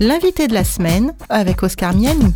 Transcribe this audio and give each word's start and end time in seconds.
L'invité 0.00 0.46
de 0.46 0.54
la 0.54 0.62
semaine 0.62 1.12
avec 1.28 1.64
Oscar 1.64 1.92
Miani. 1.92 2.32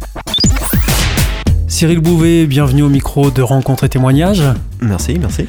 Cyril 1.68 2.00
Bouvet, 2.00 2.46
bienvenue 2.46 2.82
au 2.82 2.88
micro 2.88 3.30
de 3.30 3.40
Rencontres 3.40 3.84
et 3.84 3.88
témoignages. 3.88 4.42
Merci, 4.80 5.16
merci. 5.20 5.46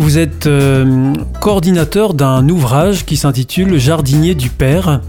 Vous 0.00 0.18
êtes 0.18 0.48
euh, 0.48 1.12
coordinateur 1.40 2.14
d'un 2.14 2.48
ouvrage 2.48 3.06
qui 3.06 3.16
s'intitule 3.16 3.78
Jardinier 3.78 4.34
du 4.34 4.50
Père 4.50 5.00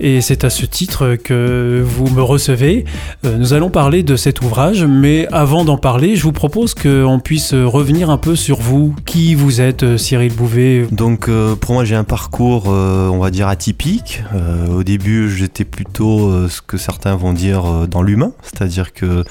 et 0.00 0.20
c'est 0.20 0.44
à 0.44 0.50
ce 0.50 0.66
titre 0.66 1.16
que 1.16 1.82
vous 1.84 2.08
me 2.08 2.22
recevez. 2.22 2.84
Euh, 3.24 3.36
nous 3.36 3.52
allons 3.52 3.70
parler 3.70 4.02
de 4.02 4.16
cet 4.16 4.42
ouvrage, 4.42 4.84
mais 4.84 5.26
avant 5.32 5.64
d'en 5.64 5.78
parler, 5.78 6.16
je 6.16 6.22
vous 6.22 6.32
propose 6.32 6.74
qu'on 6.74 7.20
puisse 7.22 7.54
revenir 7.54 8.10
un 8.10 8.18
peu 8.18 8.36
sur 8.36 8.60
vous. 8.60 8.94
Qui 9.04 9.34
vous 9.34 9.60
êtes, 9.60 9.82
euh, 9.82 9.96
Cyril 9.96 10.32
Bouvet 10.32 10.86
Donc 10.90 11.30
pour 11.60 11.74
moi 11.74 11.84
j'ai 11.84 11.96
un 11.96 12.04
parcours, 12.04 12.66
on 12.66 13.18
va 13.18 13.30
dire, 13.30 13.48
atypique. 13.48 14.22
au 14.70 14.82
début 14.82 15.30
j'étais 15.30 15.64
plutôt 15.64 16.48
ce 16.48 16.60
que 16.60 16.76
certains 16.76 17.16
vont 17.16 17.32
dire 17.32 17.88
dans 17.88 18.02
l'humain, 18.02 18.32
c'est-à-dire 18.42 18.92
que 18.92 19.24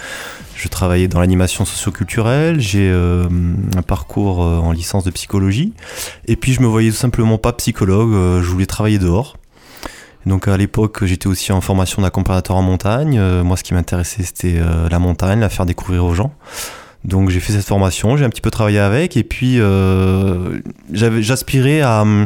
je 0.56 0.68
travaillais 0.68 1.08
dans 1.08 1.20
l'animation 1.20 1.66
socioculturelle, 1.66 2.60
j'ai 2.60 2.90
euh, 2.90 3.28
un 3.76 3.82
parcours 3.82 4.44
euh, 4.44 4.58
en 4.58 4.72
licence 4.72 5.04
de 5.04 5.12
psychologie, 5.12 5.74
et 6.28 6.36
puis 6.36 6.54
je 6.54 6.62
me 6.62 6.68
voyais 6.68 6.90
tout 6.90 6.96
simplement 6.96 7.38
pas 7.38 7.54
psychologue, 7.54 8.14
euh, 8.14 8.42
je 8.42 8.50
voulais 8.50 8.66
travailler 8.66 8.98
dehors. 8.98 9.38
Donc 10.26 10.48
à 10.48 10.58
l'époque, 10.58 11.06
j'étais 11.06 11.28
aussi 11.28 11.52
en 11.52 11.62
formation 11.62 12.02
d'accompagnateur 12.02 12.56
en 12.56 12.62
montagne. 12.62 13.20
moi, 13.44 13.58
ce 13.58 13.64
qui 13.64 13.74
m'intéressait, 13.74 14.24
c'était 14.24 14.60
la 14.90 15.00
montagne, 15.00 15.40
la 15.40 15.50
faire 15.50 15.66
découvrir 15.66 16.04
aux 16.06 16.14
gens. 16.14 16.34
Donc 17.04 17.30
j'ai 17.30 17.40
fait 17.40 17.54
cette 17.54 17.66
formation, 17.66 18.18
j'ai 18.18 18.26
un 18.26 18.30
petit 18.30 18.42
peu 18.42 18.50
travaillé 18.50 18.80
avec, 18.80 19.16
et 19.18 19.24
puis 19.24 19.60
j'aspirais 20.92 21.82
à 21.82 22.02
hum, 22.02 22.26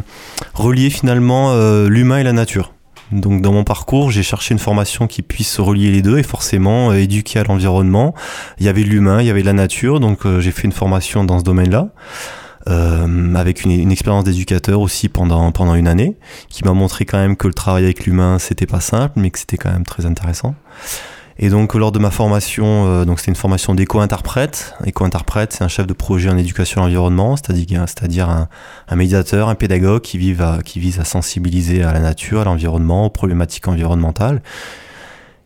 relier 0.54 0.88
finalement 0.88 1.54
l'humain 1.86 2.18
et 2.18 2.24
la 2.24 2.32
nature. 2.32 2.72
Donc 3.12 3.42
dans 3.42 3.52
mon 3.52 3.64
parcours, 3.64 4.10
j'ai 4.10 4.22
cherché 4.22 4.52
une 4.54 4.60
formation 4.60 5.06
qui 5.06 5.22
puisse 5.22 5.58
relier 5.58 5.90
les 5.90 6.02
deux 6.02 6.18
et 6.18 6.22
forcément 6.22 6.90
euh, 6.90 6.94
éduquer 6.94 7.40
à 7.40 7.44
l'environnement. 7.44 8.14
Il 8.58 8.66
y 8.66 8.68
avait 8.68 8.82
l'humain, 8.82 9.20
il 9.20 9.26
y 9.26 9.30
avait 9.30 9.42
la 9.42 9.52
nature, 9.52 9.98
donc 9.98 10.26
euh, 10.26 10.40
j'ai 10.40 10.52
fait 10.52 10.62
une 10.62 10.72
formation 10.72 11.24
dans 11.24 11.38
ce 11.38 11.44
domaine-là. 11.44 11.88
Euh, 12.68 13.34
avec 13.36 13.64
une, 13.64 13.90
expérience 13.90 14.24
d'éducateur 14.24 14.80
aussi 14.80 15.08
pendant, 15.08 15.50
pendant 15.50 15.74
une 15.74 15.88
année, 15.88 16.16
qui 16.50 16.62
m'a 16.64 16.72
montré 16.72 17.06
quand 17.06 17.18
même 17.18 17.36
que 17.36 17.46
le 17.46 17.54
travail 17.54 17.84
avec 17.84 18.04
l'humain, 18.04 18.38
c'était 18.38 18.66
pas 18.66 18.80
simple, 18.80 19.14
mais 19.16 19.30
que 19.30 19.38
c'était 19.38 19.56
quand 19.56 19.72
même 19.72 19.86
très 19.86 20.04
intéressant. 20.04 20.54
Et 21.38 21.48
donc 21.48 21.74
lors 21.74 21.90
de 21.90 21.98
ma 21.98 22.10
formation, 22.10 22.86
euh, 22.86 23.06
donc 23.06 23.18
c'était 23.18 23.30
une 23.30 23.36
formation 23.36 23.74
d'éco-interprète. 23.74 24.74
Éco-interprète, 24.84 25.54
c'est 25.54 25.64
un 25.64 25.68
chef 25.68 25.86
de 25.86 25.94
projet 25.94 26.28
en 26.28 26.36
éducation 26.36 26.82
à 26.82 26.84
l'environnement, 26.84 27.34
c'est-à-dire, 27.36 27.84
c'est-à-dire 27.86 28.28
un, 28.28 28.48
un, 28.88 28.96
médiateur, 28.96 29.48
un 29.48 29.54
pédagogue 29.54 30.02
qui, 30.02 30.18
vise 30.18 30.42
à, 30.42 30.58
qui 30.62 30.80
vise 30.80 31.00
à 31.00 31.04
sensibiliser 31.04 31.82
à 31.82 31.94
la 31.94 32.00
nature, 32.00 32.42
à 32.42 32.44
l'environnement, 32.44 33.06
aux 33.06 33.10
problématiques 33.10 33.68
environnementales. 33.68 34.42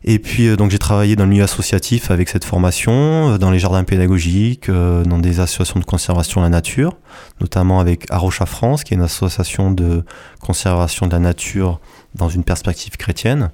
Et 0.04 0.18
puis 0.18 0.48
euh, 0.48 0.56
donc 0.56 0.70
j'ai 0.70 0.78
travaillé 0.78 1.16
dans 1.16 1.24
le 1.24 1.30
milieu 1.30 1.44
associatif 1.44 2.10
avec 2.10 2.28
cette 2.28 2.44
formation, 2.44 3.32
euh, 3.32 3.38
dans 3.38 3.50
les 3.50 3.58
jardins 3.58 3.84
pédagogiques, 3.84 4.70
dans 4.70 5.18
des 5.18 5.40
associations 5.40 5.80
de 5.80 5.84
conservation 5.84 6.40
de 6.40 6.46
la 6.46 6.50
nature, 6.50 6.96
notamment 7.40 7.80
avec 7.80 8.10
Arocha 8.10 8.46
France, 8.46 8.84
qui 8.84 8.94
est 8.94 8.96
une 8.96 9.02
association 9.02 9.70
de 9.70 10.04
conservation 10.40 11.06
de 11.06 11.12
la 11.12 11.20
nature 11.20 11.80
dans 12.14 12.28
une 12.28 12.44
perspective 12.44 12.96
chrétienne. 12.96 13.50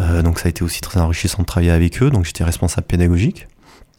Euh, 0.00 0.22
donc 0.22 0.38
ça 0.38 0.46
a 0.46 0.50
été 0.50 0.62
aussi 0.62 0.80
très 0.80 1.00
enrichissant 1.00 1.42
de 1.42 1.46
travailler 1.46 1.70
avec 1.70 2.02
eux, 2.02 2.10
donc 2.10 2.24
j'étais 2.24 2.44
responsable 2.44 2.86
pédagogique. 2.86 3.48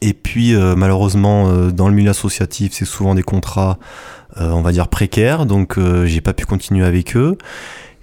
Et 0.01 0.13
puis 0.13 0.53
euh, 0.53 0.75
malheureusement 0.75 1.47
euh, 1.47 1.71
dans 1.71 1.87
le 1.87 1.95
milieu 1.95 2.09
associatif 2.09 2.73
c'est 2.73 2.85
souvent 2.85 3.15
des 3.15 3.23
contrats 3.23 3.77
on 4.35 4.63
va 4.63 4.71
dire 4.71 4.87
précaires, 4.87 5.45
donc 5.45 5.77
j'ai 6.05 6.19
pas 6.19 6.33
pu 6.33 6.47
continuer 6.47 6.83
avec 6.83 7.15
eux. 7.15 7.37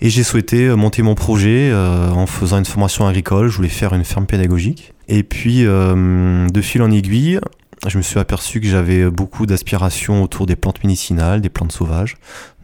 Et 0.00 0.08
j'ai 0.08 0.22
souhaité 0.22 0.68
monter 0.76 1.02
mon 1.02 1.14
projet 1.14 1.72
en 1.74 2.26
faisant 2.26 2.58
une 2.58 2.64
formation 2.64 3.06
agricole, 3.06 3.48
je 3.48 3.56
voulais 3.56 3.68
faire 3.68 3.92
une 3.94 4.04
ferme 4.04 4.26
pédagogique. 4.26 4.94
Et 5.08 5.22
puis 5.22 5.64
de 5.64 6.60
fil 6.62 6.82
en 6.82 6.90
aiguille, 6.90 7.38
je 7.86 7.96
me 7.96 8.02
suis 8.02 8.18
aperçu 8.18 8.60
que 8.60 8.66
j'avais 8.66 9.10
beaucoup 9.10 9.46
d'aspirations 9.46 10.22
autour 10.22 10.46
des 10.46 10.56
plantes 10.56 10.84
médicinales, 10.84 11.40
des 11.40 11.48
plantes 11.48 11.72
sauvages. 11.72 12.16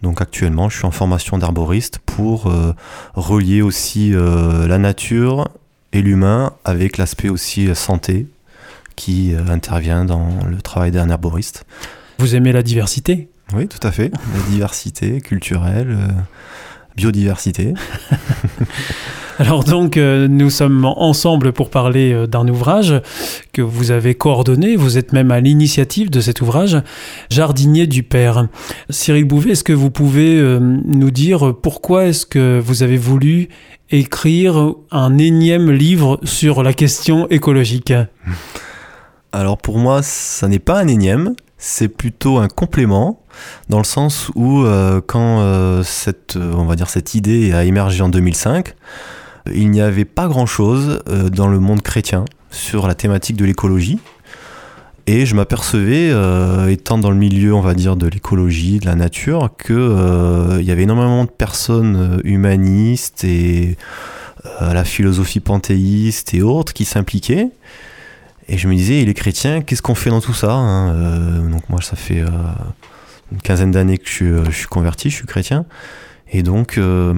Donc 0.03 0.21
actuellement, 0.21 0.69
je 0.69 0.77
suis 0.77 0.87
en 0.87 0.91
formation 0.91 1.39
d'arboriste 1.39 2.01
pour 2.05 2.49
euh, 2.49 2.75
relier 3.15 3.63
aussi 3.63 4.15
euh, 4.15 4.67
la 4.67 4.79
nature 4.79 5.49
et 5.93 6.03
l'humain 6.03 6.53
avec 6.65 6.99
l'aspect 6.99 7.31
aussi 7.31 7.69
euh, 7.69 7.75
santé 7.75 8.27
qui 8.95 9.35
intervient 9.49 10.07
dans 10.07 10.29
le 10.49 10.63
travail 10.63 10.91
d'un 10.91 11.11
arboriste. 11.11 11.67
Vous 12.19 12.35
aimez 12.35 12.53
la 12.53 12.63
diversité? 12.63 13.29
Oui, 13.55 13.69
tout 13.69 13.85
à 13.87 13.93
fait. 13.93 14.11
La 14.35 14.41
diversité 14.49 15.21
culturelle, 15.21 15.99
biodiversité. 16.97 17.75
Alors 19.39 19.65
donc, 19.65 19.99
euh, 19.99 20.29
nous 20.29 20.49
sommes 20.49 20.87
ensemble 20.87 21.53
pour 21.53 21.69
parler 21.69 22.13
euh, 22.13 22.27
d'un 22.27 22.49
ouvrage 22.49 22.95
que 23.53 23.61
vous 23.61 23.91
avez 23.91 24.15
coordonné. 24.15 24.77
Vous 24.77 24.97
êtes 24.97 25.13
même 25.13 25.31
à 25.31 25.41
l'initiative 25.41 26.09
de 26.09 26.21
cet 26.21 26.41
ouvrage, 26.41 26.79
Jardinier 27.31 27.87
du 27.87 28.03
Père. 28.03 28.49
Cyril 28.89 29.27
Bouvet, 29.27 29.51
est-ce 29.51 29.65
que 29.65 29.75
vous 29.75 29.91
pouvez 29.91 30.39
euh, 30.39 30.59
nous 30.59 31.11
dire 31.11 31.55
pourquoi 31.61 32.07
est-ce 32.07 32.25
que 32.25 32.59
vous 32.65 32.83
avez 32.83 32.97
voulu 32.97 33.49
écrire 33.91 34.73
un 34.91 35.19
énième 35.19 35.71
livre 35.71 36.19
sur 36.25 36.63
la 36.63 36.73
question 36.73 37.29
écologique? 37.29 37.93
Alors 39.33 39.59
pour 39.59 39.77
moi, 39.77 40.01
ça 40.03 40.49
n'est 40.49 40.59
pas 40.59 40.81
un 40.81 40.89
énième, 40.89 41.35
c'est 41.59 41.89
plutôt 41.89 42.39
un 42.39 42.49
complément 42.49 43.23
dans 43.69 43.79
le 43.79 43.85
sens 43.85 44.31
où 44.35 44.65
quand 45.07 45.83
cette 45.85 46.37
on 46.37 46.65
va 46.65 46.77
dire 46.77 46.91
cette 46.91 47.15
idée 47.15 47.53
a 47.53 47.65
émergé 47.65 48.03
en 48.03 48.09
2005 48.09 48.75
il 49.55 49.71
n'y 49.71 49.81
avait 49.81 50.05
pas 50.05 50.29
grand-chose 50.29 51.01
euh, 51.09 51.29
dans 51.29 51.49
le 51.49 51.61
monde 51.61 51.83
chrétien 51.83 52.25
sur 52.51 52.87
la 52.87 52.95
thématique 52.95 53.37
de 53.37 53.45
l'écologie. 53.45 53.99
Et 55.09 55.25
je 55.25 55.37
m'apercevais, 55.37 56.11
euh, 56.11 56.69
étant 56.69 56.99
dans 56.99 57.11
le 57.11 57.17
milieu, 57.17 57.55
on 57.55 57.61
va 57.61 57.75
dire, 57.75 57.97
de 57.97 58.09
l'écologie, 58.09 58.81
de 58.81 58.87
la 58.87 58.97
nature, 58.97 59.51
qu'il 59.57 59.77
euh, 59.77 60.61
y 60.63 60.73
avait 60.73 60.83
énormément 60.83 61.25
de 61.25 61.31
personnes 61.31 62.21
humanistes 62.25 63.23
et 63.23 63.77
à 64.59 64.75
la 64.75 64.85
philosophie 64.85 65.41
panthéiste 65.41 66.35
et 66.35 66.43
autres 66.43 66.73
qui 66.73 66.85
s'impliquaient. 66.85 67.51
Et 68.49 68.59
je 68.59 68.69
me 68.69 68.75
disais, 68.75 69.01
et 69.01 69.05
les 69.05 69.15
chrétiens, 69.15 69.61
qu'est-ce 69.61 69.83
qu'on 69.83 69.95
fait 69.95 70.11
dans 70.11 70.21
tout 70.21 70.35
ça 70.35 70.53
hein 70.53 71.41
Donc 71.51 71.69
moi, 71.69 71.81
ça 71.83 71.97
fait 71.97 72.23
une 73.33 73.41
quinzaine 73.43 73.73
d'années 73.73 73.99
que 73.99 74.05
je 74.45 74.51
suis 74.51 74.67
converti, 74.67 75.11
je 75.11 75.17
suis 75.17 75.27
chrétien. 75.27 75.67
Et 76.33 76.43
donc, 76.43 76.77
euh, 76.77 77.15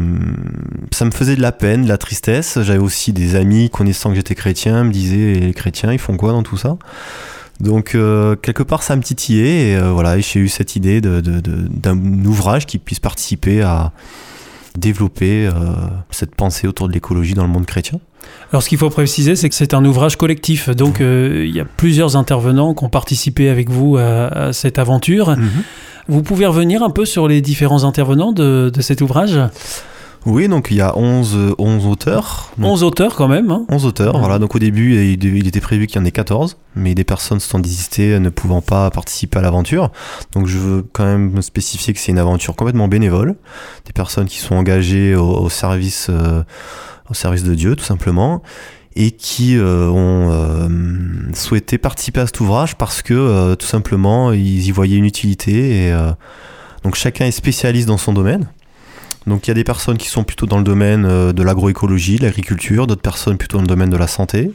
ça 0.93 1.05
me 1.05 1.11
faisait 1.11 1.37
de 1.37 1.41
la 1.41 1.53
peine, 1.53 1.85
de 1.85 1.89
la 1.89 1.99
tristesse. 1.99 2.59
J'avais 2.61 2.79
aussi 2.79 3.13
des 3.13 3.37
amis 3.37 3.71
connaissant 3.71 4.11
que 4.11 4.17
j'étais 4.17 4.35
chrétien, 4.35 4.85
me 4.85 4.93
disaient 4.93 5.35
les 5.35 5.55
chrétiens, 5.55 5.93
ils 5.93 5.99
font 5.99 6.17
quoi 6.17 6.33
dans 6.33 6.43
tout 6.43 6.59
ça? 6.59 6.77
Donc, 7.61 7.95
euh, 7.95 8.37
quelque 8.37 8.63
part, 8.63 8.83
ça 8.83 8.97
me 8.97 9.03
titillait. 9.03 9.71
Et 9.71 9.77
euh, 9.77 9.93
voilà, 9.93 10.19
j'ai 10.21 10.41
eu 10.41 10.49
cette 10.49 10.77
idée 10.77 11.01
d'un 11.01 11.21
de, 11.23 12.29
ouvrage 12.29 12.67
qui 12.67 12.79
puisse 12.79 13.01
participer 13.01 13.63
à 13.63 13.93
développer 14.77 15.51
cette 16.11 16.37
pensée 16.37 16.69
autour 16.69 16.87
de 16.87 16.93
l'écologie 16.93 17.35
dans 17.35 17.43
le 17.43 17.49
monde 17.49 17.67
chrétien. 17.67 17.99
Alors 18.51 18.63
ce 18.63 18.69
qu'il 18.69 18.79
faut 18.79 18.91
préciser, 18.91 19.37
c'est 19.37 19.49
que 19.49 19.55
c'est 19.55 19.75
un 19.75 19.85
ouvrage 19.85 20.17
collectif. 20.17 20.71
Donc 20.71 21.01
il 21.01 21.55
y 21.55 21.61
a 21.61 21.65
plusieurs 21.65 22.17
intervenants 22.17 22.75
qui 22.75 22.85
ont 22.85 22.89
participé 22.89 23.49
avec 23.49 23.71
vous 23.71 23.97
à, 23.97 24.53
cette 24.53 24.79
aventure. 24.79 25.31
Mhm. 25.31 25.63
Vous 26.09 26.23
pouvez 26.23 26.47
revenir 26.47 26.83
un 26.83 26.91
peu 26.91 27.05
sur 27.05 27.29
les 27.29 27.43
différents 27.43 27.85
intervenants 27.85 28.33
de, 28.33 28.73
cet 28.81 29.03
ouvrage? 29.03 29.39
Oui, 30.27 30.49
donc 30.49 30.69
il 30.71 30.79
y 30.79 30.81
a 30.81 30.97
11, 30.99 31.55
11 31.59 31.87
auteurs. 31.87 32.51
11 32.61 32.83
auteurs 32.83 33.15
quand 33.15 33.29
même. 33.29 33.51
11 33.69 33.85
hein. 33.85 33.89
auteurs, 33.89 34.19
voilà. 34.19 34.39
Donc 34.39 34.55
au 34.55 34.59
début, 34.59 34.95
il, 34.95 35.47
était 35.47 35.61
prévu 35.61 35.87
qu'il 35.87 36.01
y 36.01 36.03
en 36.03 36.07
ait 36.07 36.11
14, 36.11 36.57
mais 36.75 36.95
des 36.95 37.05
personnes 37.05 37.41
se 37.41 37.49
sont 37.49 37.59
désistées 37.59 38.19
ne 38.19 38.29
pouvant 38.31 38.61
pas 38.61 38.91
participer 38.91 39.39
à 39.39 39.43
l'aventure. 39.43 39.91
Donc 40.33 40.47
je 40.47 40.59
veux 40.59 40.85
quand 40.93 41.05
même 41.05 41.41
spécifier 41.41 41.95
que 41.95 42.01
c'est 42.01 42.13
une 42.13 42.19
aventure 42.19 42.57
complètement 42.57 42.89
bénévole. 42.89 43.37
Des 43.87 43.93
personnes 43.93 44.27
qui 44.27 44.39
sont 44.39 44.57
engagées 44.57 45.15
au, 45.15 45.49
service, 45.51 46.09
euh, 46.11 46.43
au 47.11 47.15
service 47.15 47.45
de 47.45 47.55
Dieu, 47.55 47.77
tout 47.77 47.85
simplement 47.85 48.43
et 48.99 49.13
qui 49.13 49.57
euh, 49.57 49.89
ont 49.89 50.31
euh, 50.33 50.69
souhaité 51.33 51.79
participer 51.79 52.21
à 52.21 52.27
cet 52.27 52.41
ouvrage 52.41 52.75
parce 52.75 53.01
que 53.01 53.15
euh, 53.15 53.55
tout 53.55 53.67
simplement 53.67 54.33
ils 54.33 54.67
y 54.67 54.71
voyaient 54.73 54.97
une 54.97 55.05
utilité 55.05 55.87
et 55.87 55.95
donc 56.83 56.97
chacun 56.97 57.25
est 57.25 57.31
spécialiste 57.31 57.87
dans 57.87 57.97
son 57.97 58.13
domaine. 58.13 58.49
Donc 59.27 59.47
il 59.47 59.51
y 59.51 59.53
a 59.53 59.55
des 59.55 59.65
personnes 59.65 59.99
qui 59.99 60.09
sont 60.09 60.25
plutôt 60.25 60.47
dans 60.47 60.59
le 60.59 60.65
domaine 60.65 61.33
de 61.33 61.43
l'agroécologie, 61.43 62.17
de 62.17 62.25
l'agriculture, 62.25 62.87
d'autres 62.87 63.03
personnes 63.03 63.37
plutôt 63.37 63.59
dans 63.59 63.63
le 63.63 63.69
domaine 63.69 63.91
de 63.91 63.97
la 63.97 64.07
santé, 64.07 64.53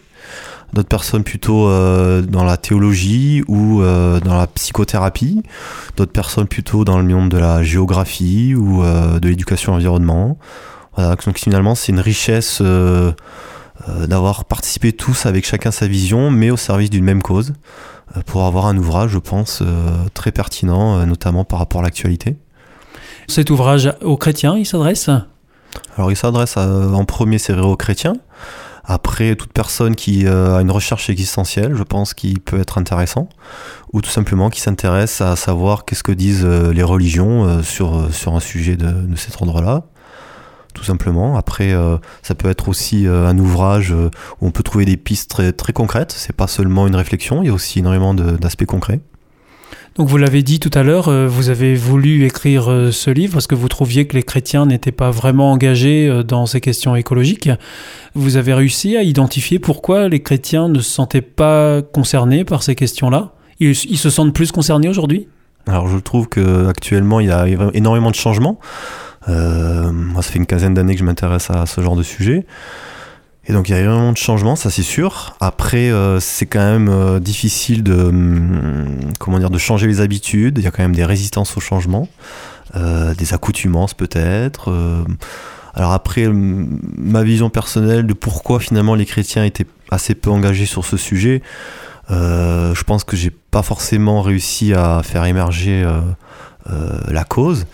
d'autres 0.73 0.89
personnes 0.89 1.23
plutôt 1.23 1.67
dans 1.67 2.43
la 2.43 2.57
théologie 2.57 3.43
ou 3.47 3.81
dans 3.81 4.37
la 4.37 4.47
psychothérapie, 4.47 5.43
d'autres 5.95 6.11
personnes 6.11 6.47
plutôt 6.47 6.85
dans 6.85 6.97
le 6.97 7.03
monde 7.03 7.29
de 7.29 7.37
la 7.37 7.61
géographie 7.61 8.55
ou 8.55 8.83
de 8.83 9.27
l'éducation 9.27 9.73
environnement. 9.73 10.37
Voilà, 10.95 11.15
donc 11.15 11.39
finalement 11.39 11.75
c'est 11.75 11.91
une 11.91 11.99
richesse 11.99 12.61
euh, 13.89 14.05
d'avoir 14.07 14.45
participé 14.45 14.93
tous 14.93 15.25
avec 15.25 15.45
chacun 15.45 15.71
sa 15.71 15.87
vision, 15.87 16.29
mais 16.29 16.51
au 16.51 16.57
service 16.57 16.89
d'une 16.89 17.03
même 17.03 17.21
cause, 17.21 17.53
euh, 18.15 18.21
pour 18.25 18.45
avoir 18.45 18.67
un 18.67 18.77
ouvrage, 18.77 19.11
je 19.11 19.17
pense, 19.17 19.61
euh, 19.61 19.65
très 20.13 20.31
pertinent, 20.31 21.05
notamment 21.05 21.43
par 21.43 21.59
rapport 21.59 21.81
à 21.81 21.83
l'actualité. 21.83 22.37
Cet 23.27 23.49
ouvrage 23.49 23.91
aux 24.01 24.15
chrétiens, 24.15 24.55
il 24.55 24.65
s'adresse? 24.65 25.09
Alors 25.97 26.11
il 26.11 26.15
s'adresse 26.15 26.55
en 26.55 27.03
premier, 27.05 27.39
c'est 27.39 27.53
vrai, 27.53 27.65
aux 27.65 27.75
chrétiens. 27.75 28.13
Après, 28.85 29.35
toute 29.35 29.53
personne 29.53 29.95
qui 29.95 30.27
a 30.27 30.57
une 30.57 30.69
recherche 30.69 31.09
existentielle, 31.09 31.73
je 31.73 31.83
pense 31.83 32.13
qu'il 32.13 32.41
peut 32.41 32.59
être 32.59 32.77
intéressant. 32.77 33.29
Ou 33.93 34.01
tout 34.01 34.09
simplement 34.09 34.49
qui 34.49 34.59
s'intéresse 34.59 35.21
à 35.21 35.35
savoir 35.35 35.85
qu'est-ce 35.85 36.03
que 36.03 36.11
disent 36.11 36.45
les 36.45 36.83
religions 36.83 37.63
sur, 37.63 38.13
sur 38.13 38.35
un 38.35 38.41
sujet 38.41 38.75
de, 38.75 38.91
de 38.91 39.15
cet 39.15 39.41
ordre-là 39.41 39.85
tout 40.73 40.83
simplement. 40.83 41.37
Après, 41.37 41.71
euh, 41.73 41.97
ça 42.21 42.35
peut 42.35 42.49
être 42.49 42.67
aussi 42.69 43.07
euh, 43.07 43.27
un 43.27 43.37
ouvrage 43.37 43.91
euh, 43.91 44.09
où 44.41 44.47
on 44.47 44.51
peut 44.51 44.63
trouver 44.63 44.85
des 44.85 44.97
pistes 44.97 45.29
très, 45.29 45.51
très 45.51 45.73
concrètes. 45.73 46.13
C'est 46.15 46.35
pas 46.35 46.47
seulement 46.47 46.87
une 46.87 46.95
réflexion, 46.95 47.43
il 47.43 47.47
y 47.47 47.49
a 47.49 47.53
aussi 47.53 47.79
énormément 47.79 48.13
d'aspects 48.13 48.65
concrets. 48.65 48.99
Donc 49.95 50.07
vous 50.07 50.17
l'avez 50.17 50.41
dit 50.41 50.59
tout 50.59 50.71
à 50.73 50.81
l'heure, 50.81 51.11
vous 51.29 51.49
avez 51.49 51.75
voulu 51.75 52.25
écrire 52.25 52.63
ce 52.91 53.11
livre 53.11 53.33
parce 53.33 53.45
que 53.45 53.53
vous 53.53 53.67
trouviez 53.67 54.07
que 54.07 54.15
les 54.15 54.23
chrétiens 54.23 54.65
n'étaient 54.65 54.91
pas 54.91 55.11
vraiment 55.11 55.51
engagés 55.51 56.23
dans 56.27 56.47
ces 56.47 56.61
questions 56.61 56.95
écologiques. 56.95 57.51
Vous 58.15 58.35
avez 58.37 58.55
réussi 58.55 58.97
à 58.97 59.03
identifier 59.03 59.59
pourquoi 59.59 60.09
les 60.09 60.23
chrétiens 60.23 60.67
ne 60.67 60.79
se 60.79 60.89
sentaient 60.89 61.21
pas 61.21 61.83
concernés 61.83 62.43
par 62.43 62.63
ces 62.63 62.73
questions-là? 62.73 63.33
Ils, 63.59 63.69
ils 63.69 63.99
se 63.99 64.09
sentent 64.09 64.33
plus 64.33 64.51
concernés 64.51 64.89
aujourd'hui? 64.89 65.27
Alors 65.67 65.87
je 65.87 65.97
trouve 65.97 66.27
qu'actuellement 66.27 67.19
il 67.19 67.27
y 67.27 67.31
a 67.31 67.45
énormément 67.73 68.09
de 68.09 68.15
changements. 68.15 68.59
Euh, 69.29 69.91
moi, 69.91 70.21
ça 70.21 70.31
fait 70.31 70.39
une 70.39 70.45
quinzaine 70.45 70.73
d'années 70.73 70.93
que 70.93 70.99
je 70.99 71.05
m'intéresse 71.05 71.49
à 71.49 71.65
ce 71.65 71.81
genre 71.81 71.95
de 71.95 72.03
sujet. 72.03 72.45
Et 73.45 73.51
donc 73.51 73.67
il 73.67 73.73
y 73.73 73.75
a 73.75 73.81
énormément 73.81 74.13
de 74.13 74.17
changements, 74.17 74.55
ça 74.55 74.69
c'est 74.69 74.83
sûr. 74.83 75.35
Après, 75.41 75.91
euh, 75.91 76.21
c'est 76.21 76.45
quand 76.45 76.63
même 76.63 76.87
euh, 76.87 77.19
difficile 77.19 77.83
de 77.83 77.93
hum, 77.93 78.85
comment 79.19 79.37
dire 79.37 79.49
de 79.49 79.57
changer 79.57 79.85
les 79.85 79.99
habitudes. 79.99 80.59
Il 80.59 80.63
y 80.63 80.67
a 80.67 80.71
quand 80.71 80.81
même 80.83 80.95
des 80.95 81.03
résistances 81.03 81.57
au 81.57 81.59
changement, 81.59 82.07
des 82.73 83.33
accoutumances 83.33 83.93
peut-être. 83.93 84.73
alors 85.75 85.91
après, 85.91 86.25
hum, 86.27 86.79
ma 86.97 87.23
vision 87.23 87.49
personnelle 87.49 88.07
de 88.07 88.13
pourquoi 88.13 88.61
finalement 88.61 88.95
les 88.95 89.05
chrétiens 89.05 89.43
étaient 89.43 89.67
assez 89.91 90.15
peu 90.15 90.29
engagés 90.29 90.65
sur 90.65 90.85
ce 90.85 90.95
sujet, 90.95 91.41
je 92.09 92.83
pense 92.83 93.03
que 93.03 93.17
j'ai 93.17 93.29
pas 93.29 93.61
forcément 93.61 94.21
réussi 94.21 94.73
à 94.73 95.01
faire 95.03 95.25
émerger 95.25 95.85
la 96.65 97.23
cause. 97.25 97.65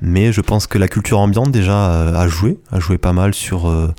Mais 0.00 0.32
je 0.32 0.40
pense 0.40 0.66
que 0.66 0.78
la 0.78 0.88
culture 0.88 1.18
ambiante 1.18 1.50
déjà 1.50 1.90
euh, 1.90 2.14
a 2.14 2.28
joué, 2.28 2.58
a 2.70 2.78
joué 2.80 2.98
pas 2.98 3.12
mal 3.12 3.34
sur, 3.34 3.68
euh, 3.68 3.92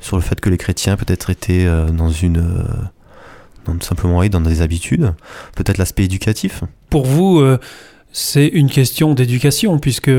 sur 0.00 0.16
le 0.16 0.22
fait 0.22 0.40
que 0.40 0.48
les 0.48 0.58
chrétiens 0.58 0.96
peut-être 0.96 1.30
étaient 1.30 1.66
euh, 1.66 1.90
dans 1.90 2.10
une... 2.10 2.64
Dans, 3.64 3.80
simplement 3.80 4.26
dans 4.26 4.40
des 4.40 4.60
habitudes, 4.60 5.14
peut-être 5.54 5.78
l'aspect 5.78 6.02
éducatif. 6.02 6.64
Pour 6.90 7.06
vous, 7.06 7.40
c'est 8.12 8.46
une 8.46 8.68
question 8.68 9.14
d'éducation, 9.14 9.78
puisque 9.78 10.10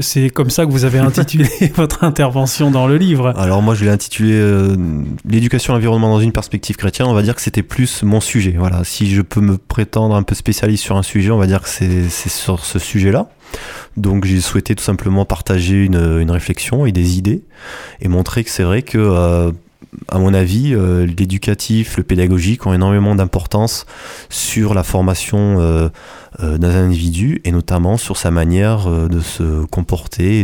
c'est 0.00 0.30
comme 0.30 0.50
ça 0.50 0.66
que 0.66 0.70
vous 0.70 0.84
avez 0.84 0.98
intitulé 0.98 1.48
votre 1.74 2.04
intervention 2.04 2.70
dans 2.70 2.86
le 2.86 2.96
livre. 2.96 3.32
Alors 3.36 3.62
moi, 3.62 3.74
je 3.74 3.84
l'ai 3.84 3.90
intitulé 3.90 4.20
L'éducation 5.28 5.72
à 5.72 5.76
l'environnement 5.76 6.10
dans 6.10 6.20
une 6.20 6.32
perspective 6.32 6.76
chrétienne. 6.76 7.08
On 7.08 7.14
va 7.14 7.22
dire 7.22 7.34
que 7.34 7.40
c'était 7.40 7.62
plus 7.62 8.02
mon 8.02 8.20
sujet. 8.20 8.54
Voilà, 8.58 8.84
si 8.84 9.10
je 9.10 9.22
peux 9.22 9.40
me 9.40 9.56
prétendre 9.56 10.14
un 10.14 10.22
peu 10.22 10.34
spécialiste 10.34 10.84
sur 10.84 10.96
un 10.96 11.02
sujet, 11.02 11.30
on 11.30 11.38
va 11.38 11.46
dire 11.46 11.62
que 11.62 11.68
c'est 11.68 12.28
sur 12.28 12.64
ce 12.64 12.78
sujet-là. 12.78 13.28
Donc 13.96 14.24
j'ai 14.24 14.40
souhaité 14.40 14.74
tout 14.74 14.84
simplement 14.84 15.24
partager 15.24 15.84
une, 15.84 16.30
réflexion 16.30 16.86
et 16.86 16.92
des 16.92 17.18
idées 17.18 17.42
et 18.00 18.08
montrer 18.08 18.44
que 18.44 18.50
c'est 18.50 18.62
vrai 18.62 18.82
que, 18.82 18.98
euh, 18.98 19.50
à 20.08 20.18
mon 20.18 20.34
avis, 20.34 20.74
euh, 20.74 21.06
l'éducatif, 21.06 21.96
le 21.96 22.02
pédagogique 22.02 22.66
ont 22.66 22.72
énormément 22.72 23.14
d'importance 23.14 23.86
sur 24.28 24.74
la 24.74 24.82
formation 24.82 25.60
euh, 25.60 25.88
euh, 26.40 26.58
d'un 26.58 26.70
individu 26.70 27.40
et 27.44 27.52
notamment 27.52 27.96
sur 27.96 28.16
sa 28.16 28.30
manière 28.30 28.88
de 28.88 29.20
se 29.20 29.64
comporter 29.66 30.40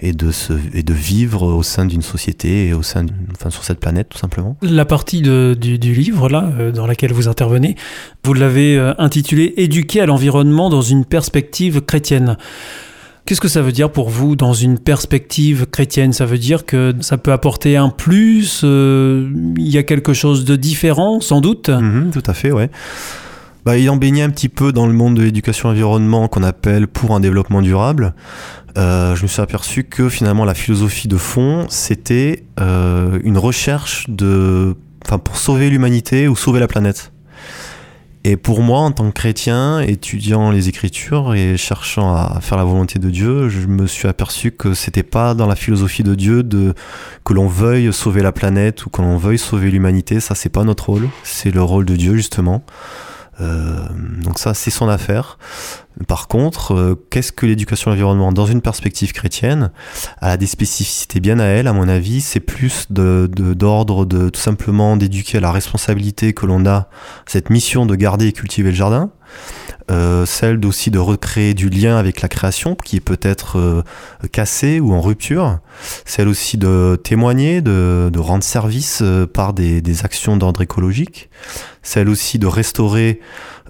et 0.00 0.12
de, 0.12 0.30
se, 0.30 0.52
vivre 0.92 1.46
au 1.46 1.62
sein 1.62 1.84
d'une 1.84 2.02
société 2.02 2.68
et 2.68 2.74
au 2.74 2.82
sein 2.82 3.06
enfin, 3.32 3.50
sur 3.50 3.64
cette 3.64 3.80
planète 3.80 4.08
tout 4.08 4.18
simplement. 4.18 4.56
La 4.62 4.84
partie 4.84 5.22
du, 5.22 5.78
du, 5.78 5.92
livre 5.92 6.28
là 6.28 6.50
dans 6.74 6.86
laquelle 6.86 7.12
vous 7.12 7.28
intervenez, 7.28 7.76
vous 8.24 8.34
l'avez 8.34 8.78
intitulé 8.98 9.54
Éduquer 9.56 10.00
à 10.00 10.06
l'environnement 10.06 10.70
dans 10.70 10.82
une 10.82 11.04
perspective 11.04 11.82
chrétienne. 11.82 12.36
Qu'est-ce 13.24 13.40
que 13.40 13.48
ça 13.48 13.62
veut 13.62 13.72
dire 13.72 13.90
pour 13.90 14.10
vous 14.10 14.34
dans 14.34 14.52
une 14.52 14.78
perspective 14.78 15.66
chrétienne? 15.66 16.12
Ça 16.12 16.26
veut 16.26 16.38
dire 16.38 16.66
que 16.66 16.92
ça 17.00 17.18
peut 17.18 17.32
apporter 17.32 17.76
un 17.76 17.88
plus 17.88 18.62
Il 18.62 19.52
y 19.56 19.78
a 19.78 19.82
quelque 19.84 20.12
chose 20.12 20.44
de 20.44 20.56
différent, 20.56 21.20
sans 21.20 21.40
doute? 21.40 21.68
Mm-hmm, 21.68 22.10
Tout 22.10 22.22
à 22.26 22.34
fait, 22.34 22.50
ouais. 22.50 22.68
Bah, 23.64 23.78
ayant 23.78 23.96
baigné 23.96 24.22
un 24.22 24.30
petit 24.30 24.48
peu 24.48 24.72
dans 24.72 24.88
le 24.88 24.92
monde 24.92 25.16
de 25.16 25.22
l'éducation 25.22 25.68
environnement 25.68 26.26
qu'on 26.26 26.42
appelle 26.42 26.88
pour 26.88 27.14
un 27.14 27.20
développement 27.20 27.62
durable, 27.62 28.12
euh, 28.76 29.14
je 29.14 29.22
me 29.22 29.28
suis 29.28 29.40
aperçu 29.40 29.84
que 29.84 30.08
finalement 30.08 30.44
la 30.44 30.54
philosophie 30.54 31.06
de 31.06 31.16
fond, 31.16 31.66
c'était 31.68 32.44
euh, 32.58 33.20
une 33.22 33.38
recherche 33.38 34.06
de, 34.08 34.74
pour 35.24 35.36
sauver 35.36 35.70
l'humanité 35.70 36.26
ou 36.26 36.34
sauver 36.34 36.58
la 36.58 36.66
planète. 36.66 37.11
Et 38.24 38.36
pour 38.36 38.60
moi, 38.62 38.78
en 38.80 38.92
tant 38.92 39.08
que 39.08 39.14
chrétien, 39.14 39.80
étudiant 39.80 40.52
les 40.52 40.68
Écritures 40.68 41.34
et 41.34 41.56
cherchant 41.56 42.14
à 42.14 42.38
faire 42.40 42.56
la 42.56 42.62
volonté 42.62 43.00
de 43.00 43.10
Dieu, 43.10 43.48
je 43.48 43.66
me 43.66 43.88
suis 43.88 44.06
aperçu 44.06 44.52
que 44.52 44.74
c'était 44.74 45.02
pas 45.02 45.34
dans 45.34 45.46
la 45.46 45.56
philosophie 45.56 46.04
de 46.04 46.14
Dieu 46.14 46.44
de 46.44 46.72
que 47.24 47.32
l'on 47.32 47.48
veuille 47.48 47.92
sauver 47.92 48.22
la 48.22 48.30
planète 48.30 48.86
ou 48.86 48.90
que 48.90 49.02
l'on 49.02 49.16
veuille 49.16 49.38
sauver 49.38 49.72
l'humanité. 49.72 50.20
Ça, 50.20 50.36
c'est 50.36 50.50
pas 50.50 50.62
notre 50.62 50.90
rôle. 50.90 51.08
C'est 51.24 51.50
le 51.50 51.62
rôle 51.62 51.84
de 51.84 51.96
Dieu 51.96 52.14
justement. 52.14 52.62
Euh, 53.42 53.86
donc 54.22 54.38
ça, 54.38 54.54
c'est 54.54 54.70
son 54.70 54.88
affaire. 54.88 55.38
Par 56.06 56.28
contre, 56.28 56.74
euh, 56.74 57.06
qu'est-ce 57.10 57.32
que 57.32 57.44
l'éducation 57.44 57.90
à 57.90 57.94
l'environnement 57.94 58.32
dans 58.32 58.46
une 58.46 58.62
perspective 58.62 59.12
chrétienne 59.12 59.70
a 60.20 60.36
des 60.36 60.46
spécificités 60.46 61.20
bien 61.20 61.38
à 61.38 61.44
elle, 61.44 61.66
à 61.66 61.72
mon 61.72 61.88
avis. 61.88 62.20
C'est 62.20 62.40
plus 62.40 62.86
d'ordre 62.90 64.06
de, 64.06 64.28
tout 64.28 64.40
simplement 64.40 64.96
d'éduquer 64.96 65.38
à 65.38 65.40
la 65.40 65.52
responsabilité 65.52 66.32
que 66.32 66.46
l'on 66.46 66.64
a, 66.66 66.88
cette 67.26 67.50
mission 67.50 67.84
de 67.84 67.94
garder 67.94 68.28
et 68.28 68.32
cultiver 68.32 68.70
le 68.70 68.76
jardin. 68.76 69.10
Euh, 69.90 70.26
celle 70.26 70.64
aussi 70.64 70.90
de 70.90 70.98
recréer 70.98 71.54
du 71.54 71.68
lien 71.68 71.96
avec 71.96 72.20
la 72.20 72.28
création 72.28 72.76
qui 72.76 72.96
est 72.96 73.00
peut-être 73.00 73.58
euh, 73.58 73.82
cassée 74.30 74.78
ou 74.78 74.92
en 74.92 75.00
rupture, 75.00 75.58
celle 76.04 76.28
aussi 76.28 76.56
de 76.56 77.00
témoigner, 77.02 77.62
de, 77.62 78.10
rendre 78.16 78.44
service 78.44 79.00
euh, 79.02 79.26
par 79.26 79.52
des, 79.52 80.04
actions 80.04 80.36
d'ordre 80.36 80.62
écologique, 80.62 81.30
celle 81.82 82.08
aussi 82.08 82.38
de 82.38 82.46
restaurer 82.46 83.20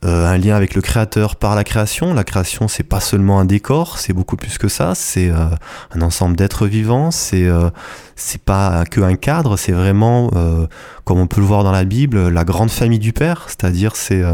un 0.04 0.36
lien 0.36 0.56
avec 0.56 0.74
le 0.74 0.80
créateur 0.82 1.36
par 1.36 1.54
la 1.54 1.62
création. 1.62 2.12
La 2.12 2.24
création, 2.24 2.66
c'est 2.66 2.82
pas 2.82 2.98
seulement 2.98 3.38
un 3.38 3.44
décor, 3.44 3.98
c'est 3.98 4.12
beaucoup 4.12 4.36
plus 4.36 4.58
que 4.58 4.66
ça. 4.66 4.96
C'est 4.96 5.30
un 5.30 6.00
ensemble 6.00 6.36
d'êtres 6.36 6.66
vivants. 6.66 7.12
C'est 7.12 7.46
euh, 7.46 7.70
c'est 8.16 8.42
pas 8.42 8.84
que 8.84 9.00
un 9.00 9.14
cadre. 9.14 9.56
C'est 9.56 9.70
vraiment, 9.70 10.30
comme 11.04 11.20
on 11.20 11.28
peut 11.28 11.40
le 11.40 11.46
voir 11.46 11.62
dans 11.62 11.70
la 11.70 11.84
Bible, 11.84 12.30
la 12.30 12.42
grande 12.42 12.70
famille 12.70 12.98
du 12.98 13.12
Père. 13.12 13.44
C'est-à-dire, 13.46 13.94
c'est 13.94 14.24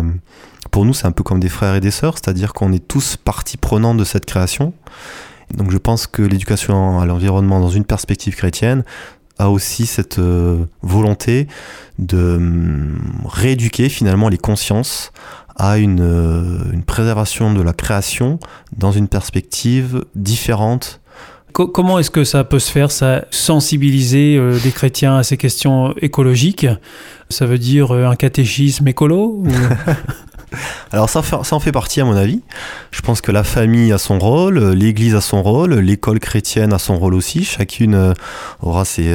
pour 0.71 0.85
nous, 0.85 0.95
c'est 0.95 1.07
un 1.07 1.13
peu 1.13 1.23
comme 1.23 1.41
des 1.41 1.49
frères 1.49 1.75
et 1.75 1.81
des 1.81 1.91
sœurs. 1.91 2.15
C'est-à-dire 2.15 2.53
qu'on 2.53 2.73
est 2.73 2.87
tous 2.87 3.17
partie 3.17 3.57
prenante 3.57 3.97
de 3.97 4.05
cette 4.05 4.27
création. 4.27 4.73
Donc, 5.55 5.71
je 5.71 5.79
pense 5.79 6.07
que 6.07 6.23
l'éducation 6.23 7.01
à 7.01 7.07
l'environnement 7.07 7.61
dans 7.61 7.71
une 7.71 7.85
perspective 7.85 8.37
chrétienne, 8.37 8.85
a 9.41 9.51
aussi 9.51 9.87
cette 9.87 10.21
volonté 10.83 11.47
de 12.01 12.35
hum, 12.37 12.99
rééduquer 13.25 13.89
finalement 13.89 14.29
les 14.29 14.37
consciences 14.37 15.13
à 15.59 15.79
une, 15.79 16.01
euh, 16.01 16.59
une 16.73 16.85
préservation 16.85 17.53
de 17.53 17.61
la 17.61 17.73
création 17.73 18.39
dans 18.77 18.93
une 18.93 19.09
perspective 19.09 20.05
différente 20.15 21.01
Comment 21.55 21.99
est-ce 21.99 22.11
que 22.13 22.23
ça 22.23 22.45
peut 22.45 22.61
se 22.61 22.71
faire, 22.71 22.93
ça 22.93 23.25
sensibiliser 23.31 24.37
euh, 24.37 24.57
les 24.63 24.71
chrétiens 24.71 25.17
à 25.17 25.25
ces 25.25 25.37
questions 25.37 25.93
écologiques? 26.01 26.67
Ça 27.31 27.47
veut 27.47 27.59
dire 27.59 27.93
euh, 27.93 28.07
un 28.07 28.15
catéchisme 28.15 28.87
écolo 28.87 29.43
Alors 30.93 31.11
ça, 31.11 31.21
en 31.51 31.61
fait 31.61 31.73
partie 31.73 32.01
à 32.01 32.05
mon 32.05 32.17
avis. 32.17 32.41
Je 32.91 33.01
pense 33.03 33.21
que 33.21 33.33
la 33.33 33.45
famille 33.45 33.93
a 33.93 33.99
son 33.99 34.19
rôle, 34.19 34.59
l'Église 34.71 35.15
a 35.15 35.21
son 35.21 35.43
rôle, 35.43 35.75
l'école 35.75 36.21
chrétienne 36.21 36.73
a 36.73 36.79
son 36.79 36.99
rôle 36.99 37.15
aussi. 37.15 37.45
Chacune 37.45 38.15
aura 38.61 38.85
ses, 38.85 39.15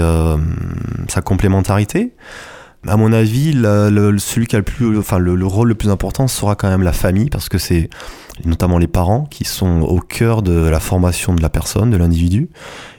sa 1.08 1.22
complémentarité 1.22 2.12
à 2.88 2.98
mon 2.98 3.14
avis, 3.14 3.54
le, 3.54 4.18
celui 4.18 4.48
qui 4.48 4.56
a 4.56 4.60
le 4.60 4.66
plus, 4.66 4.98
enfin 4.98 5.18
le, 5.18 5.46
rôle 5.46 5.70
le 5.70 5.76
plus 5.76 5.90
important 5.90 6.28
sera 6.28 6.56
quand 6.56 6.70
même 6.70 6.84
la 6.84 6.92
famille, 6.92 7.30
parce 7.30 7.48
que 7.48 7.58
c'est 7.58 7.90
notamment 8.46 8.78
les 8.78 8.88
parents 8.88 9.26
qui 9.30 9.46
sont 9.46 9.82
au 9.82 10.00
cœur 10.00 10.42
de 10.42 10.54
la 10.54 10.80
formation 10.80 11.34
de 11.34 11.42
la 11.42 11.50
personne, 11.50 11.92
de 11.92 11.98
l'individu, 11.98 12.50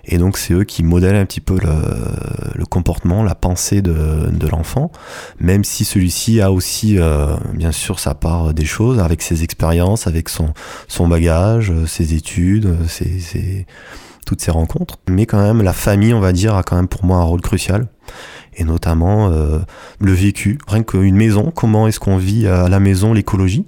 et 0.07 0.17
donc 0.17 0.39
c'est 0.39 0.55
eux 0.55 0.65
qui 0.65 0.83
modèlent 0.83 1.17
un 1.17 1.27
petit 1.27 1.41
peu 1.41 1.59
le, 1.59 2.65
comportement, 2.67 3.23
la 3.23 3.35
pensée 3.35 3.83
de, 3.83 4.31
de 4.31 4.49
l'enfant, 4.49 4.91
même 5.39 5.65
si 5.65 5.85
celui-ci 5.85 6.41
a 6.41 6.51
aussi, 6.51 6.99
euh, 6.99 7.37
bien 7.53 7.73
sûr, 7.73 7.99
sa 7.99 8.15
part 8.15 8.55
des 8.55 8.65
choses, 8.65 9.01
avec 9.01 9.23
ses 9.23 9.43
expériences, 9.43 10.07
avec 10.07 10.29
son, 10.29 10.55
son 10.89 11.09
bagage, 11.09 11.73
ses 11.87 12.15
études, 12.15 12.77
ses, 12.89 13.19
ses, 13.19 13.67
toutes 14.25 14.41
ses 14.41 14.51
rencontres, 14.51 14.99
mais 15.09 15.27
quand 15.27 15.43
même 15.43 15.63
la 15.63 15.75
famille, 15.75 16.15
on 16.15 16.21
va 16.21 16.33
dire, 16.33 16.55
a 16.55 16.63
quand 16.63 16.77
même 16.77 16.89
pour 16.89 17.05
moi 17.05 17.19
un 17.19 17.25
rôle 17.25 17.43
crucial 17.43 17.87
et 18.57 18.65
notamment 18.65 19.29
euh, 19.31 19.59
le 20.01 20.13
vécu, 20.13 20.59
rien 20.67 20.83
qu'une 20.83 21.17
maison, 21.17 21.53
comment 21.55 21.87
est-ce 21.89 22.01
qu'on 22.01 22.17
vit 22.17 22.47
à 22.47 22.69
la 22.69 22.81
maison 22.81 23.13
l'écologie? 23.13 23.67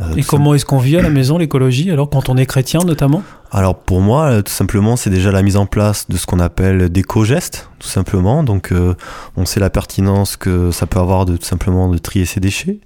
Euh, 0.00 0.14
et 0.16 0.22
comment 0.22 0.54
est-ce 0.54 0.66
qu'on 0.66 0.78
vit 0.78 0.98
à 0.98 1.02
la 1.02 1.08
maison 1.08 1.38
l'écologie 1.38 1.90
alors 1.90 2.10
quand 2.10 2.28
on 2.28 2.36
est 2.36 2.44
chrétien 2.44 2.80
notamment? 2.80 3.22
Alors 3.50 3.76
pour 3.76 4.00
moi, 4.00 4.24
euh, 4.26 4.42
tout 4.42 4.52
simplement, 4.52 4.96
c'est 4.96 5.08
déjà 5.08 5.30
la 5.30 5.42
mise 5.42 5.56
en 5.56 5.66
place 5.66 6.08
de 6.08 6.16
ce 6.16 6.26
qu'on 6.26 6.40
appelle 6.40 6.90
d'éco-gestes, 6.90 7.70
tout 7.78 7.88
simplement. 7.88 8.42
Donc 8.42 8.72
euh, 8.72 8.94
on 9.36 9.46
sait 9.46 9.60
la 9.60 9.70
pertinence 9.70 10.36
que 10.36 10.70
ça 10.70 10.86
peut 10.86 10.98
avoir 10.98 11.24
de 11.24 11.36
tout 11.36 11.46
simplement 11.46 11.88
de 11.88 11.96
trier 11.96 12.26
ses 12.26 12.40
déchets, 12.40 12.80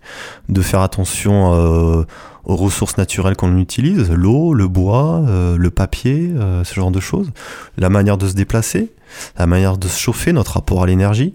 de 0.49 0.63
faire 0.63 0.83
attention 0.83 1.55
euh, 1.55 2.05
aux 2.45 2.57
ressources 2.57 2.97
naturelles 2.97 3.37
qu'on 3.37 3.59
utilise, 3.59 4.11
l'eau, 4.11 4.55
le 4.55 4.69
bois, 4.69 5.23
le 5.27 5.71
papier, 5.71 6.33
ce 6.65 6.75
genre 6.75 6.91
de 6.91 7.01
choses, 7.01 7.31
la 7.77 7.91
manière 7.91 8.17
de 8.17 8.29
se 8.29 8.35
déplacer, 8.35 8.93
la 9.39 9.47
manière 9.47 9.79
de 9.79 9.89
se 9.89 9.99
chauffer, 9.99 10.33
notre 10.33 10.55
rapport 10.55 10.83
à 10.83 10.87
l'énergie, 10.87 11.35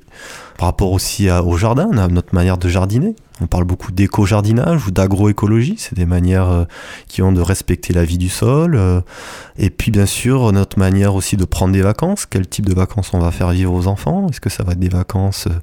par 0.58 0.68
rapport 0.68 0.92
aussi 0.92 1.30
au 1.30 1.58
jardin, 1.58 1.90
notre 2.10 2.34
manière 2.34 2.58
de 2.58 2.70
jardiner. 2.70 3.16
On 3.42 3.48
parle 3.48 3.66
beaucoup 3.66 3.92
d'éco-jardinage 3.92 4.88
ou 4.88 4.92
d'agroécologie, 4.92 5.76
c'est 5.78 5.96
des 5.96 6.06
manières 6.06 6.50
euh, 6.50 6.64
qui 7.08 7.22
ont 7.22 7.34
de 7.34 7.42
respecter 7.42 7.92
la 7.92 8.06
vie 8.06 8.18
du 8.18 8.30
sol. 8.30 8.76
Euh, 8.76 9.02
et 9.58 9.70
puis 9.70 9.92
bien 9.92 10.06
sûr, 10.06 10.54
notre 10.54 10.80
manière 10.80 11.16
aussi 11.16 11.36
de 11.36 11.44
prendre 11.44 11.74
des 11.74 11.82
vacances. 11.82 12.26
Quel 12.26 12.48
type 12.48 12.66
de 12.66 12.74
vacances 12.74 13.14
on 13.14 13.20
va 13.20 13.32
faire 13.32 13.50
vivre 13.50 13.74
aux 13.74 13.88
enfants? 13.88 14.28
Est-ce 14.30 14.40
que 14.40 14.50
ça 14.50 14.64
va 14.64 14.72
être 14.72 14.80
des 14.80 14.90
vacances 14.90 15.48
euh, 15.48 15.60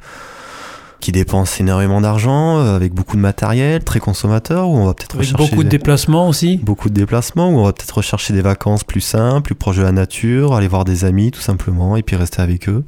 qui 1.02 1.10
dépensent 1.12 1.60
énormément 1.60 2.00
d'argent, 2.00 2.58
avec 2.60 2.94
beaucoup 2.94 3.16
de 3.16 3.20
matériel, 3.20 3.82
très 3.82 3.98
consommateur, 3.98 4.68
ou 4.68 4.76
on 4.76 4.86
va 4.86 4.94
peut-être 4.94 5.18
rechercher 5.18 5.50
beaucoup 5.50 5.64
de 5.64 5.68
déplacements 5.68 6.28
aussi. 6.28 6.58
Beaucoup 6.58 6.88
de 6.88 6.94
déplacements, 6.94 7.50
ou 7.50 7.58
on 7.58 7.64
va 7.64 7.72
peut-être 7.72 7.96
rechercher 7.96 8.32
des 8.32 8.40
vacances 8.40 8.84
plus 8.84 9.00
simples, 9.00 9.42
plus 9.42 9.54
proches 9.56 9.78
de 9.78 9.82
la 9.82 9.90
nature, 9.90 10.54
aller 10.54 10.68
voir 10.68 10.84
des 10.84 11.04
amis 11.04 11.32
tout 11.32 11.40
simplement, 11.40 11.96
et 11.96 12.02
puis 12.02 12.14
rester 12.14 12.40
avec 12.40 12.68
eux. 12.68 12.84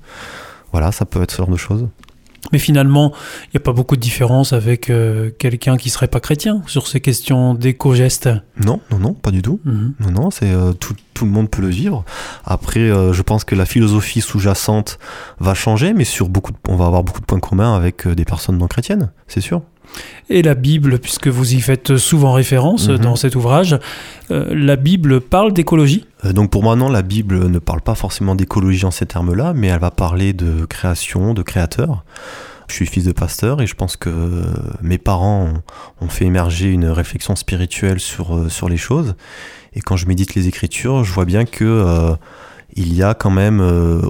Voilà, 0.71 0.93
ça 0.93 1.05
peut 1.05 1.23
être 1.23 1.33
ce 1.33 1.39
genre 1.39 1.49
de 1.49 1.57
choses. 1.57 1.89
Mais 2.53 2.59
finalement, 2.59 3.13
il 3.47 3.51
n'y 3.55 3.59
a 3.59 3.61
pas 3.61 3.73
beaucoup 3.73 3.97
de 3.97 4.01
différence 4.01 4.53
avec 4.53 4.91
euh, 4.91 5.31
quelqu'un 5.39 5.77
qui 5.77 5.91
serait 5.91 6.09
pas 6.09 6.21
chrétien 6.21 6.63
sur 6.67 6.87
ces 6.87 7.01
questions 7.01 7.55
d'éco-gestes. 7.55 8.29
Non, 8.57 8.81
non, 8.91 8.99
non, 8.99 9.15
pas 9.15 9.31
du 9.31 9.43
tout. 9.43 9.61
Mhm. 9.65 9.95
Non, 10.01 10.11
non, 10.11 10.31
c'est 10.31 10.53
euh, 10.53 10.73
tout, 10.73 10.95
tout, 11.15 11.25
le 11.25 11.31
monde 11.31 11.51
peut 11.51 11.63
le 11.63 11.69
vivre. 11.69 12.05
Après, 12.45 12.81
euh, 12.81 13.13
je 13.13 13.23
pense 13.23 13.45
que 13.45 13.55
la 13.55 13.67
philosophie 13.67 14.21
sous-jacente 14.21 14.99
va 15.41 15.55
changer, 15.55 15.95
mais 15.95 16.05
sur 16.05 16.29
beaucoup, 16.29 16.53
on 16.69 16.77
va 16.77 16.87
avoir 16.87 17.03
beaucoup 17.03 17.21
de 17.21 17.27
points 17.27 17.41
communs 17.41 17.75
avec 17.75 18.07
des 18.07 18.25
personnes 18.25 18.59
non 18.59 18.69
chrétiennes, 18.69 19.11
c'est 19.27 19.41
sûr 19.41 19.63
et 20.31 20.43
la 20.43 20.55
Bible, 20.55 20.99
puisque 20.99 21.29
vous 21.29 21.55
y 21.55 21.61
faites 21.61 21.97
souvent 21.97 22.33
référence 22.33 22.89
mhm. 22.89 22.99
dans 22.99 23.17
cet 23.17 23.37
ouvrage. 23.37 23.79
Euh, 24.31 24.55
la 24.55 24.77
Bible 24.77 25.21
parle 25.21 25.53
d'écologie? 25.53 26.07
Euh, 26.25 26.33
Donc 26.33 26.51
pour 26.51 26.63
moi 26.63 26.77
non, 26.77 26.89
la 26.89 27.03
Bible 27.03 27.49
ne 27.49 27.59
parle 27.59 27.81
pas 27.81 27.95
forcément 27.95 28.35
d'écologie 28.35 28.85
en 28.85 28.91
ces 28.91 29.07
termes-là, 29.07 29.53
mais 29.55 29.69
elle 29.69 29.81
va 29.81 29.91
parler 29.91 30.33
de 30.33 30.65
création, 30.65 31.35
de 31.35 31.43
créateur. 31.43 32.05
Je 32.69 32.75
suis 32.75 32.87
fils 32.87 33.05
de 33.05 33.13
pasteur 33.13 33.61
et 33.61 33.67
je 33.67 33.75
pense 33.75 33.97
que 33.97 34.11
mes 34.81 34.97
parents 34.97 35.53
ont, 36.01 36.09
fait 36.09 36.25
émerger 36.25 36.73
une 36.73 36.87
réflexion 36.87 37.37
spirituelle 37.37 38.01
sur, 38.01 38.35
euh, 38.35 38.49
sur 38.49 38.71
les 38.71 38.79
choses. 38.79 39.17
Et 39.75 39.81
quand 39.81 39.97
je 39.97 40.07
médite 40.07 40.35
les 40.35 40.49
Écritures, 40.49 41.05
je 41.05 41.13
vois 41.13 41.27
bien 41.27 41.45
que 41.45 42.15
il 42.77 42.95
y 42.95 43.03
a 43.03 43.15
quand 43.15 43.31
même 43.31 43.61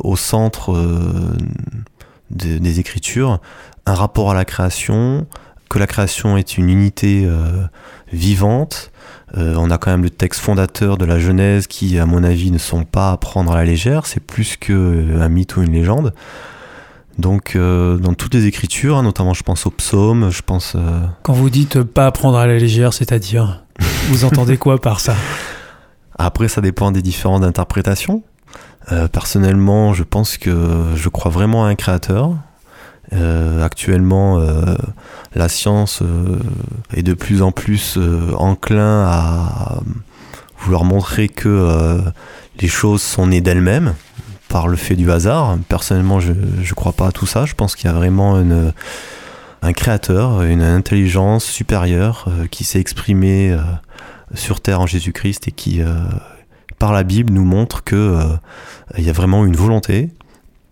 au 0.04 0.14
centre 0.14 0.74
des 2.30 2.80
Écritures 2.80 3.40
un 3.86 3.94
rapport 3.94 4.30
à 4.30 4.34
la 4.34 4.44
création, 4.44 5.26
que 5.74 5.80
la 5.80 5.88
création 5.88 6.36
est 6.36 6.56
une 6.56 6.68
unité 6.68 7.24
euh, 7.26 7.66
vivante. 8.12 8.92
Euh, 9.36 9.56
on 9.58 9.72
a 9.72 9.78
quand 9.78 9.90
même 9.90 10.04
le 10.04 10.10
texte 10.10 10.40
fondateur 10.40 10.96
de 10.96 11.04
la 11.04 11.18
Genèse 11.18 11.66
qui, 11.66 11.98
à 11.98 12.06
mon 12.06 12.22
avis, 12.22 12.52
ne 12.52 12.58
sont 12.58 12.84
pas 12.84 13.10
à 13.10 13.16
prendre 13.16 13.50
à 13.50 13.56
la 13.56 13.64
légère. 13.64 14.06
C'est 14.06 14.20
plus 14.20 14.56
qu'un 14.56 14.72
euh, 14.72 15.28
mythe 15.28 15.56
ou 15.56 15.62
une 15.62 15.72
légende. 15.72 16.14
Donc, 17.18 17.56
dans 17.56 18.14
toutes 18.14 18.34
les 18.34 18.46
écritures, 18.46 18.96
hein, 18.96 19.04
notamment 19.04 19.34
je 19.34 19.44
pense 19.44 19.66
aux 19.66 19.70
psaumes, 19.70 20.30
je 20.30 20.42
pense. 20.42 20.76
Quand 21.22 21.32
vous 21.32 21.48
dites 21.48 21.80
pas 21.80 22.06
à 22.06 22.10
prendre 22.10 22.38
à 22.38 22.46
la 22.48 22.58
légère, 22.58 22.92
c'est-à-dire, 22.92 23.64
vous 24.08 24.24
entendez 24.24 24.56
quoi 24.56 24.80
par 24.80 24.98
ça? 24.98 25.14
Après, 26.18 26.48
ça 26.48 26.60
dépend 26.60 26.90
des 26.90 27.02
différentes 27.02 27.44
interprétations. 27.44 28.24
personnellement, 29.12 29.94
je 29.94 30.02
pense 30.02 30.38
que 30.38 30.86
je 30.96 31.08
crois 31.08 31.30
vraiment 31.30 31.66
à 31.66 31.68
un 31.68 31.76
créateur. 31.76 32.34
Actuellement, 33.12 34.38
la 35.34 35.48
science 35.48 36.00
euh, 36.02 36.38
est 36.94 37.02
de 37.02 37.14
plus 37.14 37.42
en 37.42 37.52
plus 37.52 37.96
euh, 37.96 38.32
enclin 38.36 39.04
à 39.06 39.80
vouloir 40.58 40.84
montrer 40.84 41.28
que 41.28 41.48
euh, 41.48 41.98
les 42.60 42.68
choses 42.68 43.02
sont 43.02 43.26
nées 43.26 43.40
d'elles-mêmes 43.40 43.94
par 44.48 44.68
le 44.68 44.76
fait 44.76 44.94
du 44.94 45.10
hasard. 45.10 45.58
Personnellement, 45.68 46.20
je 46.20 46.32
ne 46.32 46.74
crois 46.74 46.92
pas 46.92 47.08
à 47.08 47.12
tout 47.12 47.26
ça. 47.26 47.44
Je 47.44 47.54
pense 47.54 47.74
qu'il 47.74 47.90
y 47.90 47.92
a 47.92 47.96
vraiment 47.96 48.40
un 49.62 49.72
créateur, 49.72 50.42
une 50.42 50.62
intelligence 50.62 51.44
supérieure 51.44 52.28
qui 52.52 52.62
s'est 52.62 52.78
exprimée 52.78 53.56
sur 54.34 54.60
Terre 54.60 54.80
en 54.80 54.86
Jésus-Christ 54.86 55.48
et 55.48 55.50
qui, 55.50 55.80
par 56.78 56.92
la 56.92 57.02
Bible, 57.02 57.32
nous 57.32 57.44
montre 57.44 57.82
que 57.82 58.16
il 58.96 59.02
y 59.02 59.10
a 59.10 59.12
vraiment 59.12 59.44
une 59.44 59.56
volonté. 59.56 60.10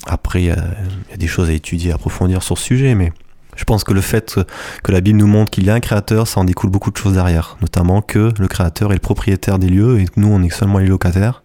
Après, 0.06 0.42
il 0.42 0.46
y, 0.46 0.50
a 0.50 1.16
des 1.16 1.26
choses 1.26 1.48
à 1.48 1.52
étudier, 1.52 1.92
à 1.92 1.94
approfondir 1.94 2.42
sur 2.42 2.58
ce 2.58 2.64
sujet, 2.64 2.94
mais 2.94 3.12
je 3.56 3.64
pense 3.64 3.84
que 3.84 3.92
le 3.92 4.00
fait 4.00 4.40
que 4.82 4.92
la 4.92 5.00
Bible 5.00 5.18
nous 5.18 5.26
montre 5.26 5.50
qu'il 5.50 5.64
y 5.64 5.70
a 5.70 5.74
un 5.74 5.80
créateur, 5.80 6.26
ça 6.26 6.40
en 6.40 6.44
découle 6.44 6.70
beaucoup 6.70 6.90
de 6.90 6.96
choses 6.96 7.14
derrière. 7.14 7.56
Notamment 7.60 8.02
que 8.02 8.32
le 8.38 8.48
créateur 8.48 8.90
est 8.92 8.96
le 8.96 9.00
propriétaire 9.00 9.58
des 9.58 9.68
lieux 9.68 10.00
et 10.00 10.06
que 10.06 10.18
nous, 10.18 10.28
on 10.28 10.42
est 10.42 10.50
seulement 10.50 10.78
les 10.78 10.86
locataires. 10.86 11.42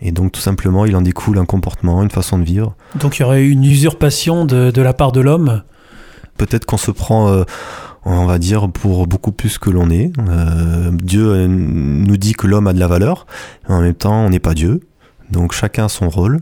Et 0.00 0.12
donc, 0.12 0.32
tout 0.32 0.40
simplement, 0.40 0.86
il 0.86 0.94
en 0.94 1.02
découle 1.02 1.38
un 1.38 1.44
comportement, 1.44 2.02
une 2.02 2.10
façon 2.10 2.38
de 2.38 2.44
vivre. 2.44 2.74
Donc, 2.94 3.18
il 3.18 3.22
y 3.22 3.24
aurait 3.24 3.46
une 3.46 3.64
usurpation 3.64 4.44
de, 4.44 4.80
la 4.80 4.92
part 4.92 5.12
de 5.12 5.20
l'homme? 5.20 5.62
Peut-être 6.36 6.66
qu'on 6.66 6.76
se 6.76 6.92
prend, 6.92 7.28
euh, 7.28 7.42
on 8.04 8.24
va 8.24 8.38
dire, 8.38 8.70
pour 8.70 9.08
beaucoup 9.08 9.32
plus 9.32 9.58
que 9.58 9.70
l'on 9.70 9.90
est. 9.90 10.12
Euh, 10.28 10.90
Dieu 10.92 11.32
euh, 11.32 11.46
nous 11.48 12.16
dit 12.16 12.34
que 12.34 12.46
l'homme 12.46 12.68
a 12.68 12.72
de 12.72 12.78
la 12.78 12.86
valeur, 12.86 13.26
mais 13.68 13.74
en 13.74 13.80
même 13.80 13.94
temps, 13.94 14.24
on 14.24 14.30
n'est 14.30 14.38
pas 14.38 14.54
Dieu. 14.54 14.80
Donc, 15.30 15.52
chacun 15.52 15.86
a 15.86 15.88
son 15.88 16.08
rôle. 16.08 16.38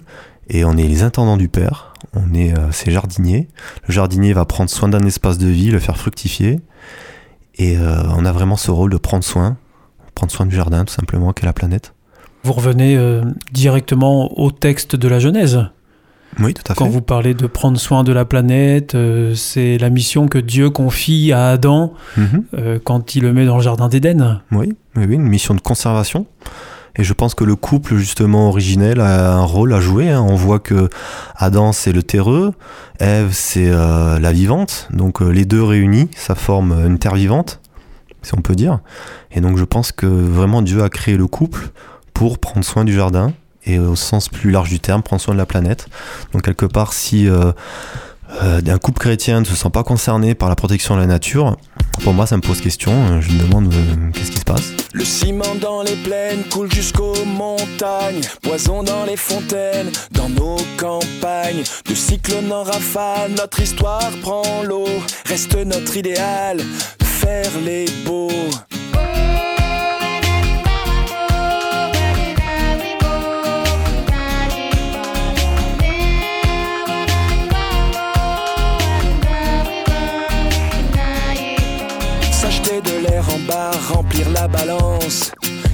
Et 0.48 0.64
on 0.64 0.76
est 0.76 0.86
les 0.86 1.02
intendants 1.02 1.36
du 1.36 1.48
Père 1.48 1.94
on 2.16 2.34
est 2.34 2.56
euh, 2.56 2.70
ses 2.72 2.90
jardiniers. 2.90 3.48
Le 3.86 3.92
jardinier 3.92 4.32
va 4.32 4.44
prendre 4.44 4.70
soin 4.70 4.88
d'un 4.88 5.04
espace 5.04 5.38
de 5.38 5.46
vie, 5.46 5.70
le 5.70 5.78
faire 5.78 5.96
fructifier. 5.96 6.60
Et 7.56 7.76
euh, 7.76 8.02
on 8.16 8.24
a 8.24 8.32
vraiment 8.32 8.56
ce 8.56 8.70
rôle 8.70 8.90
de 8.90 8.96
prendre 8.96 9.24
soin, 9.24 9.56
prendre 10.14 10.32
soin 10.32 10.46
du 10.46 10.54
jardin 10.54 10.84
tout 10.84 10.92
simplement, 10.92 11.32
qu'est 11.32 11.46
la 11.46 11.52
planète. 11.52 11.94
Vous 12.42 12.52
revenez 12.52 12.96
euh, 12.96 13.22
directement 13.52 14.38
au 14.38 14.50
texte 14.50 14.94
de 14.94 15.08
la 15.08 15.18
Genèse. 15.18 15.66
Oui, 16.38 16.52
tout 16.52 16.62
à 16.66 16.74
fait. 16.74 16.78
Quand 16.78 16.88
vous 16.88 17.00
parlez 17.00 17.32
de 17.32 17.46
prendre 17.46 17.78
soin 17.78 18.04
de 18.04 18.12
la 18.12 18.26
planète, 18.26 18.94
c'est 19.34 19.78
la 19.78 19.88
mission 19.88 20.28
que 20.28 20.36
Dieu 20.36 20.68
confie 20.68 21.32
à 21.32 21.48
Adam 21.48 21.94
mhm. 22.18 22.80
quand 22.84 23.14
il 23.14 23.22
le 23.22 23.32
met 23.32 23.46
dans 23.46 23.56
le 23.56 23.62
jardin 23.62 23.88
d'Éden. 23.88 24.42
Oui, 24.52 24.76
oui, 24.96 25.04
une 25.14 25.22
mission 25.22 25.54
de 25.54 25.62
conservation. 25.62 26.26
Et 26.96 27.04
je 27.04 27.12
pense 27.12 27.34
que 27.34 27.44
le 27.44 27.56
couple 27.56 27.96
justement 27.96 28.48
originel 28.48 29.00
a 29.00 29.34
un 29.34 29.44
rôle 29.44 29.72
à 29.72 29.80
jouer. 29.80 30.10
Hein. 30.10 30.24
On 30.26 30.34
voit 30.34 30.58
que 30.58 30.88
Adam 31.36 31.72
c'est 31.72 31.92
le 31.92 32.02
terreux, 32.02 32.52
Ève 32.98 33.30
c'est 33.32 33.68
euh, 33.68 34.18
la 34.18 34.32
vivante. 34.32 34.88
Donc 34.90 35.20
euh, 35.20 35.28
les 35.28 35.44
deux 35.44 35.62
réunis, 35.62 36.08
ça 36.16 36.34
forme 36.34 36.72
une 36.86 36.98
terre 36.98 37.14
vivante, 37.14 37.60
si 38.22 38.34
on 38.34 38.40
peut 38.40 38.54
dire. 38.54 38.80
Et 39.30 39.40
donc 39.40 39.58
je 39.58 39.64
pense 39.64 39.92
que 39.92 40.06
vraiment 40.06 40.62
Dieu 40.62 40.82
a 40.82 40.88
créé 40.88 41.16
le 41.16 41.26
couple 41.26 41.68
pour 42.14 42.38
prendre 42.38 42.64
soin 42.64 42.84
du 42.84 42.94
jardin 42.94 43.32
et 43.66 43.78
au 43.78 43.96
sens 43.96 44.28
plus 44.28 44.50
large 44.50 44.70
du 44.70 44.80
terme, 44.80 45.02
prendre 45.02 45.20
soin 45.20 45.34
de 45.34 45.38
la 45.38 45.46
planète. 45.46 45.88
Donc 46.32 46.42
quelque 46.42 46.66
part, 46.66 46.92
si 46.92 47.28
euh, 47.28 47.52
euh, 48.42 48.60
un 48.66 48.78
couple 48.78 49.00
chrétien 49.00 49.40
ne 49.40 49.44
se 49.44 49.54
sent 49.54 49.70
pas 49.70 49.84
concerné 49.84 50.34
par 50.34 50.48
la 50.48 50.56
protection 50.56 50.96
de 50.96 51.00
la 51.00 51.06
nature, 51.06 51.56
pour 52.02 52.12
moi 52.12 52.26
ça 52.26 52.36
me 52.36 52.42
pose 52.42 52.60
question, 52.60 52.92
euh, 52.92 53.20
je 53.20 53.30
me 53.30 53.42
demande 53.42 53.72
euh, 53.72 54.10
qu'est-ce 54.12 54.30
qui 54.30 54.38
se 54.38 54.44
passe. 54.44 54.72
Le 54.92 55.04
ciment 55.04 55.54
dans 55.60 55.82
les 55.82 55.94
plaines 55.96 56.42
coule 56.50 56.72
jusqu'aux 56.72 57.24
montagnes, 57.24 58.20
poison 58.42 58.82
dans 58.82 59.04
les 59.04 59.16
fontaines, 59.16 59.90
dans 60.10 60.28
nos 60.28 60.56
campagnes, 60.76 61.62
de 61.88 61.94
cyclone 61.94 62.52
en 62.52 62.64
rafale, 62.64 63.32
notre 63.36 63.60
histoire 63.60 64.10
prend 64.22 64.62
l'eau, 64.64 64.88
reste 65.26 65.56
notre 65.56 65.96
idéal, 65.96 66.60
faire 67.00 67.50
les 67.64 67.86
beaux. 68.04 68.30
Remplir 83.52 84.28
la 84.30 84.48
balance. 84.48 85.30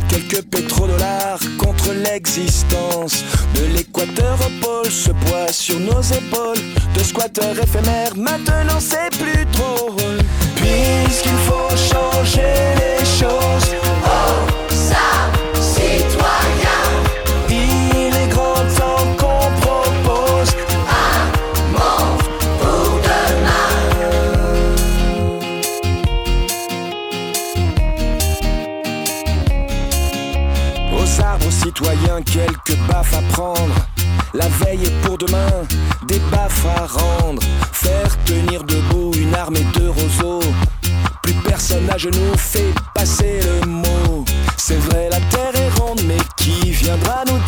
Quelques 0.08 0.42
pétrodollars 0.42 1.38
contre 1.58 1.92
l'existence. 1.92 3.24
De 3.54 3.64
l'équateur 3.74 4.38
au 4.40 4.64
pôle, 4.64 4.90
ce 4.90 5.10
poids 5.10 5.52
sur 5.52 5.78
nos 5.80 6.02
épaules. 6.02 6.62
De 6.94 7.02
squatteurs 7.02 7.58
éphémères, 7.58 8.16
maintenant 8.16 8.80
c'est 8.80 9.10
plus 9.18 9.44
drôle. 9.52 10.18
Puisqu'il 10.56 11.38
faut 11.46 11.76
changer 11.76 12.54
les 12.76 13.04
choses. 13.04 13.91
Citoyen, 31.52 32.23
quelques 32.23 32.76
baffes 32.88 33.14
à 33.14 33.23
prendre. 33.32 33.75
La 34.35 34.49
veille 34.49 34.85
est 34.85 35.06
pour 35.06 35.18
demain, 35.18 35.66
des 36.09 36.18
baffes 36.30 36.66
à 36.66 36.87
rendre. 36.87 37.42
Faire 37.73 38.16
tenir 38.25 38.64
debout 38.64 39.12
une 39.16 39.35
armée 39.35 39.66
de 39.75 39.87
roseaux. 39.87 40.40
Plus 41.23 41.35
personne 41.44 41.88
à 41.90 41.99
genoux 41.99 42.37
fait 42.37 42.73
passer 42.94 43.40
le 43.42 43.66
mot. 43.66 44.25
C'est 44.56 44.78
vrai, 44.78 45.09
la 45.11 45.21
terre 45.21 45.54
est 45.54 45.80
ronde, 45.80 46.00
mais 46.06 46.18
qui 46.37 46.71
viendra 46.71 47.25
nous 47.26 47.38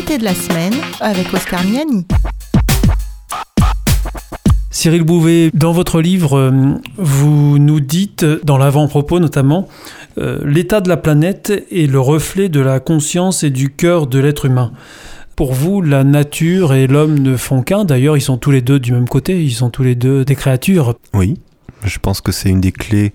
L'invité 0.00 0.16
de 0.16 0.24
la 0.24 0.34
semaine 0.34 0.72
avec 1.00 1.30
Oscar 1.34 1.62
Miani. 1.62 2.06
Cyril 4.70 5.02
Bouvet, 5.02 5.50
dans 5.52 5.72
votre 5.72 6.00
livre, 6.00 6.38
euh, 6.38 6.50
vous 6.96 7.58
nous 7.58 7.80
dites, 7.80 8.24
dans 8.24 8.56
l'avant-propos 8.56 9.20
notamment, 9.20 9.68
euh, 10.16 10.40
l'état 10.42 10.80
de 10.80 10.88
la 10.88 10.96
planète 10.96 11.52
est 11.70 11.86
le 11.86 12.00
reflet 12.00 12.48
de 12.48 12.60
la 12.60 12.80
conscience 12.80 13.42
et 13.42 13.50
du 13.50 13.68
cœur 13.68 14.06
de 14.06 14.18
l'être 14.18 14.46
humain. 14.46 14.72
Pour 15.36 15.52
vous, 15.52 15.82
la 15.82 16.02
nature 16.02 16.72
et 16.72 16.86
l'homme 16.86 17.18
ne 17.18 17.36
font 17.36 17.60
qu'un. 17.60 17.84
D'ailleurs, 17.84 18.16
ils 18.16 18.22
sont 18.22 18.38
tous 18.38 18.52
les 18.52 18.62
deux 18.62 18.80
du 18.80 18.92
même 18.92 19.08
côté. 19.08 19.44
Ils 19.44 19.52
sont 19.52 19.68
tous 19.68 19.82
les 19.82 19.96
deux 19.96 20.24
des 20.24 20.34
créatures. 20.34 20.94
Oui, 21.12 21.36
je 21.84 21.98
pense 21.98 22.20
que 22.20 22.32
c'est 22.32 22.48
une 22.48 22.60
des 22.60 22.72
clés 22.72 23.12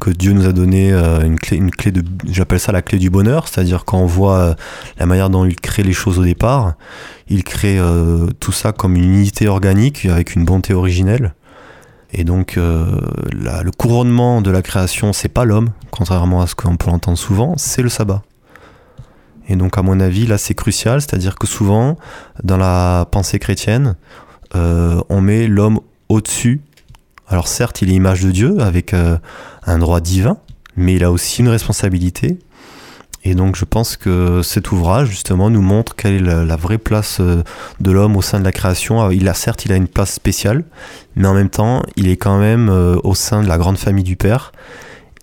que 0.00 0.10
Dieu 0.10 0.32
nous 0.32 0.46
a 0.46 0.52
donné, 0.52 0.92
euh, 0.92 1.22
une 1.22 1.38
clé, 1.38 1.56
une 1.56 1.70
clé 1.70 1.92
de, 1.92 2.02
j'appelle 2.28 2.60
ça 2.60 2.72
la 2.72 2.82
clé 2.82 2.98
du 2.98 3.10
bonheur, 3.10 3.48
c'est-à-dire 3.48 3.84
quand 3.84 3.98
on 3.98 4.06
voit 4.06 4.38
euh, 4.38 4.54
la 4.98 5.06
manière 5.06 5.30
dont 5.30 5.44
il 5.44 5.56
crée 5.56 5.82
les 5.82 5.92
choses 5.92 6.18
au 6.18 6.24
départ, 6.24 6.74
il 7.28 7.44
crée 7.44 7.78
euh, 7.78 8.26
tout 8.40 8.52
ça 8.52 8.72
comme 8.72 8.96
une 8.96 9.04
unité 9.04 9.48
organique 9.48 10.06
avec 10.06 10.34
une 10.34 10.44
bonté 10.44 10.74
originelle. 10.74 11.34
Et 12.12 12.24
donc 12.24 12.56
le 12.56 13.70
couronnement 13.78 14.42
de 14.42 14.50
la 14.50 14.62
création, 14.62 15.12
c'est 15.12 15.28
pas 15.28 15.44
l'homme, 15.44 15.70
contrairement 15.92 16.42
à 16.42 16.48
ce 16.48 16.56
qu'on 16.56 16.76
peut 16.76 16.90
entendre 16.90 17.16
souvent, 17.16 17.54
c'est 17.56 17.82
le 17.82 17.88
sabbat. 17.88 18.22
Et 19.46 19.54
donc 19.54 19.78
à 19.78 19.82
mon 19.82 20.00
avis, 20.00 20.26
là 20.26 20.36
c'est 20.36 20.54
crucial, 20.54 21.00
c'est-à-dire 21.00 21.36
que 21.36 21.46
souvent, 21.46 21.96
dans 22.42 22.56
la 22.56 23.06
pensée 23.12 23.38
chrétienne, 23.38 23.94
on 24.54 25.20
met 25.20 25.46
l'homme 25.46 25.78
au-dessus 26.08 26.62
alors 27.30 27.48
certes, 27.48 27.80
il 27.80 27.90
est 27.90 27.94
image 27.94 28.22
de 28.22 28.30
Dieu 28.30 28.60
avec 28.60 28.92
euh, 28.92 29.16
un 29.64 29.78
droit 29.78 30.00
divin, 30.00 30.36
mais 30.76 30.94
il 30.96 31.04
a 31.04 31.10
aussi 31.10 31.40
une 31.40 31.48
responsabilité. 31.48 32.38
Et 33.22 33.34
donc 33.34 33.56
je 33.56 33.64
pense 33.64 33.96
que 33.96 34.40
cet 34.42 34.72
ouvrage 34.72 35.08
justement 35.08 35.50
nous 35.50 35.60
montre 35.60 35.94
quelle 35.94 36.14
est 36.14 36.20
la, 36.20 36.56
vraie 36.56 36.78
place 36.78 37.18
euh, 37.20 37.42
de 37.78 37.90
l'homme 37.90 38.16
au 38.16 38.22
sein 38.22 38.40
de 38.40 38.44
la 38.44 38.52
création. 38.52 39.10
Il 39.10 39.28
a 39.28 39.34
certes 39.34 39.66
il 39.66 39.72
a 39.72 39.76
une 39.76 39.88
place 39.88 40.12
spéciale, 40.12 40.64
mais 41.16 41.28
en 41.28 41.34
même 41.34 41.50
temps 41.50 41.82
il 41.96 42.08
est 42.08 42.16
quand 42.16 42.38
même 42.38 42.70
euh, 42.70 42.96
au 43.04 43.14
sein 43.14 43.42
de 43.42 43.48
la 43.48 43.58
grande 43.58 43.76
famille 43.76 44.04
du 44.04 44.16
Père. 44.16 44.52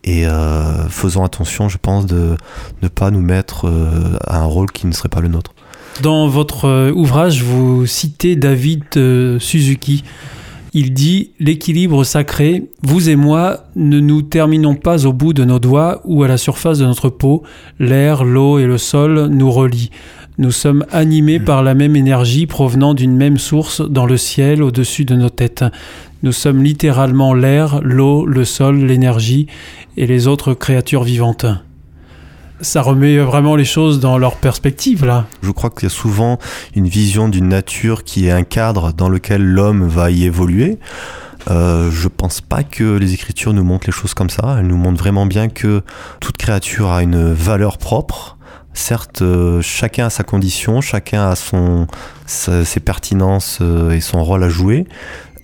Et 0.03 0.27
euh, 0.27 0.87
faisons 0.89 1.25
attention, 1.25 1.69
je 1.69 1.77
pense, 1.79 2.05
de 2.05 2.37
ne 2.81 2.87
pas 2.87 3.11
nous 3.11 3.19
mettre 3.19 3.65
à 4.25 4.37
un 4.37 4.45
rôle 4.45 4.71
qui 4.71 4.87
ne 4.87 4.93
serait 4.93 5.09
pas 5.09 5.19
le 5.19 5.27
nôtre. 5.27 5.53
Dans 6.01 6.29
votre 6.29 6.91
ouvrage, 6.91 7.43
vous 7.43 7.85
citez 7.87 8.37
David 8.37 8.85
Suzuki. 9.39 10.05
Il 10.79 10.93
dit 10.93 11.31
L'équilibre 11.39 12.03
sacré, 12.03 12.69
vous 12.83 13.09
et 13.09 13.15
moi, 13.15 13.63
ne 13.75 13.99
nous 13.99 14.21
terminons 14.21 14.75
pas 14.75 15.07
au 15.07 15.11
bout 15.11 15.33
de 15.33 15.43
nos 15.43 15.57
doigts 15.57 16.01
ou 16.05 16.21
à 16.21 16.27
la 16.27 16.37
surface 16.37 16.77
de 16.77 16.85
notre 16.85 17.09
peau. 17.09 17.41
L'air, 17.79 18.23
l'eau 18.23 18.59
et 18.59 18.67
le 18.67 18.77
sol 18.77 19.25
nous 19.31 19.49
relient. 19.49 19.89
Nous 20.37 20.51
sommes 20.51 20.85
animés 20.91 21.39
par 21.39 21.63
la 21.63 21.73
même 21.73 21.95
énergie 21.95 22.45
provenant 22.45 22.93
d'une 22.93 23.15
même 23.15 23.39
source 23.39 23.81
dans 23.81 24.05
le 24.05 24.17
ciel 24.17 24.61
au-dessus 24.61 25.03
de 25.03 25.15
nos 25.15 25.31
têtes. 25.31 25.65
Nous 26.21 26.31
sommes 26.31 26.63
littéralement 26.63 27.33
l'air, 27.33 27.81
l'eau, 27.81 28.27
le 28.27 28.45
sol, 28.45 28.77
l'énergie 28.77 29.47
et 29.97 30.05
les 30.05 30.27
autres 30.27 30.53
créatures 30.53 31.01
vivantes. 31.01 31.47
Ça 32.61 32.81
remet 32.81 33.19
vraiment 33.19 33.55
les 33.55 33.65
choses 33.65 33.99
dans 33.99 34.17
leur 34.17 34.37
perspective, 34.37 35.05
là. 35.05 35.27
Je 35.43 35.51
crois 35.51 35.69
qu'il 35.69 35.83
y 35.83 35.85
a 35.85 35.89
souvent 35.89 36.39
une 36.75 36.87
vision 36.87 37.29
d'une 37.29 37.49
nature 37.49 38.03
qui 38.03 38.27
est 38.27 38.31
un 38.31 38.43
cadre 38.43 38.93
dans 38.93 39.09
lequel 39.09 39.43
l'homme 39.43 39.87
va 39.87 40.09
y 40.09 40.25
évoluer. 40.25 40.79
Euh, 41.49 41.89
je 41.91 42.07
pense 42.07 42.41
pas 42.41 42.63
que 42.63 42.97
les 42.97 43.13
Écritures 43.13 43.53
nous 43.53 43.63
montrent 43.63 43.87
les 43.87 43.93
choses 43.93 44.13
comme 44.13 44.29
ça. 44.29 44.57
Elles 44.59 44.67
nous 44.67 44.77
montrent 44.77 44.99
vraiment 44.99 45.25
bien 45.25 45.49
que 45.49 45.81
toute 46.19 46.37
créature 46.37 46.89
a 46.89 47.03
une 47.03 47.31
valeur 47.31 47.77
propre. 47.77 48.37
Certes, 48.73 49.23
euh, 49.23 49.61
chacun 49.61 50.05
a 50.05 50.09
sa 50.09 50.23
condition, 50.23 50.81
chacun 50.81 51.29
a 51.29 51.35
son, 51.35 51.87
ses 52.27 52.79
pertinences 52.79 53.59
euh, 53.61 53.91
et 53.91 54.01
son 54.01 54.23
rôle 54.23 54.43
à 54.43 54.49
jouer. 54.49 54.85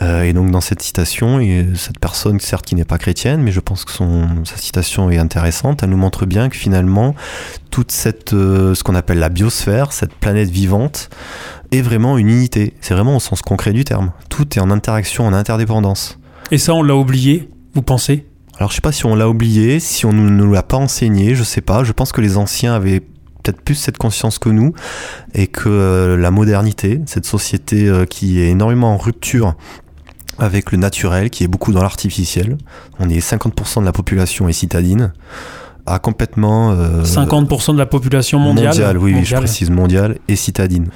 Euh, 0.02 0.24
et 0.24 0.34
donc 0.34 0.50
dans 0.52 0.62
cette 0.62 0.82
citation, 0.82 1.40
et 1.40 1.68
cette 1.76 2.00
personne, 2.00 2.40
certes 2.40 2.66
qui 2.66 2.76
n'est 2.76 2.86
pas 2.86 2.98
chrétienne, 2.98 3.42
mais 3.42 3.52
je 3.52 3.60
pense 3.60 3.86
que 3.86 3.92
son, 3.92 4.44
sa 4.46 4.58
citation 4.58 5.10
est 5.10 5.18
intéressante, 5.18 5.84
elle 5.84 5.90
nous 5.90 5.98
montre 5.98 6.26
bien 6.26 6.50
que 6.50 6.58
finalement, 6.58 7.16
toute 7.70 7.92
cette, 7.92 8.34
euh, 8.34 8.74
ce 8.74 8.84
qu'on 8.84 8.96
appelle 8.96 9.20
la 9.20 9.30
biosphère, 9.30 9.94
cette 9.94 10.14
planète 10.14 10.50
vivante, 10.50 11.10
est 11.72 11.82
vraiment 11.82 12.18
une 12.18 12.30
unité. 12.30 12.74
C'est 12.82 12.94
vraiment 12.94 13.16
au 13.16 13.20
sens 13.20 13.42
concret 13.42 13.74
du 13.74 13.84
terme. 13.84 14.12
Tout 14.30 14.58
est 14.58 14.62
en 14.62 14.72
interaction, 14.72 15.26
en 15.26 15.34
interdépendance. 15.34 16.20
Et 16.52 16.58
ça, 16.58 16.74
on 16.74 16.84
l'a 16.84 16.96
oublié, 16.96 17.50
vous 17.74 17.82
pensez? 17.82 18.26
Alors 18.58 18.70
je 18.70 18.76
sais 18.76 18.82
pas 18.82 18.92
si 18.92 19.06
on 19.06 19.16
l'a 19.16 19.28
oublié, 19.28 19.80
si 19.80 20.06
on 20.06 20.14
ne 20.14 20.30
nous 20.30 20.52
l'a 20.54 20.62
pas 20.62 20.78
enseigné, 20.78 21.34
je 21.34 21.44
sais 21.44 21.62
pas. 21.62 21.84
Je 21.84 21.92
pense 21.92 22.12
que 22.12 22.22
les 22.22 22.38
anciens 22.38 22.76
avaient 22.76 23.00
peut-être 23.00 23.62
plus 23.62 23.76
cette 23.76 23.98
conscience 23.98 24.38
que 24.38 24.50
nous 24.50 24.74
et 25.34 25.48
que 25.48 25.68
euh, 25.68 26.18
la 26.18 26.30
modernité, 26.30 27.02
cette 27.08 27.26
société 27.26 27.92
qui 28.10 28.40
est 28.40 28.50
énormément 28.50 28.94
en 28.94 28.98
rupture 28.98 29.56
avec 30.40 30.72
le 30.72 30.78
naturel, 30.78 31.30
qui 31.30 31.44
est 31.44 31.48
beaucoup 31.48 31.72
dans 31.72 31.82
l'artificiel, 31.82 32.58
on 33.00 33.10
est 33.10 33.20
50% 33.20 33.82
de 33.82 33.86
la 33.86 33.92
population 33.92 34.50
est 34.50 34.54
citadine, 34.54 35.14
a 35.86 36.00
complètement... 36.00 36.72
euh, 36.72 37.04
50% 37.04 37.74
de 37.74 37.78
la 37.78 37.86
population 37.86 38.40
mondiale 38.40 38.98
oui, 38.98 39.04
oui, 39.04 39.12
je 39.12 39.16
mondiale. 39.18 39.40
précise 39.44 39.70
mondiale 39.70 40.18
et 40.28 40.36
citadine. 40.36 40.88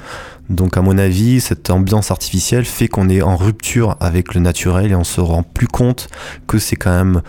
Donc 0.49 0.77
à 0.77 0.81
mon 0.81 0.97
avis, 0.97 1.41
cette 1.41 1.69
ambiance 1.69 2.09
artificielle 2.09 2.63
fait 2.63 2.87
qu'on 2.87 3.09
est 3.09 3.21
en 3.21 3.35
rupture 3.35 3.97
avec 3.99 4.33
le 4.33 4.39
naturel 4.39 4.91
et 4.91 4.95
on 4.95 5.03
se 5.03 5.19
rend 5.19 5.43
plus 5.43 5.67
compte 5.67 6.07
que 6.47 6.57
c'est 6.57 6.77
quand 6.77 6.95
même 6.95 7.21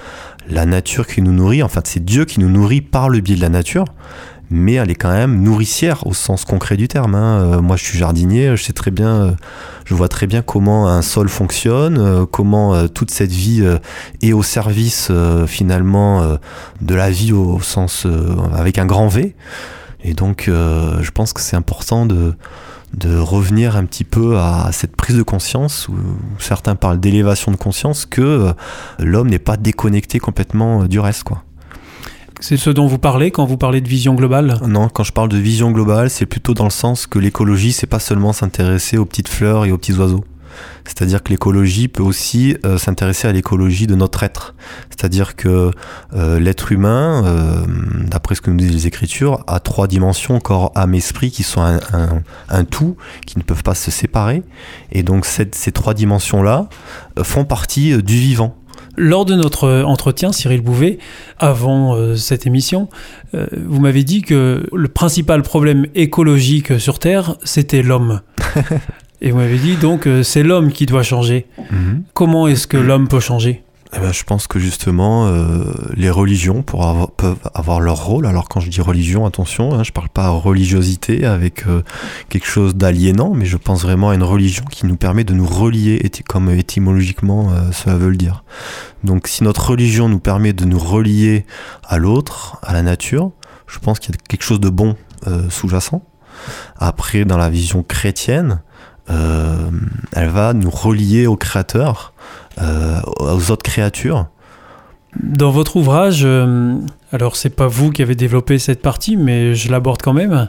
la 0.48 0.66
nature 0.66 1.06
qui 1.06 1.20
nous 1.20 1.32
nourrit. 1.32 1.62
En 1.62 1.68
fait, 1.68 1.86
c'est 1.86 2.04
Dieu 2.04 2.24
qui 2.24 2.38
nous 2.38 2.48
nourrit 2.48 2.80
par 2.80 3.08
le 3.08 3.20
biais 3.20 3.36
de 3.36 3.40
la 3.40 3.48
nature. 3.48 3.86
Mais 4.50 4.74
elle 4.74 4.90
est 4.90 4.94
quand 4.94 5.12
même 5.12 5.42
nourricière 5.42 6.06
au 6.06 6.14
sens 6.14 6.44
concret 6.44 6.76
du 6.76 6.88
terme. 6.88 7.14
hein. 7.14 7.40
Euh, 7.40 7.60
moi, 7.60 7.76
je 7.76 7.84
suis 7.84 7.98
jardinier, 7.98 8.56
je 8.56 8.62
sais 8.62 8.72
très 8.72 8.90
bien, 8.90 9.08
euh, 9.08 9.30
je 9.84 9.94
vois 9.94 10.08
très 10.08 10.26
bien 10.26 10.42
comment 10.42 10.88
un 10.88 11.02
sol 11.02 11.28
fonctionne, 11.28 11.98
euh, 11.98 12.26
comment 12.26 12.88
toute 12.88 13.10
cette 13.10 13.32
vie 13.32 13.64
est 14.22 14.32
au 14.32 14.42
service 14.42 15.10
finalement 15.46 16.38
de 16.80 16.94
la 16.94 17.10
vie 17.10 17.32
au, 17.32 17.54
au 17.54 17.60
sens 17.60 18.06
avec 18.54 18.78
un 18.78 18.86
grand 18.86 19.08
V. 19.08 19.34
Et 20.04 20.14
donc, 20.14 20.44
je 20.46 21.10
pense 21.10 21.32
que 21.32 21.40
c'est 21.40 21.56
important 21.56 22.06
de 22.06 22.34
de 22.94 23.18
revenir 23.18 23.76
un 23.76 23.84
petit 23.84 24.04
peu 24.04 24.38
à 24.38 24.70
cette 24.72 24.96
prise 24.96 25.14
de 25.14 25.22
conscience 25.22 25.88
où 25.88 25.94
certains 26.38 26.74
parlent 26.74 26.98
d'élévation 26.98 27.52
de 27.52 27.58
conscience 27.58 28.06
que 28.06 28.54
l'homme 28.98 29.28
n'est 29.28 29.38
pas 29.38 29.58
déconnecté 29.58 30.18
complètement 30.18 30.84
du 30.86 30.98
reste 30.98 31.24
quoi. 31.24 31.42
C'est 32.40 32.56
ce 32.56 32.70
dont 32.70 32.86
vous 32.86 32.98
parlez 32.98 33.30
quand 33.30 33.44
vous 33.44 33.56
parlez 33.56 33.80
de 33.80 33.88
vision 33.88 34.14
globale? 34.14 34.60
Non, 34.66 34.88
quand 34.88 35.02
je 35.02 35.12
parle 35.12 35.28
de 35.28 35.38
vision 35.38 35.72
globale, 35.72 36.08
c'est 36.08 36.26
plutôt 36.26 36.54
dans 36.54 36.64
le 36.64 36.70
sens 36.70 37.06
que 37.06 37.18
l'écologie, 37.18 37.72
c'est 37.72 37.88
pas 37.88 37.98
seulement 37.98 38.32
s'intéresser 38.32 38.96
aux 38.96 39.04
petites 39.04 39.28
fleurs 39.28 39.64
et 39.64 39.72
aux 39.72 39.78
petits 39.78 39.94
oiseaux. 39.94 40.24
C'est-à-dire 40.84 41.22
que 41.22 41.30
l'écologie 41.30 41.88
peut 41.88 42.02
aussi 42.02 42.56
euh, 42.64 42.78
s'intéresser 42.78 43.28
à 43.28 43.32
l'écologie 43.32 43.86
de 43.86 43.94
notre 43.94 44.22
être. 44.22 44.54
C'est-à-dire 44.88 45.36
que 45.36 45.70
euh, 46.14 46.38
l'être 46.38 46.72
humain, 46.72 47.24
euh, 47.24 47.64
d'après 48.06 48.34
ce 48.34 48.40
que 48.40 48.50
nous 48.50 48.56
disent 48.56 48.72
les 48.72 48.86
Écritures, 48.86 49.44
a 49.46 49.60
trois 49.60 49.86
dimensions, 49.86 50.40
corps, 50.40 50.72
âme, 50.74 50.94
esprit, 50.94 51.30
qui 51.30 51.42
sont 51.42 51.60
un, 51.60 52.64
tout, 52.64 52.96
qui 53.26 53.38
ne 53.38 53.42
peuvent 53.42 53.62
pas 53.62 53.74
se 53.74 53.90
séparer. 53.90 54.42
Et 54.92 55.02
donc 55.02 55.26
ces 55.26 55.72
trois 55.72 55.94
dimensions-là 55.94 56.68
font 57.22 57.44
partie 57.44 58.02
du 58.02 58.14
vivant. 58.14 58.56
Lors 58.98 59.24
de 59.24 59.36
notre 59.36 59.64
euh, 59.64 59.84
entretien, 59.84 60.32
Cyril 60.32 60.60
Bouvet, 60.60 60.98
avant 61.38 61.94
euh, 61.94 62.16
cette 62.16 62.48
émission, 62.48 62.88
euh, 63.32 63.46
vous 63.64 63.80
m'avez 63.80 64.02
dit 64.02 64.22
que 64.22 64.66
le 64.72 64.88
principal 64.88 65.42
problème 65.42 65.86
écologique 65.94 66.80
sur 66.80 66.98
Terre, 66.98 67.36
c'était 67.44 67.82
l'homme. 67.82 68.22
Et 69.20 69.30
vous 69.30 69.38
m'avez 69.38 69.58
dit 69.58 69.76
donc 69.76 70.06
euh, 70.06 70.22
c'est 70.24 70.42
l'homme 70.42 70.72
qui 70.72 70.86
doit 70.86 71.04
changer. 71.04 71.46
Comment 72.12 72.48
est-ce 72.48 72.66
que 72.66 72.76
l'homme 72.76 73.06
peut 73.06 73.20
changer? 73.20 73.62
Eh 73.94 74.00
ben, 74.00 74.12
je 74.12 74.22
pense 74.22 74.46
que 74.46 74.58
justement, 74.58 75.28
euh, 75.28 75.64
les 75.94 76.10
religions 76.10 76.62
peuvent 76.62 77.38
avoir 77.54 77.80
leur 77.80 78.04
rôle. 78.04 78.26
Alors 78.26 78.48
quand 78.48 78.60
je 78.60 78.68
dis 78.68 78.82
religion, 78.82 79.24
attention, 79.24 79.74
hein, 79.74 79.82
je 79.82 79.92
parle 79.92 80.10
pas 80.10 80.28
religiosité 80.28 81.24
avec 81.24 81.66
euh, 81.66 81.82
quelque 82.28 82.46
chose 82.46 82.74
d'aliénant, 82.74 83.32
mais 83.34 83.46
je 83.46 83.56
pense 83.56 83.82
vraiment 83.82 84.10
à 84.10 84.14
une 84.14 84.22
religion 84.22 84.64
qui 84.70 84.84
nous 84.84 84.96
permet 84.96 85.24
de 85.24 85.32
nous 85.32 85.46
relier, 85.46 86.02
comme 86.28 86.50
étymologiquement 86.50 87.50
euh, 87.50 87.72
cela 87.72 87.96
veut 87.96 88.10
le 88.10 88.16
dire. 88.16 88.44
Donc 89.04 89.26
si 89.26 89.42
notre 89.42 89.70
religion 89.70 90.10
nous 90.10 90.20
permet 90.20 90.52
de 90.52 90.66
nous 90.66 90.78
relier 90.78 91.46
à 91.86 91.96
l'autre, 91.96 92.58
à 92.62 92.74
la 92.74 92.82
nature, 92.82 93.30
je 93.66 93.78
pense 93.78 94.00
qu'il 94.00 94.14
y 94.14 94.18
a 94.18 94.20
quelque 94.28 94.44
chose 94.44 94.60
de 94.60 94.68
bon 94.68 94.96
euh, 95.26 95.48
sous-jacent. 95.48 96.02
Après, 96.76 97.24
dans 97.24 97.38
la 97.38 97.50
vision 97.50 97.82
chrétienne, 97.82 98.60
euh, 99.10 99.70
elle 100.12 100.28
va 100.28 100.52
nous 100.52 100.70
relier 100.70 101.26
au 101.26 101.36
Créateur, 101.36 102.12
euh, 102.60 103.00
aux 103.20 103.50
autres 103.50 103.62
créatures. 103.62 104.26
Dans 105.22 105.50
votre 105.50 105.76
ouvrage, 105.76 106.20
euh, 106.24 106.74
alors 107.12 107.36
c'est 107.36 107.50
pas 107.50 107.66
vous 107.66 107.90
qui 107.90 108.02
avez 108.02 108.14
développé 108.14 108.58
cette 108.58 108.82
partie, 108.82 109.16
mais 109.16 109.54
je 109.54 109.70
l'aborde 109.70 110.02
quand 110.02 110.12
même. 110.12 110.48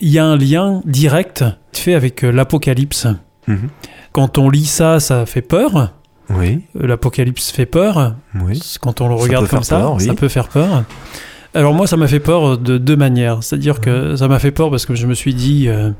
Il 0.00 0.08
y 0.08 0.18
a 0.18 0.24
un 0.24 0.36
lien 0.36 0.80
direct 0.86 1.44
fait 1.72 1.94
avec 1.94 2.22
l'Apocalypse. 2.22 3.06
Quand 4.12 4.38
on 4.38 4.48
lit 4.48 4.66
ça, 4.66 5.00
ça 5.00 5.26
fait 5.26 5.42
peur. 5.42 5.92
Oui, 6.30 6.60
L'Apocalypse 6.74 7.50
fait 7.50 7.66
peur. 7.66 8.14
oui. 8.36 8.60
Quand 8.80 9.00
on 9.00 9.08
le 9.08 9.14
regarde 9.14 9.48
comme 9.48 9.64
ça, 9.64 9.78
peur, 9.80 9.94
oui. 9.94 10.04
ça 10.04 10.14
peut 10.14 10.28
faire 10.28 10.48
peur. 10.48 10.84
Alors 11.54 11.74
moi, 11.74 11.86
ça 11.86 11.96
m'a 11.96 12.06
fait 12.06 12.20
peur 12.20 12.58
de 12.58 12.78
deux 12.78 12.96
manières. 12.96 13.42
C'est-à-dire 13.42 13.80
que 13.80 14.14
ça 14.14 14.28
m'a 14.28 14.38
fait 14.38 14.52
peur 14.52 14.70
parce 14.70 14.86
que 14.86 14.94
je 14.94 15.06
me 15.06 15.14
suis 15.14 15.34
dit, 15.34 15.68
euh, 15.68 15.90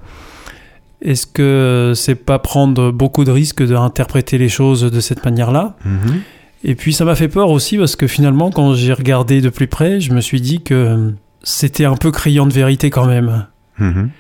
est-ce 1.03 1.27
que 1.27 1.93
c'est 1.95 2.15
pas 2.15 2.39
prendre 2.39 2.91
beaucoup 2.91 3.25
de 3.25 3.31
risques 3.31 3.63
d'interpréter 3.63 4.39
les 4.39 4.49
choses 4.49 4.83
de 4.83 5.01
cette 5.01 5.25
manière-là 5.25 5.77
Mhm. 5.85 6.21
Et 6.63 6.75
puis 6.75 6.93
ça 6.93 7.05
m'a 7.05 7.15
fait 7.15 7.29
peur 7.29 7.51
aussi 7.51 7.79
parce 7.79 7.97
que 7.97 8.07
finalement, 8.07 8.51
quand 8.51 8.75
j'ai 8.75 8.93
regardé 8.93 9.41
de 9.41 9.49
plus 9.49 9.67
près, 9.67 10.01
je 10.01 10.13
me 10.13 10.21
suis 10.21 10.41
dit 10.41 10.63
que 10.63 11.13
c'était 11.43 11.87
un 11.87 11.97
peu 11.97 12.11
criant 12.11 12.47
de 12.47 12.53
vérité 12.53 12.91
quand 12.91 13.07
même. 13.07 13.47
Mhm. 13.79 14.11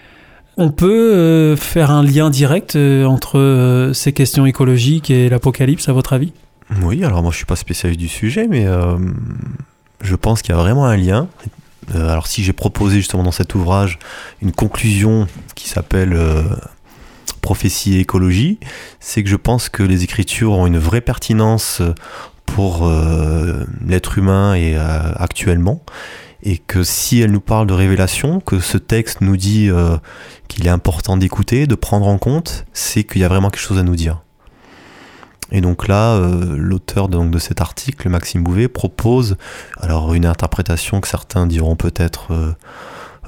On 0.56 0.70
peut 0.70 1.12
euh, 1.14 1.56
faire 1.56 1.90
un 1.90 2.02
lien 2.02 2.30
direct 2.30 2.76
euh, 2.76 3.04
entre 3.04 3.38
euh, 3.38 3.92
ces 3.92 4.12
questions 4.12 4.46
écologiques 4.46 5.10
et 5.10 5.28
l'apocalypse, 5.28 5.88
à 5.88 5.92
votre 5.92 6.12
avis? 6.12 6.32
Oui, 6.82 7.04
alors 7.04 7.22
moi 7.22 7.30
je 7.30 7.36
suis 7.36 7.46
pas 7.46 7.56
spécialiste 7.56 8.00
du 8.00 8.08
sujet, 8.08 8.46
mais 8.48 8.64
je 10.02 10.14
pense 10.14 10.40
qu'il 10.40 10.54
y 10.54 10.58
a 10.58 10.60
vraiment 10.60 10.86
un 10.86 10.96
lien. 10.96 11.26
Euh, 11.94 12.08
alors 12.10 12.26
si 12.26 12.42
j'ai 12.42 12.52
proposé 12.52 12.96
justement 12.96 13.22
dans 13.22 13.32
cet 13.32 13.54
ouvrage 13.54 13.98
une 14.42 14.52
conclusion 14.52 15.26
qui 15.54 15.68
s'appelle 15.68 16.12
euh, 16.12 16.42
prophétie 17.40 17.96
et 17.96 18.00
écologie, 18.00 18.58
c'est 19.00 19.22
que 19.22 19.28
je 19.28 19.36
pense 19.36 19.68
que 19.68 19.82
les 19.82 20.04
écritures 20.04 20.52
ont 20.52 20.66
une 20.66 20.78
vraie 20.78 21.00
pertinence 21.00 21.82
pour 22.46 22.86
euh, 22.86 23.64
l'être 23.86 24.18
humain 24.18 24.54
et 24.54 24.76
actuellement, 24.76 25.82
et 26.42 26.58
que 26.58 26.82
si 26.82 27.20
elles 27.20 27.30
nous 27.30 27.40
parlent 27.40 27.66
de 27.66 27.74
révélation, 27.74 28.40
que 28.40 28.60
ce 28.60 28.76
texte 28.76 29.20
nous 29.20 29.36
dit 29.36 29.70
qu'il 30.48 30.66
est 30.66 30.70
important 30.70 31.16
d'écouter, 31.16 31.66
de 31.66 31.74
prendre 31.74 32.08
en 32.08 32.18
compte, 32.18 32.66
c'est 32.72 33.04
qu'il 33.04 33.22
y 33.22 33.24
a 33.24 33.28
vraiment 33.28 33.50
quelque 33.50 33.62
chose 33.62 33.78
à 33.78 33.82
nous 33.82 33.96
dire. 33.96 34.22
Et 35.52 35.60
donc 35.60 35.88
là, 35.88 36.14
euh, 36.14 36.56
l'auteur 36.56 37.08
de, 37.08 37.38
cet 37.38 37.60
article, 37.60 38.08
Maxime 38.08 38.42
Bouvet, 38.42 38.68
propose 38.68 39.36
alors 39.80 40.14
une 40.14 40.26
interprétation 40.26 41.00
que 41.00 41.08
certains 41.08 41.46
diront 41.46 41.76
peut-être 41.76 42.32
euh, 42.32 42.52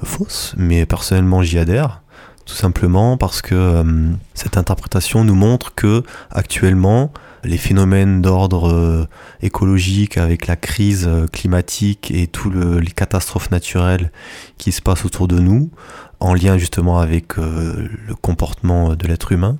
fausse, 0.03 0.53
mais 0.57 0.85
personnellement 0.85 1.41
j'y 1.41 1.59
adhère, 1.59 2.01
tout 2.45 2.55
simplement 2.55 3.17
parce 3.17 3.41
que 3.41 3.55
euh, 3.55 4.11
cette 4.33 4.57
interprétation 4.57 5.23
nous 5.23 5.35
montre 5.35 5.75
que 5.75 6.03
actuellement 6.31 7.11
les 7.45 7.57
phénomènes 7.57 8.21
d'ordre 8.21 9.05
écologique 9.41 10.17
avec 10.17 10.47
la 10.47 10.55
crise 10.55 11.09
climatique 11.33 12.09
et 12.09 12.27
toutes 12.27 12.55
les 12.55 12.91
catastrophes 12.91 13.51
naturelles 13.51 14.13
qui 14.57 14.71
se 14.71 14.81
passent 14.81 15.03
autour 15.03 15.27
de 15.27 15.39
nous, 15.39 15.69
en 16.21 16.33
lien 16.33 16.57
justement 16.57 16.99
avec 16.99 17.35
le 17.35 18.15
comportement 18.21 18.95
de 18.95 19.07
l'être 19.07 19.33
humain, 19.33 19.57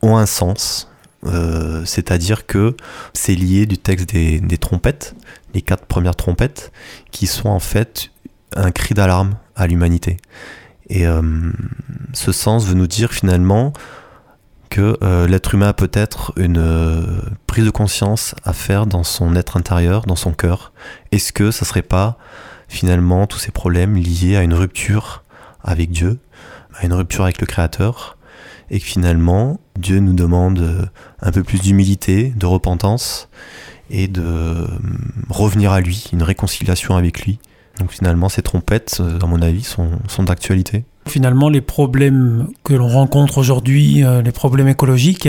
ont 0.00 0.16
un 0.16 0.24
sens 0.24 0.88
euh, 1.26 1.84
c'est-à-dire 1.84 2.46
que 2.46 2.76
c'est 3.12 3.34
lié 3.34 3.66
du 3.66 3.78
texte 3.78 4.10
des, 4.10 4.58
trompettes, 4.58 5.14
les 5.54 5.62
quatre 5.62 5.86
premières 5.86 6.16
trompettes, 6.16 6.72
qui 7.10 7.26
sont 7.26 7.48
en 7.48 7.60
fait 7.60 8.10
un 8.56 8.70
cri 8.70 8.94
d'alarme 8.94 9.36
à 9.56 9.66
l'humanité. 9.66 10.16
Et 10.88 11.06
euh, 11.06 11.22
ce 12.12 12.32
sens 12.32 12.66
veut 12.66 12.74
nous 12.74 12.86
dire 12.86 13.12
finalement 13.12 13.72
que 14.70 14.98
euh, 15.02 15.26
l'être 15.26 15.54
humain 15.54 15.68
a 15.68 15.72
peut-être 15.72 16.32
une 16.36 17.22
prise 17.46 17.64
de 17.64 17.70
conscience 17.70 18.34
à 18.44 18.52
faire 18.52 18.86
dans 18.86 19.04
son 19.04 19.36
être 19.36 19.56
intérieur, 19.56 20.04
dans 20.06 20.16
son 20.16 20.32
cœur. 20.32 20.72
Est-ce 21.12 21.32
que 21.32 21.50
ça 21.50 21.64
serait 21.64 21.82
pas 21.82 22.18
finalement 22.68 23.26
tous 23.26 23.38
ces 23.38 23.50
problèmes 23.50 23.96
liés 23.96 24.36
à 24.36 24.42
une 24.42 24.54
rupture 24.54 25.22
avec 25.62 25.90
Dieu, 25.90 26.18
à 26.74 26.84
une 26.84 26.92
rupture 26.92 27.24
avec 27.24 27.40
le 27.40 27.46
Créateur, 27.46 28.13
et 28.74 28.80
que 28.80 28.84
finalement 28.84 29.60
Dieu 29.78 30.00
nous 30.00 30.12
demande 30.12 30.58
euh, 30.58 30.84
un 31.22 31.30
peu 31.30 31.44
plus 31.44 31.60
d'humilité, 31.60 32.34
de 32.36 32.46
repentance 32.46 33.28
et 33.88 34.08
de 34.08 34.22
euh, 34.22 34.66
revenir 35.30 35.70
à 35.70 35.80
lui, 35.80 36.04
une 36.12 36.24
réconciliation 36.24 36.96
avec 36.96 37.24
lui. 37.24 37.38
Donc 37.78 37.92
finalement 37.92 38.28
ces 38.28 38.42
trompettes, 38.42 38.98
euh, 39.00 39.20
à 39.22 39.26
mon 39.26 39.40
avis, 39.42 39.62
sont, 39.62 39.90
sont 40.08 40.24
d'actualité. 40.24 40.84
Finalement, 41.06 41.48
les 41.48 41.60
problèmes 41.60 42.48
que 42.64 42.74
l'on 42.74 42.88
rencontre 42.88 43.38
aujourd'hui, 43.38 44.02
euh, 44.02 44.22
les 44.22 44.32
problèmes 44.32 44.68
écologiques, 44.68 45.28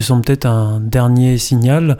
sont 0.00 0.20
peut-être 0.20 0.46
un 0.46 0.80
dernier 0.80 1.38
signal 1.38 1.98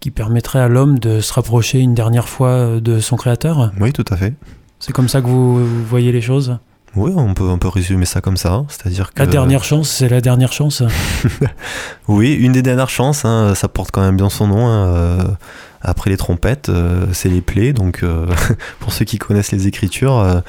qui 0.00 0.10
permettrait 0.10 0.58
à 0.58 0.68
l'homme 0.68 0.98
de 0.98 1.20
se 1.20 1.32
rapprocher 1.32 1.78
une 1.78 1.94
dernière 1.94 2.28
fois 2.28 2.50
euh, 2.50 2.80
de 2.80 3.00
son 3.00 3.16
créateur. 3.16 3.72
Oui, 3.80 3.92
tout 3.92 4.04
à 4.10 4.16
fait. 4.16 4.34
C'est 4.80 4.92
comme 4.92 5.08
ça 5.08 5.20
que 5.22 5.26
vous 5.26 5.84
voyez 5.84 6.12
les 6.12 6.20
choses? 6.20 6.58
Oui, 6.96 7.12
on 7.14 7.34
peut, 7.34 7.44
on 7.44 7.58
peut 7.58 7.68
résumer 7.68 8.06
ça 8.06 8.20
comme 8.20 8.36
ça. 8.36 8.64
C'est-à-dire 8.68 9.12
que 9.12 9.20
La 9.20 9.26
dernière 9.26 9.62
chance, 9.64 9.88
c'est 9.90 10.08
la 10.08 10.20
dernière 10.20 10.52
chance. 10.52 10.82
Oui, 12.08 12.32
une 12.34 12.52
des 12.52 12.62
dernières 12.62 12.88
chances, 12.90 13.24
hein, 13.24 13.54
ça 13.54 13.68
porte 13.68 13.90
quand 13.90 14.00
même 14.00 14.16
bien 14.16 14.30
son 14.30 14.46
nom. 14.48 14.66
hein, 14.66 14.86
euh, 14.88 15.22
après 15.82 16.10
les 16.10 16.16
trompettes, 16.16 16.70
euh, 16.70 17.06
c'est 17.12 17.28
les 17.28 17.40
plaies. 17.42 17.72
Donc, 17.72 18.02
euh, 18.02 18.26
pour 18.80 18.92
ceux 18.92 19.04
qui 19.04 19.18
connaissent 19.18 19.52
les 19.52 19.66
écritures, 19.66 20.18
euh, 20.18 20.40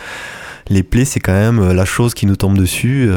les 0.70 0.82
plaies, 0.84 1.06
c'est 1.06 1.20
quand 1.20 1.34
même 1.34 1.72
la 1.72 1.86
chose 1.86 2.14
qui 2.14 2.26
nous 2.26 2.36
tombe 2.38 2.58
dessus. 2.58 3.10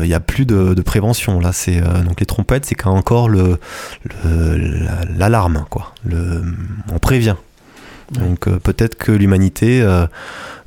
Il 0.00 0.06
n'y 0.06 0.14
a 0.14 0.20
plus 0.20 0.44
de, 0.46 0.74
de 0.74 0.82
prévention. 0.82 1.40
Là, 1.40 1.52
c'est 1.52 1.80
donc 2.04 2.18
les 2.20 2.26
trompettes, 2.26 2.66
c'est 2.66 2.74
quand 2.74 2.90
encore 2.92 3.28
le 3.28 3.58
le- 4.24 4.56
la- 4.84 5.04
l'alarme, 5.16 5.64
quoi. 5.70 5.92
Le, 6.04 6.42
on 6.92 6.98
prévient. 6.98 7.36
Donc 8.12 8.46
euh, 8.46 8.58
peut-être 8.58 8.96
que 8.96 9.10
l'humanité 9.12 9.82
euh, 9.82 10.06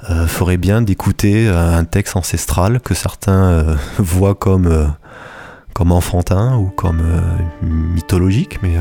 euh, 0.10 0.28
ferait 0.28 0.58
bien 0.58 0.82
d'écouter 0.82 1.48
un 1.48 1.84
texte 1.86 2.16
ancestral 2.16 2.80
que 2.82 2.94
certains 2.94 3.78
voient 3.98 4.36
comme 4.36 4.94
comme 5.74 5.92
enfantin 5.94 6.58
ou 6.58 6.66
comme 6.68 7.02
mythologique, 7.62 8.60
mais 8.62 8.76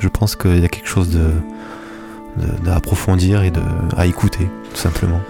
je 0.00 0.08
pense 0.08 0.34
qu'il 0.36 0.60
y 0.60 0.64
a 0.64 0.68
quelque 0.68 0.88
chose 0.88 1.10
de, 1.10 1.30
de- 2.38 2.64
d'approfondir 2.64 3.42
et 3.42 3.50
de, 3.50 3.60
à 3.98 4.06
écouter, 4.06 4.48
tout 4.70 4.76
simplement. 4.80 5.20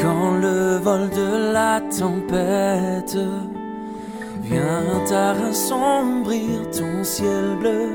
Quand 0.00 0.38
le 0.38 0.76
vol 0.78 1.10
de 1.10 1.52
la 1.52 1.80
tempête 1.82 3.18
vient 4.42 4.80
à 5.12 5.30
assombrir 5.50 6.70
ton 6.70 7.04
ciel 7.04 7.56
bleu, 7.60 7.90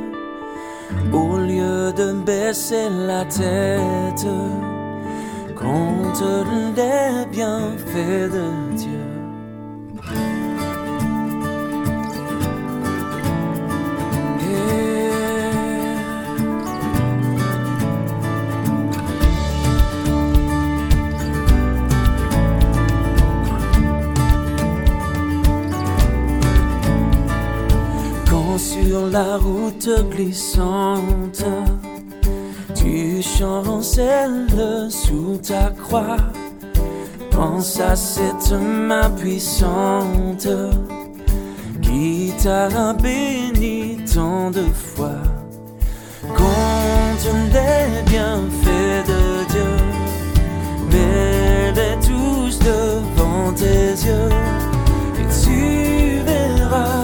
au 1.14 1.38
lieu 1.38 1.94
de 1.94 2.14
baisser 2.14 2.90
la 2.90 3.26
tête, 3.26 4.28
compte 5.56 6.24
les 6.76 7.26
bienfaits 7.32 8.32
de 8.32 8.76
Dieu. 8.76 8.97
La 29.12 29.38
route 29.38 29.90
glissante, 30.12 31.44
tu 32.76 33.22
chancelles 33.22 34.88
sous 34.90 35.38
ta 35.38 35.70
croix, 35.70 36.18
pense 37.32 37.80
à 37.80 37.96
cette 37.96 38.52
main 38.52 39.10
puissante 39.12 40.48
qui 41.82 42.34
t'a 42.44 42.94
béni 42.94 43.98
tant 44.14 44.52
de 44.52 44.66
fois. 44.74 45.22
Compte 46.36 47.28
les 47.54 48.02
bienfaits 48.12 49.08
de 49.08 49.24
Dieu, 49.52 49.74
mets-les 50.92 51.96
tous 52.06 52.60
devant 52.60 53.54
tes 53.54 53.92
yeux, 54.08 54.32
et 55.20 55.28
tu 55.44 56.20
verras 56.26 56.97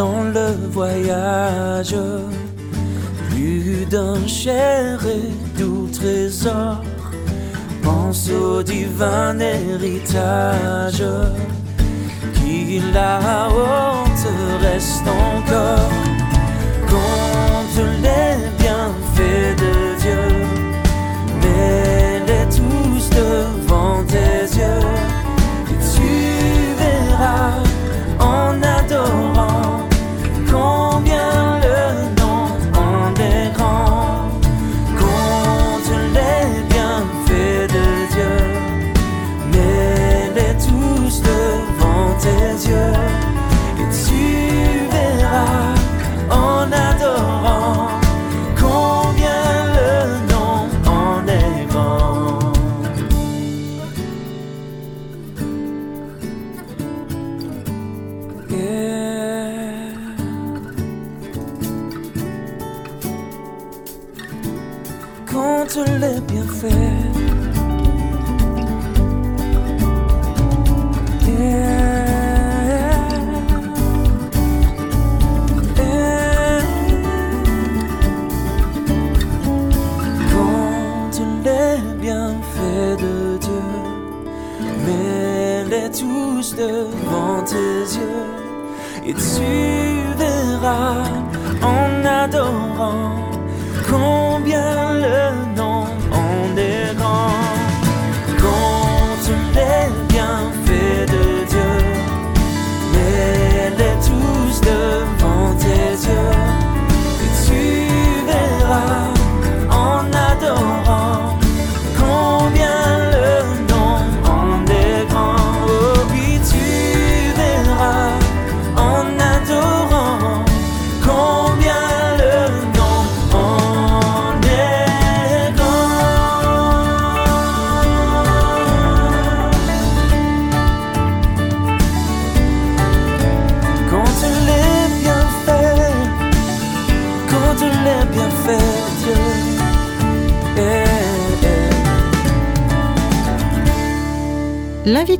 dans 0.00 0.24
le 0.38 0.48
voyage. 0.70 1.94
Plus 3.28 3.84
d'un 3.94 4.20
cher 4.26 4.98
et 5.16 5.30
doux 5.58 5.88
trésor, 5.92 6.82
pense 7.82 8.30
au 8.30 8.62
divin 8.62 9.38
héritage. 9.38 11.04
Qui 12.36 12.80
là-haut 12.94 14.08
te 14.22 14.34
reste 14.64 15.06
encore. 15.32 15.94
Compte 16.92 17.80
les 18.06 18.32
bienfaits 18.60 19.52
de 19.64 19.74
Dieu, 20.02 20.24
mets-les 21.42 22.46
tous 22.58 23.04
devant 23.22 24.02
tes 24.14 24.42
yeux, 24.58 24.69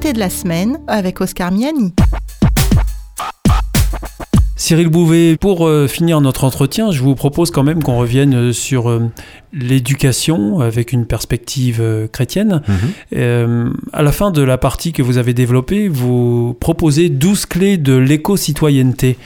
De 0.03 0.19
la 0.19 0.31
semaine 0.31 0.81
avec 0.89 1.21
Oscar 1.21 1.53
Miani. 1.53 1.93
Cyril 4.71 4.87
Bouvet, 4.87 5.37
pour 5.37 5.67
euh, 5.67 5.89
finir 5.89 6.21
notre 6.21 6.45
entretien, 6.45 6.93
je 6.93 7.03
vous 7.03 7.17
propose 7.17 7.51
quand 7.51 7.65
même 7.65 7.83
qu'on 7.83 7.99
revienne 7.99 8.35
euh, 8.37 8.53
sur 8.53 8.89
euh, 8.89 9.11
l'éducation 9.53 10.61
avec 10.61 10.93
une 10.93 11.07
perspective 11.07 11.81
euh, 11.81 12.07
chrétienne. 12.07 12.63
Euh, 13.13 13.69
à 13.93 14.03
la 14.03 14.13
fin 14.13 14.31
de 14.31 14.41
la 14.43 14.59
partie 14.59 14.93
que 14.93 15.03
vous 15.03 15.19
avez 15.19 15.35
développée, 15.35 15.89
vous 15.89 16.57
proposez 16.61 17.09
12 17.09 17.47
clés 17.47 17.79
de 17.79 17.97
l'éco-citoyenneté. 17.97 19.19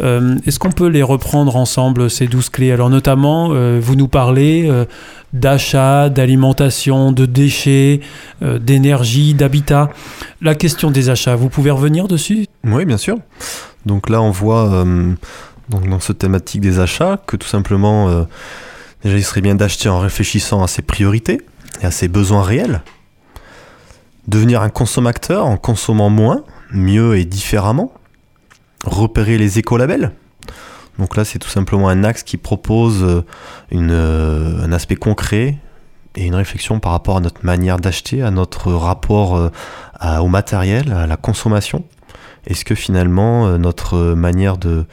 Est-ce 0.00 0.58
qu'on 0.58 0.72
peut 0.72 0.88
les 0.88 1.04
reprendre 1.04 1.54
ensemble, 1.54 2.10
ces 2.10 2.26
12 2.26 2.48
clés? 2.50 2.72
Alors 2.72 2.90
notamment, 2.90 3.50
vous 3.78 3.94
nous 3.94 4.08
parlez 4.08 4.68
d'achat, 5.32 6.08
d'alimentation, 6.08 7.12
de 7.12 7.24
déchets, 7.24 8.00
d'énergie, 8.42 9.34
d'habitat. 9.34 9.90
La 10.40 10.54
question 10.56 10.90
des 10.90 11.08
achats, 11.08 11.36
vous 11.36 11.48
pouvez 11.48 11.70
revenir 11.70 12.06
dessus? 12.06 12.47
Oui, 12.64 12.84
bien 12.84 12.98
sûr. 12.98 13.18
Donc 13.86 14.08
là, 14.08 14.20
on 14.20 14.30
voit 14.30 14.68
euh, 14.68 15.14
dans 15.68 16.00
cette 16.00 16.18
thématique 16.18 16.60
des 16.60 16.80
achats 16.80 17.18
que 17.26 17.36
tout 17.36 17.46
simplement, 17.46 18.08
euh, 18.08 18.24
déjà, 19.02 19.16
il 19.16 19.24
serait 19.24 19.40
bien 19.40 19.54
d'acheter 19.54 19.88
en 19.88 20.00
réfléchissant 20.00 20.62
à 20.62 20.68
ses 20.68 20.82
priorités 20.82 21.40
et 21.80 21.86
à 21.86 21.90
ses 21.90 22.08
besoins 22.08 22.42
réels. 22.42 22.82
Devenir 24.26 24.60
un 24.60 24.68
consommateur 24.68 25.46
en 25.46 25.56
consommant 25.56 26.10
moins, 26.10 26.44
mieux 26.70 27.16
et 27.16 27.24
différemment. 27.24 27.92
Repérer 28.84 29.38
les 29.38 29.58
écolabels. 29.58 30.12
Donc 30.98 31.16
là, 31.16 31.24
c'est 31.24 31.38
tout 31.38 31.48
simplement 31.48 31.88
un 31.88 32.04
axe 32.04 32.24
qui 32.24 32.36
propose 32.36 33.24
euh, 33.72 34.64
un 34.64 34.72
aspect 34.72 34.96
concret 34.96 35.56
et 36.16 36.26
une 36.26 36.34
réflexion 36.34 36.80
par 36.80 36.92
rapport 36.92 37.18
à 37.18 37.20
notre 37.20 37.46
manière 37.46 37.78
d'acheter, 37.78 38.22
à 38.22 38.30
notre 38.30 38.72
rapport 38.72 39.50
au 40.02 40.26
matériel, 40.26 40.92
à 40.92 41.06
la 41.06 41.16
consommation. 41.16 41.84
Est-ce 42.48 42.64
que 42.64 42.74
finalement 42.74 43.46
euh, 43.46 43.58
notre 43.58 44.14
manière 44.14 44.56
de, 44.58 44.84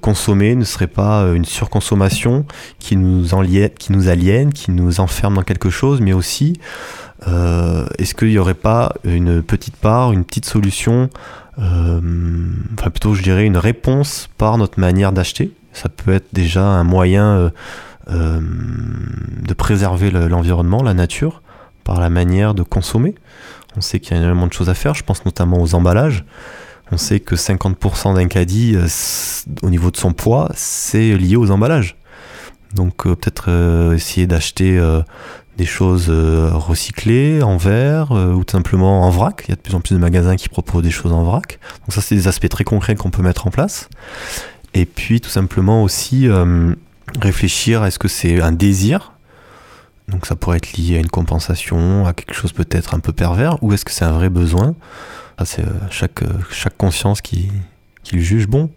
consommer 0.00 0.54
ne 0.54 0.64
serait 0.64 0.86
pas 0.86 1.24
une 1.34 1.44
surconsommation 1.44 2.46
qui 2.78 2.96
nous, 2.96 3.34
enliait, 3.34 3.74
qui 3.78 3.92
nous 3.92 4.08
aliène, 4.08 4.52
qui 4.52 4.70
nous 4.70 5.00
enferme 5.00 5.34
dans 5.34 5.42
quelque 5.42 5.68
chose, 5.68 6.00
mais 6.00 6.14
aussi 6.14 6.58
euh, 7.28 7.86
est-ce 7.98 8.14
qu'il 8.14 8.28
n'y 8.28 8.38
aurait 8.38 8.54
pas 8.54 8.94
une 9.04 9.42
petite 9.42 9.76
part, 9.76 10.12
une 10.12 10.24
petite 10.24 10.46
solution, 10.46 11.10
euh, 11.58 12.00
enfin 12.78 12.88
plutôt 12.88 13.14
je 13.14 13.22
dirais 13.22 13.44
une 13.44 13.58
réponse 13.58 14.30
par 14.38 14.56
notre 14.56 14.80
manière 14.80 15.12
d'acheter? 15.12 15.52
Ça 15.74 15.88
peut 15.90 16.12
être 16.12 16.28
déjà 16.32 16.64
un 16.64 16.84
moyen 16.84 17.26
euh, 17.26 17.50
euh, 18.10 18.40
de 19.46 19.54
préserver 19.54 20.10
le- 20.10 20.28
l'environnement, 20.28 20.82
la 20.82 20.94
nature, 20.94 21.42
par 21.90 21.98
la 21.98 22.08
manière 22.08 22.54
de 22.54 22.62
consommer. 22.62 23.16
On 23.76 23.80
sait 23.80 23.98
qu'il 23.98 24.12
y 24.12 24.14
a 24.14 24.22
énormément 24.22 24.46
de 24.46 24.52
choses 24.52 24.68
à 24.68 24.74
faire, 24.74 24.94
je 24.94 25.02
pense 25.02 25.24
notamment 25.24 25.60
aux 25.60 25.74
emballages. 25.74 26.24
On 26.92 26.96
sait 26.96 27.18
que 27.18 27.34
50% 27.34 28.14
d'un 28.14 28.28
caddie, 28.28 28.76
euh, 28.76 28.86
au 29.64 29.70
niveau 29.70 29.90
de 29.90 29.96
son 29.96 30.12
poids, 30.12 30.52
c'est 30.54 31.16
lié 31.16 31.34
aux 31.34 31.50
emballages. 31.50 31.96
Donc 32.76 33.08
euh, 33.08 33.16
peut-être 33.16 33.46
euh, 33.48 33.94
essayer 33.94 34.28
d'acheter 34.28 34.80
des 35.56 35.66
choses 35.66 36.08
recyclées 36.08 37.42
en 37.42 37.56
verre 37.56 38.12
ou 38.12 38.44
tout 38.44 38.52
simplement 38.52 39.02
en 39.02 39.10
vrac. 39.10 39.42
Il 39.48 39.50
y 39.50 39.52
a 39.52 39.56
de 39.56 39.60
plus 39.60 39.74
en 39.74 39.80
plus 39.80 39.96
de 39.96 40.00
magasins 40.00 40.36
qui 40.36 40.48
proposent 40.48 40.84
des 40.84 40.92
choses 40.92 41.12
en 41.12 41.24
vrac. 41.24 41.58
Donc 41.80 41.92
ça, 41.92 42.00
c'est 42.00 42.14
des 42.14 42.28
aspects 42.28 42.48
très 42.48 42.62
concrets 42.62 42.94
qu'on 42.94 43.10
peut 43.10 43.22
mettre 43.22 43.48
en 43.48 43.50
place. 43.50 43.88
Et 44.74 44.86
puis 44.86 45.20
tout 45.20 45.28
simplement 45.28 45.82
aussi 45.82 46.28
réfléchir 47.20 47.82
à 47.82 47.88
est-ce 47.88 47.98
que 47.98 48.06
c'est 48.06 48.40
un 48.40 48.52
désir 48.52 49.09
donc 50.10 50.26
ça 50.26 50.36
pourrait 50.36 50.56
être 50.58 50.72
lié 50.76 50.96
à 50.96 51.00
une 51.00 51.08
compensation, 51.08 52.06
à 52.06 52.12
quelque 52.12 52.34
chose 52.34 52.52
peut-être 52.52 52.94
un 52.94 53.00
peu 53.00 53.12
pervers, 53.12 53.62
ou 53.62 53.72
est-ce 53.72 53.84
que 53.84 53.92
c'est 53.92 54.04
un 54.04 54.12
vrai 54.12 54.28
besoin? 54.28 54.74
C'est 55.44 55.62
euh, 55.64 55.70
chaque, 55.90 56.22
euh, 56.22 56.26
chaque 56.50 56.76
conscience 56.76 57.20
qui, 57.22 57.48
qui 58.02 58.16
le 58.16 58.20
juge 58.22 58.46
bon. 58.46 58.70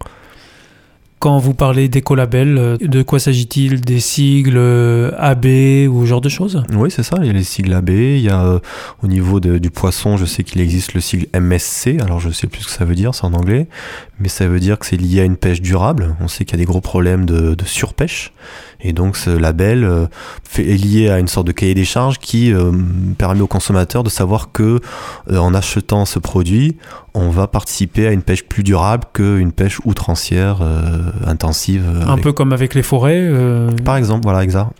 Quand 1.20 1.38
vous 1.38 1.54
parlez 1.54 1.88
d'écolabel, 1.88 2.58
euh, 2.58 2.76
de 2.78 3.02
quoi 3.02 3.18
s'agit-il? 3.18 3.80
Des 3.80 4.00
sigles 4.00 4.58
AB 5.18 5.46
ou 5.88 6.02
ce 6.02 6.06
genre 6.06 6.20
de 6.20 6.28
choses? 6.28 6.62
Oui, 6.74 6.90
c'est 6.90 7.02
ça. 7.02 7.16
Il 7.20 7.26
y 7.26 7.30
a 7.30 7.32
les 7.32 7.42
sigles 7.44 7.72
AB. 7.72 7.88
Il 7.90 8.20
y 8.20 8.28
a 8.28 8.60
au 9.02 9.06
niveau 9.06 9.40
de- 9.40 9.56
du 9.58 9.70
poisson, 9.70 10.18
je 10.18 10.26
sais 10.26 10.42
qu'il 10.42 10.60
existe 10.60 10.92
le 10.92 11.00
sigle 11.00 11.26
MSC. 11.32 11.98
Alors 12.02 12.20
je 12.20 12.30
sais 12.30 12.46
plus 12.46 12.60
ce 12.62 12.66
que 12.66 12.72
ça 12.72 12.84
veut 12.84 12.94
dire, 12.94 13.14
c'est 13.14 13.24
en 13.24 13.32
anglais, 13.32 13.68
mais 14.20 14.28
ça 14.28 14.46
veut 14.48 14.60
dire 14.60 14.78
que 14.78 14.84
c'est 14.86 14.96
lié 14.98 15.20
à 15.20 15.24
une 15.24 15.36
pêche 15.36 15.62
durable. 15.62 16.14
On 16.20 16.28
sait 16.28 16.44
qu'il 16.44 16.58
y 16.58 16.60
a 16.60 16.62
des 16.62 16.66
gros 16.70 16.82
problèmes 16.82 17.24
de, 17.24 17.54
de 17.54 17.64
surpêche, 17.64 18.32
et 18.84 18.92
donc 18.92 19.16
ce 19.16 19.30
label 19.30 19.82
euh, 19.82 20.06
fait- 20.44 20.70
est 20.70 20.76
lié 20.76 21.08
à 21.08 21.18
une 21.18 21.26
sorte 21.26 21.46
de 21.46 21.52
cahier 21.52 21.74
des 21.74 21.84
charges 21.84 22.18
qui 22.18 22.52
euh, 22.52 22.70
permet 23.18 23.40
aux 23.40 23.46
consommateurs 23.48 24.04
de 24.04 24.10
savoir 24.10 24.52
que 24.52 24.80
euh, 25.30 25.38
en 25.38 25.54
achetant 25.54 26.04
ce 26.04 26.18
produit, 26.18 26.76
on 27.14 27.30
va 27.30 27.46
participer 27.48 28.06
à 28.06 28.12
une 28.12 28.22
pêche 28.22 28.44
plus 28.44 28.62
durable 28.62 29.04
qu'une 29.12 29.52
pêche 29.52 29.78
outrancière 29.84 30.58
intensive. 31.26 31.84
Un 32.06 32.18
peu 32.18 32.32
comme 32.32 32.52
avec 32.52 32.74
les 32.74 32.82
forêts. 32.82 33.30
Par 33.84 33.96
exemple, 33.96 34.22
voilà, 34.24 34.42
exact. 34.44 34.70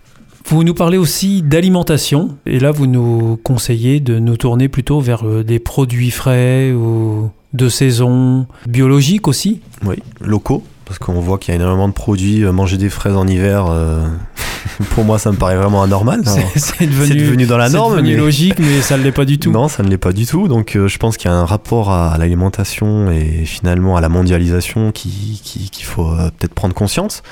Vous 0.47 0.63
nous 0.65 0.75
parlez 0.75 0.99
aussi 0.99 1.41
d'alimentation, 1.43 2.37
et 2.45 2.59
là 2.61 2.71
vous 2.71 2.87
nous 2.87 3.39
conseillez 3.43 4.01
de 4.01 4.19
nous 4.19 4.37
tourner 4.37 4.69
plutôt 4.69 5.01
vers 5.01 5.25
des 5.43 5.59
produits 5.59 6.11
frais 6.11 6.73
ou 6.73 7.31
de 7.55 7.69
saison, 7.69 8.47
biologiques 8.67 9.27
aussi. 9.29 9.61
Oui, 9.87 9.97
locaux, 10.21 10.63
parce 10.85 10.99
qu'on 10.99 11.15
voit 11.21 11.39
qu'il 11.39 11.53
y 11.53 11.57
a 11.57 11.61
énormément 11.61 11.89
de 11.89 11.93
produits. 11.95 12.45
euh, 12.45 12.53
Manger 12.53 12.77
des 12.77 12.89
fraises 12.91 13.17
en 13.17 13.27
hiver, 13.27 13.67
euh, 13.69 14.07
pour 14.95 15.05
moi, 15.05 15.19
ça 15.19 15.31
me 15.33 15.37
paraît 15.37 15.57
vraiment 15.57 15.83
anormal. 15.83 16.23
C'est- 16.25 16.59
C'est 16.79 16.87
devenu, 16.87 17.07
C'est 17.09 17.15
devenu 17.15 17.47
dans 17.47 17.57
la 17.59 17.69
c'est 17.69 17.77
norme. 17.77 17.93
devenu 17.97 18.11
mais- 18.13 18.17
logique, 18.17 18.59
mais 18.59 18.81
ça 18.81 18.97
ne 18.97 19.03
l'est 19.03 19.13
pas 19.13 19.25
du 19.25 19.39
tout. 19.39 19.51
Non, 19.51 19.69
ça 19.69 19.83
ne 19.83 19.89
l'est 19.89 19.99
pas 19.99 20.13
du 20.13 20.27
tout. 20.27 20.49
Donc, 20.49 20.77
euh, 20.77 20.89
je 20.89 20.99
pense 20.99 21.17
qu'il 21.17 21.31
y 21.31 21.35
a 21.35 21.37
un 21.37 21.45
rapport 21.47 21.91
à, 21.91 22.13
à 22.13 22.19
l'alimentation 22.19 23.11
et 23.11 23.45
finalement 23.45 23.97
à 23.97 24.01
la 24.01 24.09
mondialisation 24.09 24.93
qui- 24.93 25.41
qui- 25.43 25.71
qu'il 25.71 25.85
faut 25.87 26.11
euh, 26.11 26.31
peut-être 26.39 26.55
prendre 26.55 26.75
conscience. 26.75 27.23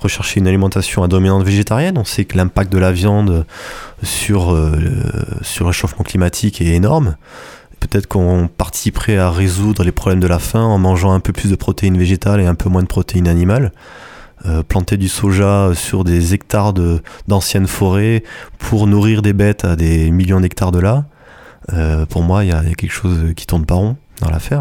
Rechercher 0.00 0.38
une 0.38 0.46
alimentation 0.46 1.02
à 1.02 1.08
dominante 1.08 1.42
végétarienne. 1.42 1.98
On 1.98 2.04
sait 2.04 2.24
que 2.24 2.36
l'impact 2.36 2.72
de 2.72 2.78
la 2.78 2.92
viande 2.92 3.44
sur, 4.04 4.56
sur 5.42 5.64
le 5.64 5.68
réchauffement 5.68 6.04
climatique 6.04 6.60
est 6.60 6.66
énorme. 6.66 7.16
Peut-être 7.80 8.06
qu'on 8.06 8.48
participerait 8.56 9.16
à 9.18 9.30
résoudre 9.30 9.84
les 9.84 9.92
problèmes 9.92 10.20
de 10.20 10.26
la 10.26 10.38
faim 10.38 10.62
en 10.62 10.78
mangeant 10.78 11.12
un 11.12 11.20
peu 11.20 11.32
plus 11.32 11.50
de 11.50 11.56
protéines 11.56 11.96
végétales 11.96 12.40
et 12.40 12.46
un 12.46 12.54
peu 12.54 12.68
moins 12.68 12.82
de 12.82 12.88
protéines 12.88 13.28
animales. 13.28 13.72
Euh, 14.46 14.62
planter 14.62 14.96
du 14.96 15.08
soja 15.08 15.72
sur 15.74 16.04
des 16.04 16.32
hectares 16.34 16.72
de- 16.72 17.00
d'anciennes 17.26 17.66
forêts 17.66 18.22
pour 18.58 18.86
nourrir 18.86 19.20
des 19.22 19.32
bêtes 19.32 19.64
à 19.64 19.74
des 19.74 20.10
millions 20.12 20.40
d'hectares 20.40 20.70
de 20.70 20.78
là, 20.78 21.06
euh, 21.72 22.06
pour 22.06 22.22
moi, 22.22 22.44
il 22.44 22.50
y, 22.50 22.52
a 22.52 22.62
il 22.62 22.68
y 22.68 22.72
a 22.72 22.74
quelque 22.74 22.92
chose 22.92 23.32
qui 23.34 23.46
tourne 23.46 23.64
pas 23.64 23.74
rond 23.74 23.96
dans 24.20 24.30
l'affaire. 24.30 24.60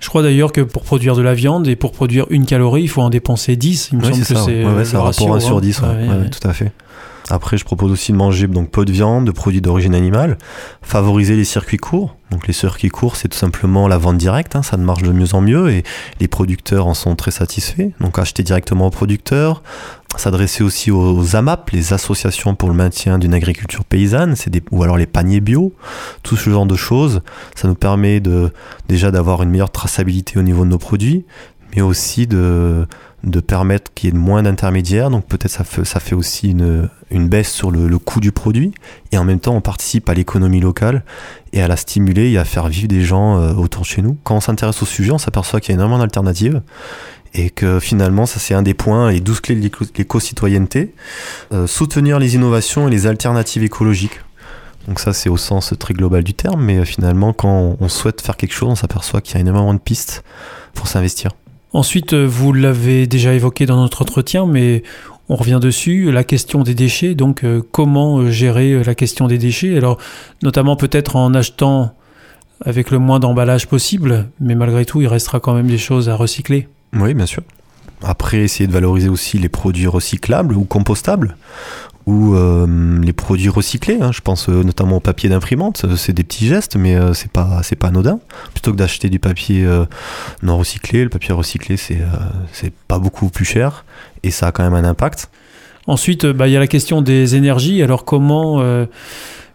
Je 0.00 0.08
crois 0.08 0.22
d'ailleurs 0.22 0.52
que 0.52 0.62
pour 0.62 0.82
produire 0.84 1.14
de 1.16 1.20
la 1.22 1.34
viande 1.34 1.68
et 1.68 1.76
pour 1.76 1.92
produire 1.92 2.24
une 2.30 2.46
calorie, 2.46 2.82
il 2.84 2.88
faut 2.88 3.02
en 3.02 3.10
dépenser 3.10 3.56
10. 3.56 3.90
Il 3.92 3.98
me 3.98 4.02
Oui, 4.04 4.08
semble 4.14 4.20
que 4.22 4.26
ça. 4.34 4.42
c'est 4.46 4.64
ouais, 4.64 4.84
le 4.84 4.98
rapport 4.98 5.04
ratio, 5.04 5.34
1 5.34 5.40
sur 5.40 5.58
hein. 5.58 5.60
10, 5.60 5.80
ouais, 5.82 5.88
Ouais, 5.88 5.94
ouais, 5.94 6.08
ouais. 6.08 6.16
ouais, 6.22 6.30
tout 6.30 6.48
à 6.48 6.52
fait. 6.54 6.72
Après, 7.30 7.56
je 7.56 7.64
propose 7.64 7.92
aussi 7.92 8.12
de 8.12 8.16
manger 8.16 8.46
donc 8.46 8.70
peu 8.70 8.84
de 8.84 8.92
viande, 8.92 9.24
de 9.24 9.30
produits 9.30 9.60
d'origine 9.60 9.94
animale, 9.94 10.38
favoriser 10.82 11.36
les 11.36 11.44
circuits 11.44 11.76
courts. 11.76 12.16
Donc 12.30 12.46
les 12.46 12.52
circuits 12.52 12.88
courts, 12.88 13.16
c'est 13.16 13.28
tout 13.28 13.36
simplement 13.36 13.88
la 13.88 13.98
vente 13.98 14.16
directe, 14.16 14.54
hein, 14.54 14.62
ça 14.62 14.76
marche 14.76 15.02
de 15.02 15.12
mieux 15.12 15.34
en 15.34 15.40
mieux 15.40 15.70
et 15.70 15.82
les 16.20 16.28
producteurs 16.28 16.86
en 16.86 16.94
sont 16.94 17.16
très 17.16 17.30
satisfaits. 17.30 17.90
Donc 18.00 18.18
acheter 18.18 18.42
directement 18.42 18.86
aux 18.86 18.90
producteurs, 18.90 19.62
s'adresser 20.16 20.62
aussi 20.62 20.90
aux 20.90 21.36
AMAP, 21.36 21.70
les 21.70 21.92
associations 21.92 22.54
pour 22.54 22.68
le 22.68 22.74
maintien 22.74 23.18
d'une 23.18 23.34
agriculture 23.34 23.84
paysanne, 23.84 24.36
c'est 24.36 24.50
des, 24.50 24.62
ou 24.70 24.82
alors 24.82 24.96
les 24.96 25.06
paniers 25.06 25.40
bio, 25.40 25.72
tout 26.22 26.36
ce 26.36 26.50
genre 26.50 26.66
de 26.66 26.76
choses. 26.76 27.22
Ça 27.54 27.68
nous 27.68 27.74
permet 27.74 28.20
de 28.20 28.52
déjà 28.88 29.10
d'avoir 29.10 29.42
une 29.42 29.50
meilleure 29.50 29.70
traçabilité 29.72 30.38
au 30.38 30.42
niveau 30.42 30.64
de 30.64 30.70
nos 30.70 30.78
produits, 30.78 31.24
mais 31.74 31.82
aussi 31.82 32.26
de, 32.26 32.86
de 33.24 33.40
permettre 33.40 33.92
qu'il 33.94 34.10
y 34.10 34.16
ait 34.16 34.18
moins 34.18 34.42
d'intermédiaires. 34.42 35.10
Donc 35.10 35.26
peut-être 35.26 35.50
ça 35.50 35.64
fait, 35.64 35.84
ça 35.84 36.00
fait 36.00 36.14
aussi 36.14 36.50
une, 36.50 36.88
une 37.10 37.28
baisse 37.28 37.50
sur 37.52 37.70
le, 37.70 37.86
le 37.88 37.98
coût 37.98 38.20
du 38.20 38.32
produit. 38.32 38.72
Et 39.12 39.18
en 39.18 39.24
même 39.24 39.40
temps, 39.40 39.54
on 39.54 39.60
participe 39.60 40.08
à 40.08 40.14
l'économie 40.14 40.60
locale 40.60 41.04
et 41.52 41.62
à 41.62 41.68
la 41.68 41.76
stimuler 41.76 42.30
et 42.30 42.38
à 42.38 42.44
faire 42.44 42.68
vivre 42.68 42.88
des 42.88 43.02
gens 43.02 43.38
euh, 43.38 43.52
autour 43.52 43.82
de 43.82 43.86
chez 43.86 44.02
nous. 44.02 44.16
Quand 44.24 44.36
on 44.36 44.40
s'intéresse 44.40 44.82
au 44.82 44.86
sujet, 44.86 45.10
on 45.12 45.18
s'aperçoit 45.18 45.60
qu'il 45.60 45.70
y 45.70 45.72
a 45.72 45.76
énormément 45.76 45.98
d'alternatives. 45.98 46.62
Et 47.32 47.50
que 47.50 47.78
finalement, 47.78 48.26
ça 48.26 48.40
c'est 48.40 48.54
un 48.54 48.62
des 48.62 48.74
points, 48.74 49.10
les 49.12 49.20
12 49.20 49.40
clés 49.40 49.54
de 49.54 49.60
l'éco- 49.60 49.84
l'éco-citoyenneté. 49.96 50.94
Euh, 51.52 51.66
soutenir 51.68 52.18
les 52.18 52.34
innovations 52.34 52.88
et 52.88 52.90
les 52.90 53.06
alternatives 53.06 53.62
écologiques. 53.62 54.20
Donc 54.88 54.98
ça 54.98 55.12
c'est 55.12 55.28
au 55.28 55.36
sens 55.36 55.72
très 55.78 55.94
global 55.94 56.24
du 56.24 56.34
terme, 56.34 56.64
mais 56.64 56.78
euh, 56.78 56.84
finalement 56.84 57.32
quand 57.32 57.76
on 57.78 57.88
souhaite 57.88 58.20
faire 58.20 58.36
quelque 58.36 58.54
chose, 58.54 58.70
on 58.70 58.74
s'aperçoit 58.74 59.20
qu'il 59.20 59.34
y 59.34 59.38
a 59.38 59.40
énormément 59.42 59.74
de 59.74 59.78
pistes 59.78 60.24
pour 60.74 60.88
s'investir. 60.88 61.30
Ensuite, 61.72 62.14
euh, 62.14 62.26
vous 62.26 62.52
l'avez 62.52 63.06
déjà 63.06 63.32
évoqué 63.32 63.66
dans 63.66 63.76
notre 63.76 64.02
entretien, 64.02 64.46
mais 64.46 64.82
on 65.28 65.36
revient 65.36 65.60
dessus, 65.60 66.10
la 66.10 66.24
question 66.24 66.62
des 66.62 66.74
déchets. 66.74 67.14
Donc, 67.14 67.44
euh, 67.44 67.62
comment 67.70 68.18
euh, 68.18 68.30
gérer 68.30 68.82
la 68.82 68.94
question 68.94 69.28
des 69.28 69.38
déchets? 69.38 69.76
Alors, 69.76 69.98
notamment 70.42 70.76
peut-être 70.76 71.16
en 71.16 71.32
achetant 71.34 71.94
avec 72.64 72.90
le 72.90 72.98
moins 72.98 73.20
d'emballage 73.20 73.68
possible, 73.68 74.28
mais 74.40 74.54
malgré 74.54 74.84
tout, 74.84 75.00
il 75.00 75.06
restera 75.06 75.40
quand 75.40 75.54
même 75.54 75.68
des 75.68 75.78
choses 75.78 76.08
à 76.08 76.16
recycler. 76.16 76.68
Oui, 76.92 77.14
bien 77.14 77.26
sûr. 77.26 77.42
Après, 78.02 78.38
essayer 78.38 78.66
de 78.66 78.72
valoriser 78.72 79.08
aussi 79.08 79.38
les 79.38 79.48
produits 79.48 79.86
recyclables 79.86 80.56
ou 80.56 80.64
compostables 80.64 81.36
euh, 82.34 83.00
les 83.02 83.12
produits 83.12 83.48
recyclés. 83.48 83.98
hein. 84.00 84.12
Je 84.12 84.20
pense 84.20 84.48
euh, 84.48 84.62
notamment 84.62 84.96
au 84.96 85.00
papier 85.00 85.28
d'imprimante. 85.28 85.84
C'est 85.96 86.12
des 86.12 86.24
petits 86.24 86.46
gestes, 86.46 86.76
mais 86.76 86.94
euh, 86.94 87.14
c'est 87.14 87.30
pas 87.30 87.60
c'est 87.62 87.76
pas 87.76 87.88
anodin. 87.88 88.20
Plutôt 88.52 88.72
que 88.72 88.76
d'acheter 88.76 89.08
du 89.08 89.18
papier 89.18 89.66
non 90.42 90.58
recyclé, 90.58 91.04
le 91.04 91.10
papier 91.10 91.34
recyclé 91.34 91.76
c'est 91.76 92.00
c'est 92.52 92.72
pas 92.88 92.98
beaucoup 92.98 93.28
plus 93.28 93.44
cher 93.44 93.84
et 94.22 94.30
ça 94.30 94.48
a 94.48 94.52
quand 94.52 94.62
même 94.62 94.74
un 94.74 94.88
impact. 94.88 95.30
Ensuite, 95.86 96.26
bah, 96.26 96.46
il 96.46 96.52
y 96.52 96.56
a 96.56 96.60
la 96.60 96.66
question 96.66 97.02
des 97.02 97.36
énergies. 97.36 97.82
Alors, 97.82 98.04
comment 98.04 98.62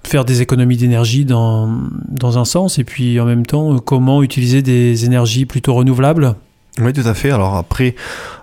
faire 0.04 0.26
des 0.26 0.42
économies 0.42 0.78
d'énergie 0.78 1.26
dans, 1.26 1.70
dans 2.08 2.38
un 2.38 2.46
sens, 2.46 2.78
et 2.78 2.84
puis 2.84 3.20
en 3.20 3.26
même 3.26 3.46
temps, 3.46 3.80
comment 3.80 4.22
utiliser 4.22 4.62
des 4.62 5.06
énergies 5.06 5.46
plutôt 5.46 5.74
renouvelables? 5.74 6.36
Oui, 6.80 6.92
tout 6.92 7.08
à 7.08 7.14
fait. 7.14 7.32
Alors 7.32 7.56
après, 7.56 7.96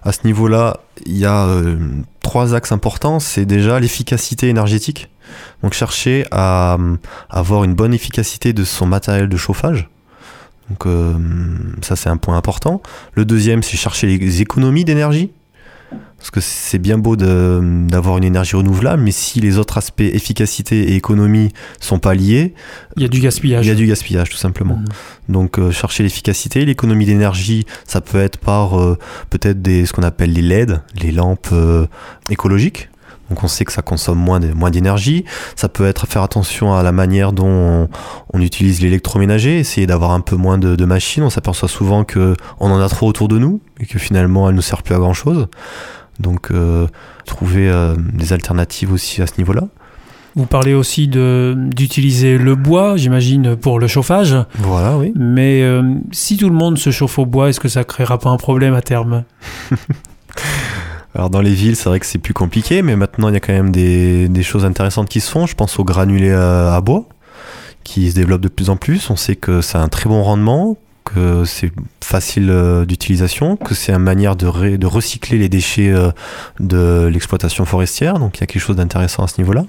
à 0.02 0.12
ce 0.12 0.20
niveau-là, 0.24 0.78
il 1.04 1.18
y 1.18 1.26
a 1.26 1.46
euh, 1.46 1.76
trois 2.20 2.54
axes 2.54 2.72
importants. 2.72 3.20
C'est 3.20 3.44
déjà 3.44 3.78
l'efficacité 3.78 4.48
énergétique. 4.48 5.10
Donc 5.62 5.74
chercher 5.74 6.24
à, 6.30 6.74
euh, 6.74 6.96
avoir 7.28 7.64
une 7.64 7.74
bonne 7.74 7.94
efficacité 7.94 8.52
de 8.52 8.64
son 8.64 8.86
matériel 8.86 9.28
de 9.28 9.36
chauffage. 9.36 9.88
Donc 10.70 10.86
euh, 10.86 11.14
ça 11.82 11.96
c'est 11.96 12.08
un 12.08 12.16
point 12.16 12.36
important. 12.36 12.80
Le 13.14 13.24
deuxième, 13.24 13.62
c'est 13.62 13.76
chercher 13.76 14.06
les 14.06 14.42
économies 14.42 14.84
d'énergie. 14.84 15.32
Parce 16.18 16.30
que 16.30 16.40
c'est 16.40 16.78
bien 16.78 16.98
beau 16.98 17.16
d'avoir 17.16 18.16
une 18.16 18.24
énergie 18.24 18.54
renouvelable, 18.54 19.02
mais 19.02 19.10
si 19.10 19.40
les 19.40 19.58
autres 19.58 19.76
aspects 19.76 20.02
efficacité 20.02 20.92
et 20.92 20.94
économie 20.94 21.52
sont 21.80 21.98
pas 21.98 22.14
liés, 22.14 22.54
Il 22.96 23.02
y 23.02 23.06
a 23.06 23.08
du 23.08 23.18
gaspillage. 23.18 23.66
il 23.66 23.68
y 23.68 23.72
a 23.72 23.74
du 23.74 23.86
gaspillage 23.86 24.30
tout 24.30 24.36
simplement. 24.36 24.76
Mhm. 24.76 24.84
Donc 25.28 25.58
euh, 25.58 25.72
chercher 25.72 26.04
l'efficacité, 26.04 26.64
l'économie 26.64 27.06
d'énergie, 27.06 27.66
ça 27.86 28.00
peut 28.00 28.20
être 28.20 28.38
par 28.38 28.80
euh, 28.80 28.96
peut-être 29.30 29.60
des 29.62 29.84
ce 29.84 29.92
qu'on 29.92 30.04
appelle 30.04 30.32
les 30.32 30.42
LED, 30.42 30.80
les 31.00 31.10
lampes 31.10 31.48
euh, 31.52 31.86
écologiques. 32.30 32.88
Donc 33.32 33.44
on 33.44 33.48
sait 33.48 33.64
que 33.64 33.72
ça 33.72 33.80
consomme 33.80 34.18
moins 34.18 34.70
d'énergie. 34.70 35.24
Ça 35.56 35.70
peut 35.70 35.86
être 35.86 36.06
faire 36.06 36.22
attention 36.22 36.74
à 36.74 36.82
la 36.82 36.92
manière 36.92 37.32
dont 37.32 37.48
on, 37.48 37.88
on 38.34 38.42
utilise 38.42 38.82
l'électroménager, 38.82 39.58
essayer 39.58 39.86
d'avoir 39.86 40.10
un 40.10 40.20
peu 40.20 40.36
moins 40.36 40.58
de, 40.58 40.76
de 40.76 40.84
machines. 40.84 41.22
On 41.22 41.30
s'aperçoit 41.30 41.70
souvent 41.70 42.04
que 42.04 42.36
on 42.60 42.70
en 42.70 42.78
a 42.78 42.90
trop 42.90 43.08
autour 43.08 43.28
de 43.28 43.38
nous 43.38 43.62
et 43.80 43.86
que 43.86 43.98
finalement 43.98 44.50
elles 44.50 44.54
ne 44.54 44.60
servent 44.60 44.82
plus 44.82 44.94
à 44.94 44.98
grand 44.98 45.14
chose. 45.14 45.46
Donc 46.20 46.50
euh, 46.50 46.86
trouver 47.24 47.70
euh, 47.70 47.94
des 47.96 48.34
alternatives 48.34 48.92
aussi 48.92 49.22
à 49.22 49.26
ce 49.26 49.38
niveau-là. 49.38 49.62
Vous 50.34 50.44
parlez 50.44 50.74
aussi 50.74 51.08
d'utiliser 51.08 52.36
le 52.36 52.54
bois, 52.54 52.98
j'imagine, 52.98 53.56
pour 53.56 53.80
le 53.80 53.86
chauffage. 53.86 54.36
Voilà, 54.58 54.98
oui. 54.98 55.14
Mais 55.16 55.62
euh, 55.62 55.94
si 56.10 56.36
tout 56.36 56.50
le 56.50 56.54
monde 56.54 56.76
se 56.76 56.90
chauffe 56.90 57.18
au 57.18 57.24
bois, 57.24 57.48
est-ce 57.48 57.60
que 57.60 57.68
ça 57.68 57.82
créera 57.84 58.18
pas 58.18 58.28
un 58.28 58.36
problème 58.36 58.74
à 58.74 58.82
terme? 58.82 59.24
Alors 61.14 61.28
dans 61.28 61.42
les 61.42 61.52
villes, 61.52 61.76
c'est 61.76 61.88
vrai 61.88 62.00
que 62.00 62.06
c'est 62.06 62.18
plus 62.18 62.34
compliqué, 62.34 62.82
mais 62.82 62.96
maintenant 62.96 63.28
il 63.28 63.34
y 63.34 63.36
a 63.36 63.40
quand 63.40 63.52
même 63.52 63.70
des, 63.70 64.42
choses 64.42 64.64
intéressantes 64.64 65.08
qui 65.08 65.20
se 65.20 65.30
font. 65.30 65.46
Je 65.46 65.54
pense 65.54 65.78
aux 65.78 65.84
granulés 65.84 66.32
à, 66.32 66.80
bois 66.80 67.06
qui 67.84 68.10
se 68.10 68.14
développent 68.14 68.40
de 68.40 68.48
plus 68.48 68.70
en 68.70 68.76
plus. 68.76 69.10
On 69.10 69.16
sait 69.16 69.36
que 69.36 69.60
ça 69.60 69.80
a 69.80 69.82
un 69.82 69.88
très 69.88 70.08
bon 70.08 70.22
rendement, 70.22 70.78
que 71.04 71.44
c'est 71.44 71.72
facile 72.02 72.48
euh, 72.50 72.84
d'utilisation, 72.84 73.56
que 73.56 73.74
c'est 73.74 73.92
une 73.92 73.98
manière 73.98 74.36
de, 74.36 74.46
recycler 74.86 75.38
les 75.38 75.48
déchets 75.48 75.90
euh, 75.90 76.10
de 76.60 77.08
l'exploitation 77.12 77.64
forestière. 77.64 78.18
Donc 78.18 78.38
il 78.38 78.40
y 78.40 78.44
a 78.44 78.46
quelque 78.46 78.62
chose 78.62 78.76
d'intéressant 78.76 79.24
à 79.24 79.28
ce 79.28 79.40
niveau-là. 79.40 79.66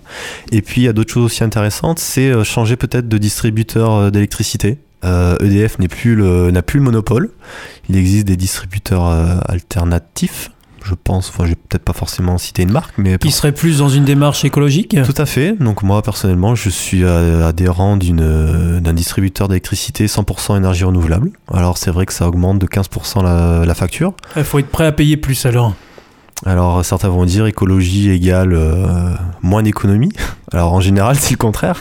Et 0.51 0.61
puis 0.61 0.81
il 0.81 0.83
y 0.85 0.87
a 0.87 0.93
d'autres 0.93 1.11
choses 1.11 1.25
aussi 1.25 1.43
intéressantes, 1.43 1.99
c'est 1.99 2.29
euh, 2.29 2.43
changer 2.43 2.75
peut-être 2.75 3.09
de 3.09 3.17
distributeur 3.17 4.11
d'électricité. 4.11 4.77
EDF 5.05 5.75
plus 5.89 6.15
le 6.15 6.49
n'a 6.51 6.61
plus 6.61 6.79
le 6.79 6.85
monopole. 6.85 7.29
Il 7.89 7.97
existe 7.97 8.25
des 8.25 8.37
distributeurs 8.37 9.03
alternatifs 9.49 10.49
je 10.83 10.93
pense, 10.95 11.29
enfin 11.29 11.45
je 11.45 11.49
vais 11.49 11.55
peut-être 11.55 11.83
pas 11.83 11.93
forcément 11.93 12.37
citer 12.37 12.63
une 12.63 12.71
marque, 12.71 12.93
mais 12.97 13.17
Qui 13.17 13.31
serait 13.31 13.51
plus 13.51 13.79
dans 13.79 13.89
une 13.89 14.03
démarche 14.03 14.43
écologique? 14.45 14.97
Tout 15.03 15.21
à 15.21 15.25
fait. 15.25 15.53
Donc 15.53 15.83
moi 15.83 16.01
personnellement, 16.01 16.55
je 16.55 16.69
suis 16.69 17.03
euh, 17.03 17.47
adhérent 17.47 17.97
euh, 18.01 18.79
d'un 18.79 18.93
distributeur 18.93 19.47
d'électricité 19.47 20.07
100% 20.07 20.57
énergie 20.57 20.83
renouvelable. 20.83 21.31
Alors 21.51 21.77
c'est 21.77 21.91
vrai 21.91 22.05
que 22.05 22.13
ça 22.13 22.27
augmente 22.27 22.59
de 22.59 22.65
15% 22.65 23.23
la, 23.23 23.65
la 23.65 23.73
facture. 23.75 24.13
Il 24.35 24.43
faut 24.43 24.59
être 24.59 24.69
prêt 24.69 24.85
à 24.85 24.91
payer 24.91 25.17
plus 25.17 25.45
alors. 25.45 25.73
Alors 26.45 26.83
certains 26.83 27.09
vont 27.09 27.25
dire 27.25 27.45
écologie 27.45 28.09
égale 28.09 28.53
euh, 28.53 29.13
moins 29.41 29.63
d'économie. 29.63 30.11
Alors 30.51 30.73
en 30.73 30.81
général 30.81 31.15
c'est 31.17 31.31
le 31.31 31.37
contraire. 31.37 31.79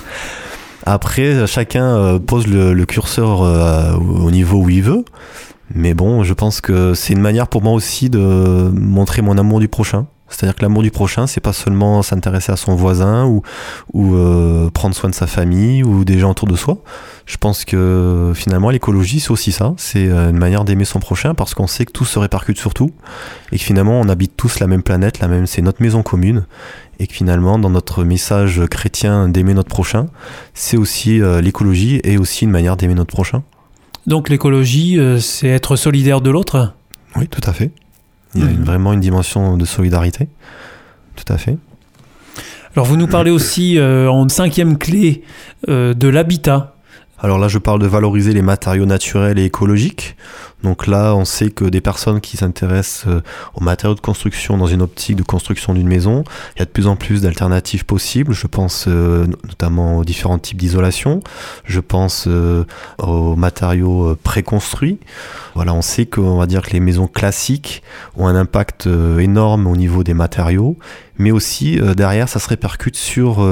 Après 0.86 1.46
chacun 1.46 2.18
pose 2.18 2.46
le, 2.46 2.72
le 2.72 2.86
curseur 2.86 3.42
euh, 3.42 3.92
au 3.94 4.30
niveau 4.30 4.58
où 4.58 4.68
il 4.70 4.82
veut. 4.82 5.04
Mais 5.74 5.94
bon, 5.94 6.22
je 6.22 6.34
pense 6.34 6.60
que 6.60 6.94
c'est 6.94 7.12
une 7.12 7.20
manière 7.20 7.48
pour 7.48 7.62
moi 7.62 7.72
aussi 7.72 8.10
de 8.10 8.70
montrer 8.74 9.22
mon 9.22 9.38
amour 9.38 9.60
du 9.60 9.68
prochain. 9.68 10.06
C'est-à-dire 10.32 10.56
que 10.56 10.62
l'amour 10.62 10.82
du 10.82 10.90
prochain, 10.90 11.26
c'est 11.26 11.40
pas 11.40 11.52
seulement 11.52 12.02
s'intéresser 12.02 12.52
à 12.52 12.56
son 12.56 12.74
voisin 12.74 13.26
ou, 13.26 13.42
ou 13.92 14.14
euh, 14.14 14.70
prendre 14.70 14.94
soin 14.94 15.10
de 15.10 15.14
sa 15.14 15.26
famille 15.26 15.84
ou 15.84 16.04
des 16.04 16.18
gens 16.18 16.30
autour 16.30 16.48
de 16.48 16.56
soi. 16.56 16.78
Je 17.26 17.36
pense 17.36 17.64
que 17.64 18.32
finalement 18.34 18.70
l'écologie, 18.70 19.20
c'est 19.20 19.30
aussi 19.30 19.52
ça. 19.52 19.74
C'est 19.76 20.08
euh, 20.08 20.30
une 20.30 20.38
manière 20.38 20.64
d'aimer 20.64 20.86
son 20.86 21.00
prochain 21.00 21.34
parce 21.34 21.54
qu'on 21.54 21.66
sait 21.66 21.84
que 21.84 21.92
tout 21.92 22.06
se 22.06 22.18
répercute 22.18 22.58
sur 22.58 22.72
tout 22.72 22.90
et 23.52 23.58
que 23.58 23.64
finalement 23.64 24.00
on 24.00 24.08
habite 24.08 24.36
tous 24.36 24.58
la 24.58 24.66
même 24.66 24.82
planète, 24.82 25.20
la 25.20 25.28
même, 25.28 25.46
c'est 25.46 25.62
notre 25.62 25.82
maison 25.82 26.02
commune 26.02 26.46
et 26.98 27.06
que 27.06 27.12
finalement 27.12 27.58
dans 27.58 27.70
notre 27.70 28.02
message 28.04 28.62
chrétien 28.70 29.28
d'aimer 29.28 29.54
notre 29.54 29.68
prochain, 29.68 30.06
c'est 30.54 30.78
aussi 30.78 31.20
euh, 31.20 31.42
l'écologie 31.42 32.00
et 32.04 32.16
aussi 32.16 32.44
une 32.44 32.50
manière 32.50 32.76
d'aimer 32.76 32.94
notre 32.94 33.12
prochain. 33.12 33.42
Donc 34.06 34.28
l'écologie, 34.28 34.98
euh, 34.98 35.18
c'est 35.18 35.48
être 35.48 35.76
solidaire 35.76 36.20
de 36.20 36.30
l'autre 36.30 36.74
Oui, 37.16 37.28
tout 37.28 37.40
à 37.44 37.52
fait. 37.52 37.70
Il 38.34 38.40
y 38.40 38.44
a 38.44 38.46
Mhm. 38.46 38.54
une- 38.54 38.64
vraiment 38.64 38.92
une 38.92 39.00
dimension 39.00 39.56
de 39.56 39.64
solidarité. 39.64 40.28
Tout 41.16 41.30
à 41.32 41.38
fait. 41.38 41.56
Alors 42.74 42.86
vous 42.86 42.96
nous 42.96 43.06
parlez 43.06 43.30
aussi 43.30 43.78
euh, 43.78 44.10
en 44.10 44.28
cinquième 44.28 44.78
clé 44.78 45.22
euh, 45.68 45.92
de 45.92 46.08
l'habitat. 46.08 46.74
Alors 47.20 47.38
là, 47.38 47.46
je 47.46 47.58
parle 47.58 47.80
de 47.80 47.86
valoriser 47.86 48.32
les 48.32 48.42
matériaux 48.42 48.86
naturels 48.86 49.38
et 49.38 49.44
écologiques. 49.44 50.16
Donc 50.62 50.86
là, 50.86 51.14
on 51.14 51.24
sait 51.24 51.50
que 51.50 51.64
des 51.64 51.80
personnes 51.80 52.20
qui 52.20 52.36
s'intéressent 52.36 53.06
euh, 53.08 53.20
aux 53.54 53.62
matériaux 53.62 53.94
de 53.94 54.00
construction 54.00 54.56
dans 54.56 54.66
une 54.66 54.82
optique 54.82 55.16
de 55.16 55.22
construction 55.22 55.74
d'une 55.74 55.88
maison, 55.88 56.24
il 56.56 56.60
y 56.60 56.62
a 56.62 56.64
de 56.64 56.70
plus 56.70 56.86
en 56.86 56.96
plus 56.96 57.22
d'alternatives 57.22 57.84
possibles. 57.84 58.32
Je 58.32 58.46
pense 58.46 58.86
euh, 58.88 59.26
notamment 59.48 59.98
aux 59.98 60.04
différents 60.04 60.38
types 60.38 60.58
d'isolation. 60.58 61.20
Je 61.64 61.80
pense 61.80 62.26
euh, 62.28 62.64
aux 62.98 63.34
matériaux 63.36 64.16
préconstruits. 64.22 64.98
Voilà, 65.54 65.74
on 65.74 65.82
sait 65.82 66.06
qu'on 66.06 66.38
va 66.38 66.46
dire 66.46 66.62
que 66.62 66.70
les 66.70 66.80
maisons 66.80 67.06
classiques 67.06 67.82
ont 68.16 68.26
un 68.26 68.36
impact 68.36 68.88
énorme 69.18 69.66
au 69.66 69.76
niveau 69.76 70.02
des 70.02 70.14
matériaux, 70.14 70.78
mais 71.18 71.30
aussi 71.30 71.78
derrière, 71.94 72.28
ça 72.28 72.38
se 72.38 72.48
répercute 72.48 72.96
sur 72.96 73.46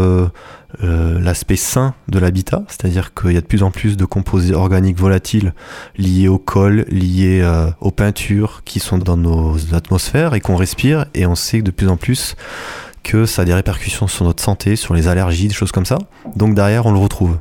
l'aspect 0.80 1.56
sain 1.56 1.94
de 2.08 2.18
l'habitat, 2.18 2.64
c'est-à-dire 2.68 3.12
qu'il 3.12 3.32
y 3.32 3.36
a 3.36 3.42
de 3.42 3.46
plus 3.46 3.62
en 3.62 3.70
plus 3.70 3.98
de 3.98 4.04
composés 4.06 4.54
organiques 4.54 4.98
volatiles 4.98 5.52
liés 5.98 6.28
au 6.28 6.38
col, 6.38 6.86
liés 7.00 7.40
euh, 7.42 7.70
aux 7.80 7.90
peintures 7.90 8.62
qui 8.64 8.80
sont 8.80 8.98
dans 8.98 9.16
nos 9.16 9.56
atmosphères 9.74 10.34
et 10.34 10.40
qu'on 10.40 10.56
respire, 10.56 11.06
et 11.14 11.26
on 11.26 11.34
sait 11.34 11.62
de 11.62 11.70
plus 11.70 11.88
en 11.88 11.96
plus 11.96 12.36
que 13.02 13.26
ça 13.26 13.42
a 13.42 13.44
des 13.44 13.54
répercussions 13.54 14.06
sur 14.06 14.24
notre 14.24 14.42
santé, 14.42 14.76
sur 14.76 14.94
les 14.94 15.08
allergies, 15.08 15.48
des 15.48 15.54
choses 15.54 15.72
comme 15.72 15.86
ça. 15.86 15.98
Donc 16.36 16.54
derrière, 16.54 16.86
on 16.86 16.92
le 16.92 16.98
retrouve. 16.98 17.38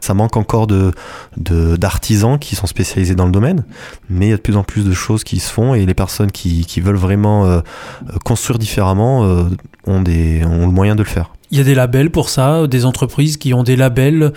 Ça 0.00 0.14
manque 0.14 0.36
encore 0.36 0.66
de 0.66 0.92
d'artisans 1.36 2.38
qui 2.38 2.56
sont 2.56 2.66
spécialisés 2.66 3.14
dans 3.14 3.26
le 3.26 3.32
domaine, 3.32 3.64
mais 4.08 4.26
il 4.26 4.30
y 4.30 4.32
a 4.32 4.36
de 4.36 4.42
plus 4.42 4.56
en 4.56 4.64
plus 4.64 4.84
de 4.84 4.92
choses 4.92 5.24
qui 5.24 5.38
se 5.40 5.52
font 5.52 5.74
et 5.74 5.84
les 5.84 5.94
personnes 5.94 6.32
qui, 6.32 6.80
veulent 6.80 6.96
vraiment 6.96 7.44
euh, 7.44 7.60
euh, 8.08 8.16
construire 8.24 8.58
différemment 8.58 9.24
euh, 9.24 9.44
ont 9.86 10.00
le 10.00 10.70
moyen 10.70 10.94
de 10.94 11.02
le 11.02 11.08
faire. 11.08 11.32
Il 11.50 11.58
y 11.58 11.60
a 11.60 11.64
des 11.64 11.74
labels 11.74 12.10
pour 12.10 12.28
ça, 12.28 12.66
des 12.66 12.84
entreprises 12.84 13.36
qui 13.36 13.54
ont 13.54 13.62
des 13.62 13.76
labels 13.76 14.32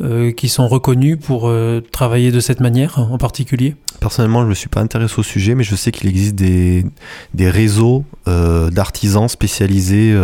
euh, 0.00 0.32
qui 0.32 0.48
sont 0.48 0.66
reconnus 0.66 1.18
pour 1.22 1.48
euh, 1.48 1.80
travailler 1.92 2.32
de 2.32 2.40
cette 2.40 2.60
manière 2.60 2.98
en 2.98 3.18
particulier? 3.18 3.76
Personnellement, 4.00 4.40
je 4.40 4.44
ne 4.44 4.50
me 4.50 4.54
suis 4.54 4.68
pas 4.68 4.80
intéressé 4.80 5.14
au 5.18 5.22
sujet, 5.22 5.54
mais 5.54 5.62
je 5.62 5.76
sais 5.76 5.92
qu'il 5.92 6.08
existe 6.08 6.34
des, 6.34 6.84
des 7.32 7.48
réseaux 7.48 8.04
euh, 8.26 8.70
d'artisans 8.70 9.28
spécialisés 9.28 10.14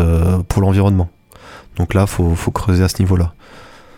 pour 0.48 0.62
l'environnement. 0.62 1.08
Donc 1.76 1.94
là, 1.94 2.02
il 2.02 2.08
faut, 2.08 2.34
faut 2.34 2.50
creuser 2.50 2.82
à 2.82 2.88
ce 2.88 3.00
niveau-là. 3.00 3.32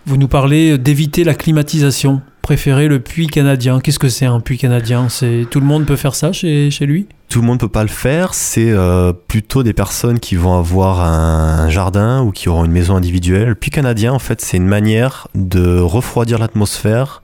Vous 0.04 0.16
nous 0.16 0.28
parlez 0.28 0.78
d'éviter 0.78 1.22
la 1.22 1.34
climatisation, 1.34 2.22
préférer 2.42 2.88
le 2.88 2.98
puits 2.98 3.28
canadien. 3.28 3.78
Qu'est-ce 3.78 4.00
que 4.00 4.08
c'est 4.08 4.26
un 4.26 4.40
puits 4.40 4.58
canadien? 4.58 5.08
C'est 5.08 5.46
Tout 5.48 5.60
le 5.60 5.66
monde 5.66 5.86
peut 5.86 5.96
faire 5.96 6.16
ça 6.16 6.32
chez, 6.32 6.72
chez 6.72 6.86
lui? 6.86 7.06
Tout 7.28 7.40
le 7.40 7.46
monde 7.46 7.60
peut 7.60 7.68
pas 7.68 7.84
le 7.84 7.88
faire, 7.88 8.34
c'est 8.34 8.70
euh, 8.70 9.12
plutôt 9.12 9.62
des 9.62 9.72
personnes 9.72 10.18
qui 10.18 10.34
vont 10.34 10.58
avoir 10.58 11.00
un 11.00 11.70
jardin 11.70 12.20
ou 12.22 12.32
qui 12.32 12.48
auront 12.48 12.64
une 12.64 12.72
maison 12.72 12.96
individuelle. 12.96 13.48
Le 13.48 13.54
puits 13.54 13.70
canadien, 13.70 14.12
en 14.12 14.18
fait, 14.18 14.40
c'est 14.40 14.56
une 14.56 14.66
manière 14.66 15.28
de 15.36 15.78
refroidir 15.78 16.38
l'atmosphère 16.38 17.22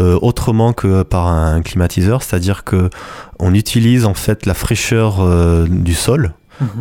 euh, 0.00 0.16
autrement 0.22 0.72
que 0.72 1.02
par 1.02 1.26
un 1.26 1.60
climatiseur, 1.60 2.22
c'est-à-dire 2.22 2.62
que 2.62 2.88
on 3.40 3.52
utilise 3.52 4.06
en 4.06 4.14
fait 4.14 4.46
la 4.46 4.54
fraîcheur 4.54 5.20
euh, 5.20 5.66
du 5.68 5.92
sol 5.92 6.34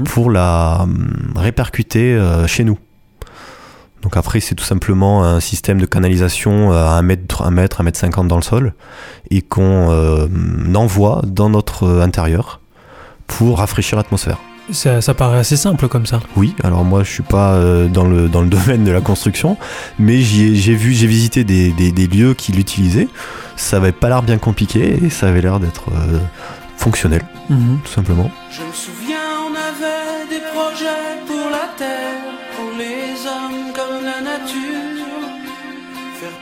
pour 0.06 0.30
la 0.30 0.82
hum, 0.84 1.34
répercuter 1.36 2.18
chez 2.46 2.64
nous. 2.64 2.78
Donc 4.02 4.18
après, 4.18 4.40
c'est 4.40 4.56
tout 4.56 4.64
simplement 4.64 5.24
un 5.24 5.40
système 5.40 5.80
de 5.80 5.86
canalisation 5.86 6.72
euh, 6.74 6.86
à 6.86 6.92
1 6.98 7.02
mètre, 7.04 7.44
1 7.44 7.52
mètre, 7.52 7.82
1 7.82 7.84
mètre 7.84 8.00
50 8.00 8.28
dans 8.28 8.36
le 8.38 8.42
sol 8.42 8.74
et 9.30 9.42
qu'on 9.42 9.92
euh, 9.92 10.28
envoie 10.76 11.22
dans 11.26 11.50
notre 11.50 11.84
euh, 11.86 12.02
intérieur 12.02 12.60
pour 13.28 13.60
rafraîchir 13.60 13.98
l'atmosphère. 13.98 14.38
ça, 14.72 15.02
ça 15.02 15.14
paraît 15.14 15.38
assez 15.40 15.56
simple 15.56 15.88
comme 15.88 16.06
ça. 16.06 16.20
Oui, 16.36 16.56
alors 16.64 16.84
moi 16.84 17.04
je 17.04 17.12
suis 17.12 17.24
pas 17.24 17.54
euh, 17.54 17.88
dans, 17.88 18.06
le, 18.06 18.28
dans 18.28 18.42
le 18.42 18.50
domaine 18.58 18.84
de 18.84 18.92
la 18.92 19.02
construction, 19.02 19.56
mais 20.00 20.22
j'ai 20.22 20.74
vu, 20.76 20.94
j'ai 20.94 21.08
visité 21.08 21.44
des, 21.44 21.72
des- 21.72 21.92
des 21.92 22.08
lieux 22.08 22.34
qui 22.34 22.52
l'utilisaient. 22.52 23.08
Ça 23.56 23.78
avait 23.78 23.92
pas 23.92 24.10
l'air 24.10 24.24
bien 24.24 24.38
compliqué 24.40 24.98
et 25.04 25.10
ça 25.12 25.28
avait 25.28 25.42
l'air 25.42 25.60
d'être 25.60 25.90
euh, 25.92 26.18
fonctionnel, 26.78 27.22
Mhm. 27.50 27.80
tout 27.84 27.92
simplement. 27.92 28.32
Je 28.50 28.62
me 28.62 28.74
souviens, 28.74 29.18
on 29.46 29.52
avait 29.54 30.28
des 30.30 30.42
projets 30.54 31.11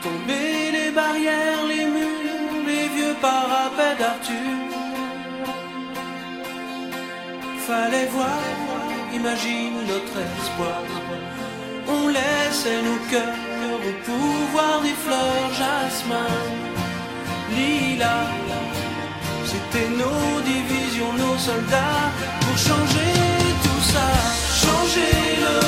tomber 0.02 0.70
les 0.76 0.90
barrières, 0.90 1.64
les 1.68 1.84
murs, 1.84 2.64
les 2.66 2.88
vieux 2.96 3.14
parapets 3.20 3.96
d'Arthur. 3.98 4.56
Fallait 7.66 8.06
voir, 8.06 8.42
imagine 9.12 9.76
notre 9.92 10.18
espoir. 10.38 10.82
On 11.88 12.08
laissait 12.08 12.82
nos 12.88 13.00
cœurs 13.10 13.50
au 13.88 13.92
pouvoir 14.08 14.80
des 14.82 14.96
fleurs 15.04 15.50
jasmin, 15.60 16.34
lilas. 17.56 18.30
C'était 19.50 19.90
nos 20.02 20.40
divisions, 20.52 21.12
nos 21.24 21.36
soldats 21.38 22.10
pour 22.40 22.56
changer 22.56 23.12
tout 23.64 23.82
ça, 23.92 24.08
changer 24.64 25.12
le 25.44 25.59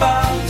n'est 0.00 0.47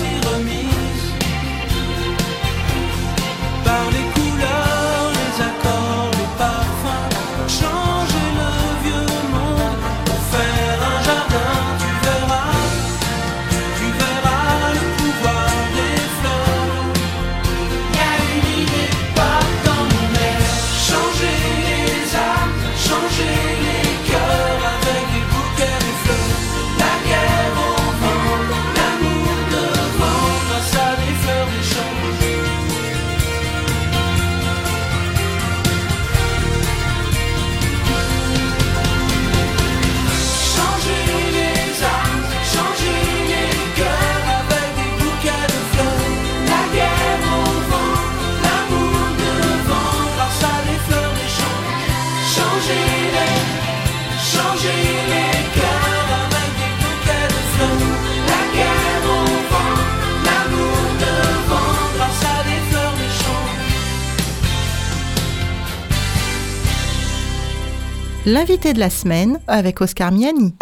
L'invité 68.30 68.74
de 68.74 68.78
la 68.78 68.90
semaine 68.90 69.38
avec 69.48 69.80
Oscar 69.80 70.12
Miani. 70.12 70.52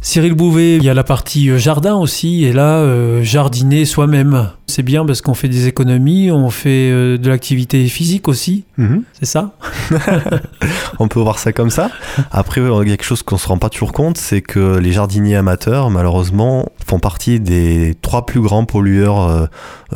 Cyril 0.00 0.34
Bouvet, 0.34 0.76
il 0.76 0.84
y 0.84 0.88
a 0.88 0.94
la 0.94 1.02
partie 1.02 1.50
euh, 1.50 1.58
jardin 1.58 1.96
aussi, 1.96 2.44
et 2.44 2.52
là, 2.52 2.76
euh, 2.78 3.20
jardiner 3.24 3.84
soi-même. 3.86 4.50
C'est 4.68 4.84
bien 4.84 5.04
parce 5.04 5.20
qu'on 5.20 5.34
fait 5.34 5.48
des 5.48 5.66
économies, 5.66 6.30
on 6.30 6.48
fait 6.50 6.92
euh, 6.92 7.18
de 7.18 7.28
l'activité 7.28 7.88
physique 7.88 8.28
aussi, 8.28 8.62
Mhm. 8.78 9.02
c'est 9.18 9.26
ça 9.26 9.50
On 11.00 11.08
peut 11.08 11.18
voir 11.18 11.40
ça 11.40 11.52
comme 11.52 11.70
ça. 11.70 11.90
Après, 12.30 12.60
il 12.60 12.68
y 12.68 12.92
a 12.92 12.96
quelque 12.96 13.04
chose 13.04 13.24
qu'on 13.24 13.36
se 13.36 13.48
rend 13.48 13.58
pas 13.58 13.68
toujours 13.68 13.92
compte, 13.92 14.16
c'est 14.16 14.42
que 14.42 14.78
les 14.78 14.92
jardiniers 14.92 15.34
amateurs, 15.34 15.90
malheureusement, 15.90 16.66
font 16.86 17.00
partie 17.00 17.40
des 17.40 17.96
trois 18.00 18.26
plus 18.26 18.40
grands 18.40 18.64
pollueurs 18.64 19.28
euh, 19.28 19.46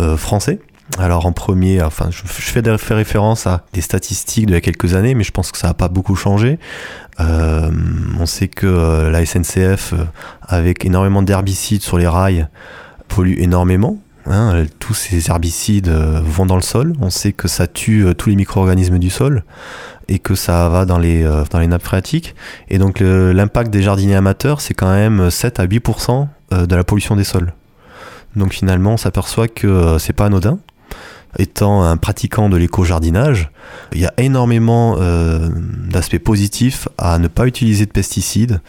euh, 0.00 0.16
français. 0.16 0.58
Alors 0.98 1.24
en 1.24 1.32
premier, 1.32 1.82
enfin, 1.82 2.10
je, 2.10 2.22
fais, 2.26 2.60
référence 2.94 3.46
à 3.46 3.64
des 3.72 3.80
statistiques 3.80 4.46
d'il 4.46 4.54
y 4.54 4.56
a 4.56 4.60
quelques 4.60 4.94
années, 4.94 5.14
mais 5.14 5.24
je 5.24 5.32
pense 5.32 5.50
que 5.50 5.58
ça 5.58 5.68
n'a 5.68 5.74
pas 5.74 5.88
beaucoup 5.88 6.14
changé. 6.14 6.58
Euh, 7.20 7.70
on 8.20 8.26
sait 8.26 8.48
que 8.48 8.66
euh, 8.66 9.10
la 9.10 9.24
SNCF, 9.24 9.94
euh, 9.94 10.04
avec 10.42 10.84
énormément 10.84 11.22
d'herbicides 11.22 11.82
sur 11.82 11.96
les 11.96 12.06
rails, 12.06 12.48
pollue 13.08 13.38
énormément. 13.38 13.98
Hein, 14.26 14.64
tous 14.78 14.94
ces 14.94 15.30
herbicides 15.30 15.88
vont 15.88 16.46
dans 16.46 16.56
le 16.56 16.62
sol. 16.62 16.94
On 17.00 17.10
sait 17.10 17.32
que 17.32 17.46
ça 17.48 17.66
tue 17.66 18.06
tous 18.16 18.30
les 18.30 18.36
micro-organismes 18.36 18.98
du 18.98 19.10
sol 19.10 19.44
et 20.08 20.18
que 20.18 20.34
ça 20.34 20.68
va 20.70 20.86
dans 20.86 20.98
les, 20.98 21.24
dans 21.50 21.58
les 21.58 21.66
nappes 21.66 21.82
phréatiques. 21.82 22.34
Et 22.68 22.78
donc 22.78 23.00
l'impact 23.00 23.70
des 23.70 23.82
jardiniers 23.82 24.14
amateurs, 24.14 24.62
c'est 24.62 24.72
quand 24.72 24.90
même 24.90 25.30
7 25.30 25.60
à 25.60 25.66
8% 25.66 26.26
euh, 26.54 26.66
de 26.66 26.76
la 26.76 26.84
pollution 26.84 27.16
des 27.16 27.24
sols. 27.24 27.52
Donc 28.36 28.52
finalement, 28.52 28.92
on 28.92 28.96
s'aperçoit 28.96 29.48
que 29.48 29.96
c'est 29.98 30.12
pas 30.12 30.26
anodin. 30.26 30.58
Étant 31.38 31.82
un 31.82 31.96
pratiquant 31.96 32.48
de 32.48 32.56
l'éco-jardinage, 32.56 33.50
il 33.92 34.00
y 34.00 34.06
a 34.06 34.14
énormément 34.18 34.96
euh, 34.98 35.48
d'aspects 35.88 36.18
positifs 36.18 36.88
à 36.98 37.18
ne 37.18 37.28
pas 37.28 37.46
utiliser 37.46 37.86
de 37.86 37.90
pesticides, 37.90 38.60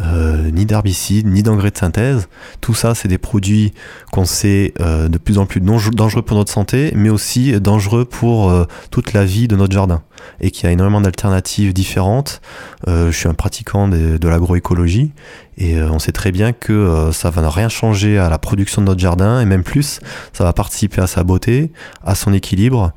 euh, 0.00 0.50
ni 0.50 0.66
d'herbicides, 0.66 1.26
ni 1.26 1.42
d'engrais 1.42 1.70
de 1.70 1.78
synthèse. 1.78 2.28
Tout 2.60 2.74
ça, 2.74 2.94
c'est 2.94 3.08
des 3.08 3.18
produits 3.18 3.72
qu'on 4.12 4.24
sait 4.24 4.74
euh, 4.80 5.08
de 5.08 5.18
plus 5.18 5.38
en 5.38 5.46
plus 5.46 5.60
dangereux 5.60 6.22
pour 6.22 6.36
notre 6.36 6.52
santé, 6.52 6.92
mais 6.94 7.08
aussi 7.08 7.58
dangereux 7.60 8.04
pour 8.04 8.52
toute 8.90 9.12
la 9.12 9.24
vie 9.24 9.48
de 9.48 9.56
notre 9.56 9.72
jardin. 9.72 10.02
Et 10.40 10.50
qu'il 10.50 10.64
y 10.64 10.66
a 10.68 10.72
énormément 10.72 11.00
d'alternatives 11.00 11.72
différentes. 11.72 12.40
Euh, 12.88 13.10
je 13.10 13.16
suis 13.16 13.28
un 13.28 13.34
pratiquant 13.34 13.88
de, 13.88 14.28
l'agroécologie 14.28 15.12
et 15.58 15.76
euh, 15.76 15.90
on 15.90 15.98
sait 15.98 16.12
très 16.12 16.32
bien 16.32 16.52
que 16.52 16.72
euh, 16.72 17.12
ça 17.12 17.30
va 17.30 17.48
rien 17.48 17.68
changer 17.68 18.18
à 18.18 18.28
la 18.28 18.38
production 18.38 18.82
de 18.82 18.86
notre 18.86 19.00
jardin 19.00 19.40
et 19.40 19.44
même 19.44 19.64
plus, 19.64 20.00
ça 20.32 20.44
va 20.44 20.52
participer 20.52 21.00
à 21.00 21.06
sa 21.06 21.24
beauté, 21.24 21.72
à 22.04 22.14
son 22.14 22.32
équilibre 22.32 22.92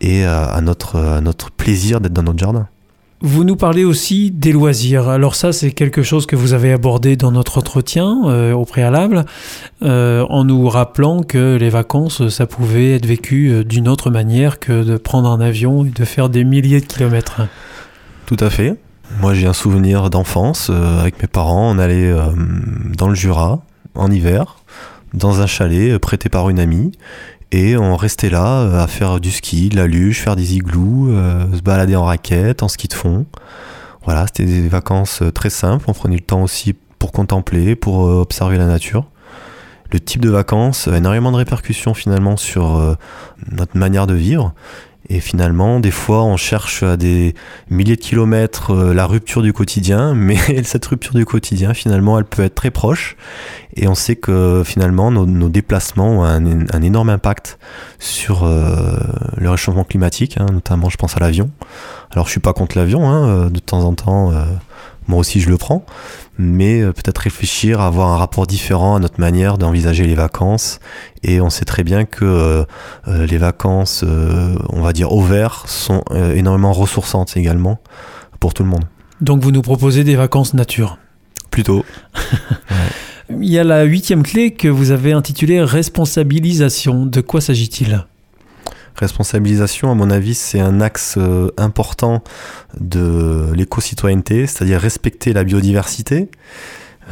et 0.00 0.24
à 0.24 0.60
notre 0.60 1.50
plaisir 1.50 2.00
d'être 2.00 2.12
dans 2.12 2.22
notre 2.22 2.38
jardin. 2.38 2.68
Vous 3.20 3.42
nous 3.42 3.56
parlez 3.56 3.84
aussi 3.84 4.30
des 4.30 4.52
loisirs. 4.52 5.08
Alors 5.08 5.34
ça, 5.34 5.52
c'est 5.52 5.72
quelque 5.72 6.04
chose 6.04 6.24
que 6.24 6.36
vous 6.36 6.52
avez 6.52 6.72
abordé 6.72 7.16
dans 7.16 7.32
notre 7.32 7.58
entretien 7.58 8.22
euh, 8.26 8.52
au 8.52 8.64
préalable, 8.64 9.24
euh, 9.82 10.24
en 10.28 10.44
nous 10.44 10.68
rappelant 10.68 11.24
que 11.24 11.56
les 11.56 11.68
vacances, 11.68 12.28
ça 12.28 12.46
pouvait 12.46 12.94
être 12.94 13.06
vécu 13.06 13.48
euh, 13.48 13.64
d'une 13.64 13.88
autre 13.88 14.10
manière 14.10 14.60
que 14.60 14.84
de 14.84 14.96
prendre 14.96 15.28
un 15.30 15.40
avion 15.40 15.84
et 15.84 15.88
de 15.88 16.04
faire 16.04 16.28
des 16.28 16.44
milliers 16.44 16.80
de 16.80 16.86
kilomètres. 16.86 17.40
Tout 18.26 18.36
à 18.38 18.50
fait. 18.50 18.76
Moi, 19.20 19.34
j'ai 19.34 19.48
un 19.48 19.52
souvenir 19.52 20.10
d'enfance. 20.10 20.70
avec 20.70 21.20
mes 21.20 21.28
parents, 21.28 21.74
on 21.74 21.78
allait 21.78 22.12
dans 22.94 23.08
le 23.08 23.14
Jura, 23.14 23.62
en 23.94 24.12
hiver, 24.12 24.58
dans 25.14 25.40
un 25.40 25.46
chalet 25.46 25.96
prêté 25.98 26.28
par 26.28 26.50
une 26.50 26.60
amie. 26.60 26.92
Et 27.50 27.76
on 27.76 27.96
restait 27.96 28.28
là 28.28 28.60
euh, 28.60 28.82
à 28.82 28.86
faire 28.86 29.20
du 29.20 29.30
ski, 29.30 29.70
de 29.70 29.76
la 29.76 29.86
luge, 29.86 30.20
faire 30.20 30.36
des 30.36 30.54
igloos, 30.54 31.08
euh, 31.10 31.46
se 31.54 31.62
balader 31.62 31.96
en 31.96 32.04
raquette, 32.04 32.62
en 32.62 32.68
ski 32.68 32.88
de 32.88 32.94
fond. 32.94 33.26
Voilà, 34.04 34.26
c'était 34.26 34.44
des 34.44 34.68
vacances 34.68 35.22
euh, 35.22 35.32
très 35.32 35.50
simples. 35.50 35.86
On 35.88 35.94
prenait 35.94 36.16
le 36.16 36.22
temps 36.22 36.42
aussi 36.42 36.74
pour 36.98 37.12
contempler, 37.12 37.74
pour 37.74 38.00
observer 38.00 38.58
la 38.58 38.66
nature. 38.66 39.06
Le 39.92 40.00
type 40.00 40.20
de 40.20 40.28
vacances 40.28 40.88
a 40.88 40.96
énormément 40.96 41.30
de 41.30 41.36
répercussions 41.36 41.94
finalement 41.94 42.36
sur 42.36 42.96
notre 43.52 43.78
manière 43.78 44.08
de 44.08 44.14
vivre. 44.14 44.52
Et 45.10 45.20
finalement, 45.20 45.80
des 45.80 45.90
fois, 45.90 46.22
on 46.24 46.36
cherche 46.36 46.82
à 46.82 46.98
des 46.98 47.34
milliers 47.70 47.96
de 47.96 48.00
kilomètres 48.00 48.72
euh, 48.72 48.92
la 48.92 49.06
rupture 49.06 49.40
du 49.40 49.54
quotidien, 49.54 50.14
mais 50.16 50.36
cette 50.64 50.84
rupture 50.84 51.14
du 51.14 51.24
quotidien, 51.24 51.72
finalement, 51.72 52.18
elle 52.18 52.26
peut 52.26 52.42
être 52.42 52.54
très 52.54 52.70
proche. 52.70 53.16
Et 53.74 53.88
on 53.88 53.94
sait 53.94 54.16
que 54.16 54.62
finalement, 54.66 55.10
nos, 55.10 55.48
déplacements 55.48 56.20
ont 56.20 56.24
un, 56.24 56.82
énorme 56.82 57.10
impact 57.10 57.58
sur 57.98 58.44
euh, 58.44 58.98
le 59.36 59.50
réchauffement 59.50 59.84
climatique, 59.84 60.36
hein, 60.38 60.46
notamment, 60.52 60.90
je 60.90 60.96
pense 60.96 61.16
à 61.16 61.20
l'avion. 61.20 61.50
Alors, 62.10 62.26
je 62.26 62.32
suis 62.32 62.40
pas 62.40 62.52
contre 62.52 62.76
l'avion, 62.76 63.08
hein, 63.08 63.28
euh, 63.28 63.50
de 63.50 63.60
temps 63.60 63.84
en 63.84 63.94
temps, 63.94 64.32
moi 65.08 65.18
aussi, 65.18 65.40
je 65.40 65.48
le 65.48 65.56
prends. 65.56 65.84
Mais 66.38 66.80
euh, 66.80 66.92
peut-être 66.92 67.18
réfléchir 67.18 67.80
à 67.80 67.86
avoir 67.86 68.08
un 68.08 68.16
rapport 68.16 68.46
différent 68.46 68.96
à 68.96 69.00
notre 69.00 69.20
manière 69.20 69.58
d'envisager 69.58 70.04
les 70.04 70.14
vacances. 70.14 70.78
Et 71.22 71.40
on 71.40 71.50
sait 71.50 71.64
très 71.64 71.82
bien 71.82 72.04
que 72.04 72.24
euh, 72.24 72.64
euh, 73.08 73.26
les 73.26 73.38
vacances, 73.38 74.04
euh, 74.06 74.54
on 74.68 74.82
va 74.82 74.92
dire 74.92 75.12
au 75.12 75.22
vert, 75.22 75.64
sont 75.66 76.04
euh, 76.10 76.36
énormément 76.36 76.72
ressourçantes 76.72 77.36
également 77.36 77.80
pour 78.38 78.54
tout 78.54 78.62
le 78.62 78.68
monde. 78.68 78.84
Donc 79.20 79.42
vous 79.42 79.50
nous 79.50 79.62
proposez 79.62 80.04
des 80.04 80.14
vacances 80.14 80.54
nature. 80.54 80.98
Plutôt. 81.50 81.84
Il 83.30 83.48
y 83.48 83.58
a 83.58 83.64
la 83.64 83.82
huitième 83.82 84.22
clé 84.22 84.52
que 84.52 84.68
vous 84.68 84.90
avez 84.90 85.12
intitulée 85.12 85.62
responsabilisation. 85.62 87.04
De 87.04 87.20
quoi 87.20 87.40
s'agit-il? 87.40 88.06
Responsabilisation, 88.98 89.92
à 89.92 89.94
mon 89.94 90.10
avis, 90.10 90.34
c'est 90.34 90.58
un 90.58 90.80
axe 90.80 91.14
euh, 91.18 91.50
important 91.56 92.22
de 92.80 93.52
l'éco-citoyenneté, 93.54 94.48
c'est-à-dire 94.48 94.80
respecter 94.80 95.32
la 95.32 95.44
biodiversité. 95.44 96.28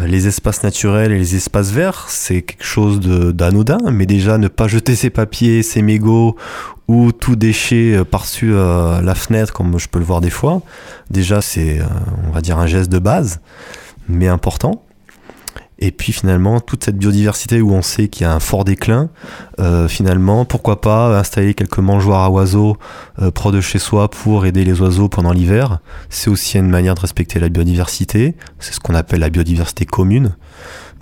Euh, 0.00 0.08
Les 0.08 0.26
espaces 0.26 0.64
naturels 0.64 1.12
et 1.12 1.18
les 1.18 1.36
espaces 1.36 1.70
verts, 1.70 2.06
c'est 2.08 2.42
quelque 2.42 2.64
chose 2.64 2.98
d'anodin, 2.98 3.78
mais 3.92 4.04
déjà 4.04 4.36
ne 4.36 4.48
pas 4.48 4.66
jeter 4.66 4.96
ses 4.96 5.10
papiers, 5.10 5.62
ses 5.62 5.80
mégots 5.80 6.34
ou 6.88 7.12
tout 7.12 7.36
déchet 7.36 7.94
euh, 7.94 8.04
par-dessus 8.04 8.52
la 8.52 9.14
fenêtre, 9.14 9.52
comme 9.52 9.78
je 9.78 9.88
peux 9.88 10.00
le 10.00 10.04
voir 10.04 10.20
des 10.20 10.30
fois, 10.30 10.62
déjà 11.10 11.40
c'est, 11.40 11.80
on 12.26 12.32
va 12.32 12.40
dire, 12.40 12.58
un 12.58 12.66
geste 12.66 12.90
de 12.90 12.98
base, 12.98 13.40
mais 14.08 14.26
important. 14.26 14.82
Et 15.78 15.90
puis 15.90 16.12
finalement, 16.12 16.60
toute 16.60 16.84
cette 16.84 16.96
biodiversité 16.96 17.60
où 17.60 17.72
on 17.72 17.82
sait 17.82 18.08
qu'il 18.08 18.22
y 18.22 18.26
a 18.26 18.32
un 18.32 18.40
fort 18.40 18.64
déclin, 18.64 19.10
euh, 19.60 19.88
finalement, 19.88 20.46
pourquoi 20.46 20.80
pas 20.80 21.18
installer 21.18 21.52
quelques 21.52 21.78
mangeoires 21.78 22.24
à 22.24 22.30
oiseaux 22.30 22.78
euh, 23.20 23.30
proches 23.30 23.52
de 23.52 23.60
chez 23.60 23.78
soi 23.78 24.08
pour 24.08 24.46
aider 24.46 24.64
les 24.64 24.80
oiseaux 24.80 25.08
pendant 25.08 25.32
l'hiver. 25.32 25.80
C'est 26.08 26.30
aussi 26.30 26.58
une 26.58 26.70
manière 26.70 26.94
de 26.94 27.00
respecter 27.00 27.38
la 27.38 27.50
biodiversité. 27.50 28.36
C'est 28.58 28.72
ce 28.72 28.80
qu'on 28.80 28.94
appelle 28.94 29.20
la 29.20 29.28
biodiversité 29.30 29.84
commune. 29.84 30.36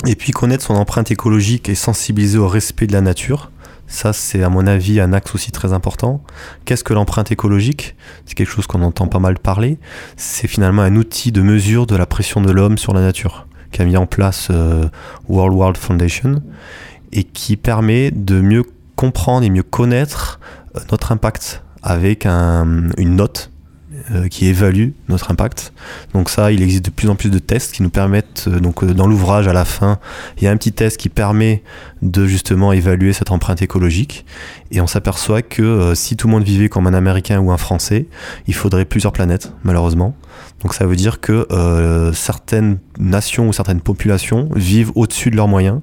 Et 0.07 0.17
puis 0.17 0.33
connaître 0.33 0.65
son 0.65 0.75
empreinte 0.75 1.11
écologique 1.13 1.69
et 1.69 1.77
sensibiliser 1.77 2.39
au 2.39 2.49
respect 2.49 2.89
de 2.89 2.93
la 2.93 3.01
nature. 3.01 3.53
Ça, 3.87 4.13
c'est 4.13 4.43
à 4.43 4.49
mon 4.49 4.67
avis 4.67 4.99
un 4.99 5.13
axe 5.13 5.35
aussi 5.35 5.53
très 5.53 5.73
important. 5.73 6.23
Qu'est-ce 6.65 6.83
que 6.83 6.95
l'empreinte 6.95 7.31
écologique? 7.31 7.95
C'est 8.27 8.35
quelque 8.35 8.51
chose 8.51 8.67
qu'on 8.67 8.83
entend 8.83 9.07
pas 9.07 9.19
mal 9.21 9.39
parler. 9.39 9.79
C'est 10.17 10.49
finalement 10.49 10.83
un 10.83 10.97
outil 10.97 11.31
de 11.31 11.43
mesure 11.43 11.87
de 11.87 11.95
la 11.95 12.07
pression 12.07 12.41
de 12.41 12.51
l'homme 12.51 12.77
sur 12.77 12.93
la 12.93 13.03
nature 13.03 13.47
qu'a 13.75 13.85
mis 13.85 13.97
en 13.97 14.07
place 14.07 14.49
euh, 14.51 14.85
World 15.29 15.55
World 15.55 15.77
Foundation 15.77 16.43
et 17.13 17.25
qui 17.25 17.57
permet 17.57 18.11
de 18.11 18.41
mieux 18.41 18.63
comprendre 18.97 19.45
et 19.45 19.51
mieux 19.51 19.63
connaître 19.65 20.39
euh, 20.77 20.81
notre 20.93 21.11
impact 21.13 21.63
avec 21.83 22.25
un- 22.25 22.89
une 22.97 23.17
note 23.17 23.51
euh, 24.11 24.29
qui 24.29 24.47
évalue 24.47 24.91
notre 25.09 25.31
impact. 25.31 25.73
Donc 26.13 26.29
ça, 26.29 26.53
il 26.53 26.63
existe 26.63 26.85
de 26.85 26.91
plus 26.91 27.09
en 27.09 27.15
plus 27.15 27.31
de 27.31 27.39
tests 27.39 27.73
qui 27.73 27.83
nous 27.83 27.91
permettent, 27.91 28.45
euh, 28.49 28.61
donc 28.61 28.85
euh, 28.85 28.93
dans 28.93 29.07
l'ouvrage 29.07 29.49
à 29.49 29.53
la 29.53 29.65
fin, 29.65 29.99
il 30.37 30.45
y 30.45 30.47
a 30.47 30.51
un 30.51 30.57
petit 30.57 30.73
test 30.73 30.99
qui 30.99 31.09
permet 31.09 31.63
de 32.03 32.27
justement 32.27 32.73
évaluer 32.73 33.13
cette 33.13 33.31
empreinte 33.31 33.63
écologique. 33.63 34.27
Et 34.71 34.81
on 34.81 34.87
s'aperçoit 34.87 35.43
que 35.43 35.63
euh, 35.63 35.95
si 35.95 36.17
tout 36.17 36.27
le 36.27 36.33
monde 36.33 36.45
vivait 36.45 36.69
comme 36.69 36.87
un 36.87 36.95
Américain 36.95 37.41
ou 37.41 37.51
un 37.51 37.57
Français, 37.57 38.07
il 38.47 38.55
faudrait 38.55 38.85
plusieurs 38.85 39.13
planètes, 39.13 39.53
malheureusement. 39.63 40.15
Donc 40.61 40.75
ça 40.75 40.87
veut 40.87 40.97
dire 40.97 41.21
que 41.21 41.47
euh, 41.51 42.13
certaines 42.13 42.79
nations 42.99 43.49
ou 43.49 43.53
certaines 43.53 43.81
populations 43.81 44.49
vivent 44.55 44.93
au-dessus 44.95 45.31
de 45.31 45.37
leurs 45.37 45.49
moyens. 45.49 45.81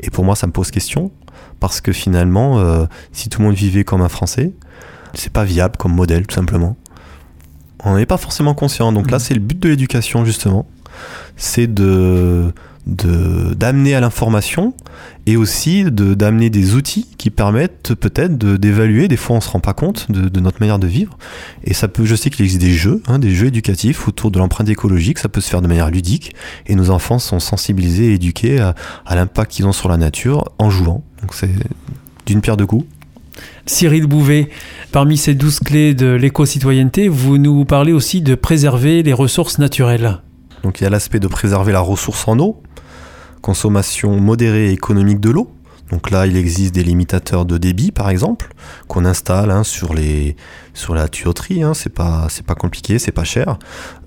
Et 0.00 0.10
pour 0.10 0.24
moi, 0.24 0.34
ça 0.34 0.46
me 0.46 0.52
pose 0.52 0.70
question, 0.70 1.12
parce 1.60 1.80
que 1.80 1.92
finalement, 1.92 2.86
si 3.12 3.28
tout 3.28 3.40
le 3.40 3.46
monde 3.46 3.54
vivait 3.54 3.84
comme 3.84 4.00
un 4.00 4.08
Français, 4.08 4.52
c'est 5.14 5.32
pas 5.32 5.44
viable 5.44 5.76
comme 5.76 5.94
modèle, 5.94 6.26
tout 6.26 6.34
simplement. 6.34 6.76
On 7.84 7.96
n'est 7.96 8.06
pas 8.06 8.18
forcément 8.18 8.54
conscient. 8.54 8.92
Donc 8.92 9.10
là, 9.10 9.18
c'est 9.18 9.34
le 9.34 9.40
but 9.40 9.58
de 9.58 9.68
l'éducation, 9.68 10.24
justement. 10.24 10.66
C'est 11.36 11.72
de 11.72 12.52
d'amener 12.86 13.94
à 13.94 14.00
l'information 14.00 14.74
et 15.26 15.36
aussi 15.36 15.84
de 15.84 16.14
d'amener 16.14 16.48
des 16.50 16.74
outils 16.74 17.06
qui 17.18 17.30
permettent 17.30 17.94
peut-être 17.94 18.36
de- 18.38 18.56
d'évaluer. 18.56 19.06
Des 19.06 19.18
fois 19.18 19.36
on 19.36 19.40
se 19.40 19.50
rend 19.50 19.60
pas 19.60 19.74
compte 19.74 20.10
de, 20.10 20.28
de 20.28 20.40
notre 20.40 20.60
manière 20.60 20.78
de 20.78 20.86
vivre. 20.86 21.16
Et 21.62 21.74
ça 21.74 21.88
peut 21.88 22.04
je 22.06 22.16
sais 22.16 22.30
qu'il 22.30 22.44
existe 22.44 22.62
des 22.62 22.72
jeux 22.72 23.02
hein, 23.06 23.18
des 23.18 23.32
jeux 23.34 23.46
éducatifs 23.48 24.08
autour 24.08 24.30
de 24.30 24.38
l'empreinte 24.38 24.68
écologique. 24.70 25.18
Ça 25.18 25.28
peut 25.28 25.42
se 25.42 25.50
faire 25.50 25.60
de 25.62 25.68
manière 25.68 25.90
ludique. 25.90 26.34
Et 26.66 26.74
nos 26.74 26.90
enfants 26.90 27.18
sont 27.18 27.38
sensibilisés 27.38 28.06
et 28.06 28.14
éduqués 28.14 28.60
à, 28.60 28.74
à 29.06 29.14
l'impact 29.14 29.52
qu'ils 29.52 29.66
ont 29.66 29.72
sur 29.72 29.88
la 29.90 29.98
nature 29.98 30.50
en 30.58 30.70
jouant. 30.70 31.04
Donc 31.20 31.34
c'est 31.34 31.50
d'une 32.26 32.40
pierre 32.40 32.56
deux 32.56 32.66
coups 32.66 32.86
Cyril 33.66 34.06
Bouvet, 34.06 34.48
parmi 34.92 35.16
ces 35.16 35.34
douze 35.34 35.60
clés 35.60 35.94
de 35.94 36.12
l'éco-citoyenneté, 36.12 37.08
vous 37.08 37.38
nous 37.38 37.64
parlez 37.64 37.92
aussi 37.92 38.20
de 38.20 38.34
préserver 38.34 39.02
les 39.02 39.12
ressources 39.12 39.58
naturelles. 39.58 40.20
Donc 40.62 40.80
il 40.80 40.84
y 40.84 40.86
a 40.86 40.90
l'aspect 40.90 41.20
de 41.20 41.28
préserver 41.28 41.72
la 41.72 41.80
ressource 41.80 42.26
en 42.28 42.38
eau, 42.38 42.62
consommation 43.40 44.20
modérée 44.20 44.70
et 44.70 44.72
économique 44.72 45.20
de 45.20 45.30
l'eau. 45.30 45.50
Donc 45.90 46.10
là, 46.10 46.26
il 46.26 46.36
existe 46.36 46.72
des 46.72 46.84
limitateurs 46.84 47.44
de 47.44 47.58
débit, 47.58 47.90
par 47.90 48.10
exemple, 48.10 48.52
qu'on 48.86 49.04
installe 49.04 49.50
hein, 49.50 49.64
sur 49.64 49.92
les 49.92 50.36
sur 50.72 50.94
la 50.94 51.08
tuyauterie. 51.08 51.62
Hein, 51.62 51.74
c'est 51.74 51.92
pas 51.92 52.26
c'est 52.30 52.46
pas 52.46 52.54
compliqué, 52.54 52.98
c'est 52.98 53.12
pas 53.12 53.24
cher. 53.24 53.58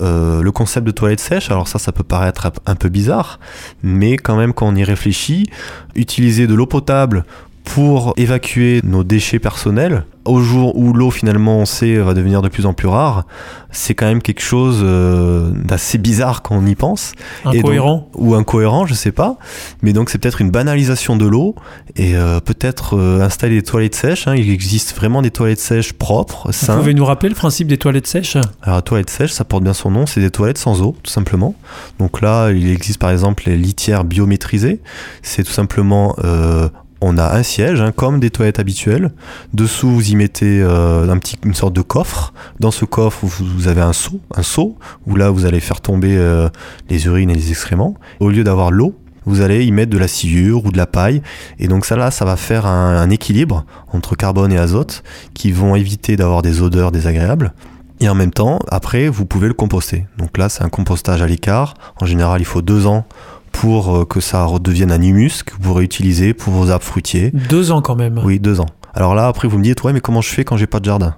Euh, 0.02 0.42
le 0.42 0.52
concept 0.52 0.88
de 0.88 0.92
toilette 0.92 1.20
sèche, 1.20 1.52
alors 1.52 1.68
ça, 1.68 1.80
ça 1.80 1.92
peut 1.92 2.04
paraître 2.04 2.52
un 2.66 2.76
peu 2.76 2.88
bizarre, 2.90 3.40
mais 3.84 4.16
quand 4.16 4.38
même, 4.38 4.54
quand 4.54 4.68
on 4.68 4.76
y 4.76 4.84
réfléchit, 4.84 5.50
utiliser 5.96 6.48
de 6.48 6.54
l'eau 6.54 6.68
potable 6.68 7.26
pour 7.64 8.14
évacuer 8.18 8.82
nos 8.84 9.04
déchets 9.04 9.40
personnels, 9.40 10.06
au 10.26 10.42
jour 10.42 10.78
où 10.78 10.94
l'eau 10.94 11.12
finalement 11.12 11.58
on 11.58 11.66
sait 11.66 11.98
va 11.98 12.14
devenir 12.14 12.42
de 12.42 12.48
plus 12.48 12.66
en 12.66 12.74
plus 12.74 12.88
rare, 12.88 13.26
c'est 13.72 13.94
quand 13.94 14.06
même 14.06 14.22
quelque 14.22 14.42
chose 14.42 14.80
euh, 14.82 15.50
d'assez 15.54 15.98
bizarre 15.98 16.42
quand 16.44 16.56
on 16.56 16.66
y 16.66 16.76
pense. 16.76 17.14
Incohérent 17.44 18.10
ou 18.16 18.36
incohérent, 18.36 18.86
je 18.86 18.94
sais 18.94 19.12
pas. 19.12 19.38
Mais 19.82 19.92
donc 19.92 20.10
c'est 20.10 20.18
peut-être 20.20 20.40
une 20.42 20.52
banalisation 20.52 21.18
de 21.18 21.26
l'eau 21.26 21.56
et 21.96 22.16
euh, 22.16 22.40
peut-être 22.40 22.98
euh, 22.98 23.22
installer 23.22 23.56
des 23.56 23.64
toilettes 23.64 23.96
sèches. 23.96 24.28
hein. 24.28 24.36
Il 24.36 24.50
existe 24.50 24.96
vraiment 24.96 25.22
des 25.22 25.32
toilettes 25.32 25.60
sèches 25.60 25.94
propres, 25.94 26.52
Vous 26.52 26.78
pouvez 26.78 26.94
nous 26.94 27.06
rappeler 27.06 27.30
le 27.30 27.36
principe 27.36 27.68
des 27.68 27.78
toilettes 27.78 28.08
sèches? 28.08 28.38
Alors, 28.62 28.78
la 28.78 28.82
toilette 28.82 29.10
sèche, 29.10 29.32
ça 29.32 29.44
porte 29.44 29.64
bien 29.64 29.74
son 29.74 29.92
nom, 29.92 30.06
c'est 30.06 30.22
des 30.22 30.32
toilettes 30.32 30.58
sans 30.58 30.82
eau, 30.82 30.96
tout 31.04 31.12
simplement. 31.12 31.56
Donc 32.00 32.22
là, 32.22 32.52
il 32.52 32.70
existe 32.70 33.00
par 33.00 33.10
exemple 33.10 33.44
les 33.48 33.58
litières 33.58 34.04
biométrisées. 34.04 34.80
C'est 35.22 35.44
tout 35.44 35.52
simplement, 35.52 36.16
euh, 36.24 36.70
on 37.04 37.18
a 37.18 37.36
un 37.36 37.44
siège, 37.44 37.82
hein, 37.82 37.92
comme 37.92 38.20
des 38.20 38.30
toilettes 38.30 38.60
habituelles. 38.60 39.12
Dessous, 39.54 39.90
vous 39.90 40.12
y 40.12 40.16
mettez 40.16 40.62
euh, 40.62 41.10
un 41.10 41.18
petit, 41.18 41.38
une 41.44 41.54
sorte 41.54 41.74
de 41.74 41.82
coffre. 41.82 42.34
Dans 42.60 42.72
ce 42.72 42.86
coffre, 42.86 43.26
vous, 43.26 43.68
avez 43.68 43.82
un 43.82 43.94
seau, 43.94 44.22
un 44.34 44.44
seau, 44.44 44.78
où 45.06 45.16
là, 45.16 45.30
vous 45.30 45.46
allez 45.46 45.60
faire 45.60 45.82
tomber 45.82 46.16
euh, 46.18 46.50
les 46.90 47.06
urines 47.06 47.30
et 47.30 47.36
les 47.36 47.50
excréments. 47.50 47.96
Au 48.20 48.30
lieu 48.30 48.44
d'avoir 48.44 48.72
l'eau, 48.72 48.96
vous 49.26 49.42
allez 49.42 49.66
y 49.66 49.72
mettre 49.72 49.92
de 49.92 49.98
la 49.98 50.08
sciure 50.08 50.66
ou 50.66 50.72
de 50.72 50.78
la 50.78 50.88
paille. 50.88 51.22
Et 51.60 51.68
donc 51.68 51.86
ça 51.86 51.96
là, 51.96 52.10
ça 52.10 52.26
va 52.26 52.38
faire 52.38 52.66
un, 52.66 52.98
un 52.98 53.10
équilibre 53.10 53.66
entre 53.92 54.16
carbone 54.16 54.52
et 54.52 54.58
azote 54.58 55.04
qui 55.34 55.52
vont 55.52 55.76
éviter 55.76 56.16
d'avoir 56.16 56.42
des 56.42 56.62
odeurs 56.62 56.92
désagréables. 56.92 57.54
Et 58.00 58.10
en 58.10 58.16
même 58.16 58.32
temps, 58.32 58.60
après, 58.70 59.08
vous 59.08 59.26
pouvez 59.26 59.48
le 59.48 59.54
composter. 59.54 60.06
Donc 60.18 60.38
là, 60.38 60.50
c'est 60.50 60.64
un 60.64 60.70
compostage 60.70 61.22
à 61.22 61.28
l'écart. 61.28 61.74
En 62.02 62.06
général, 62.06 62.42
il 62.42 62.46
faut 62.46 62.62
deux 62.62 62.86
ans 62.86 63.06
pour 63.54 63.96
euh, 63.96 64.06
que 64.06 64.20
ça 64.20 64.44
redevienne 64.44 64.92
un 64.92 65.02
humus 65.02 65.44
que 65.44 65.54
vous 65.54 65.60
pourrez 65.60 65.86
utiliser 65.86 66.34
pour 66.34 66.52
vos 66.52 66.70
arbres 66.70 66.84
fruitiers. 66.84 67.32
Deux 67.32 67.72
ans 67.72 67.82
quand 67.82 67.96
même. 67.96 68.20
Oui, 68.22 68.40
deux 68.40 68.60
ans. 68.60 68.66
Alors 68.94 69.16
là, 69.16 69.28
après, 69.28 69.48
vous 69.48 69.58
me 69.58 69.64
dites, 69.64 69.82
ouais, 69.84 69.94
mais 69.94 70.02
comment 70.02 70.20
je 70.20 70.30
fais 70.30 70.44
quand 70.44 70.58
j'ai 70.58 70.68
pas 70.68 70.82
de 70.82 70.86
jardin? 70.86 71.16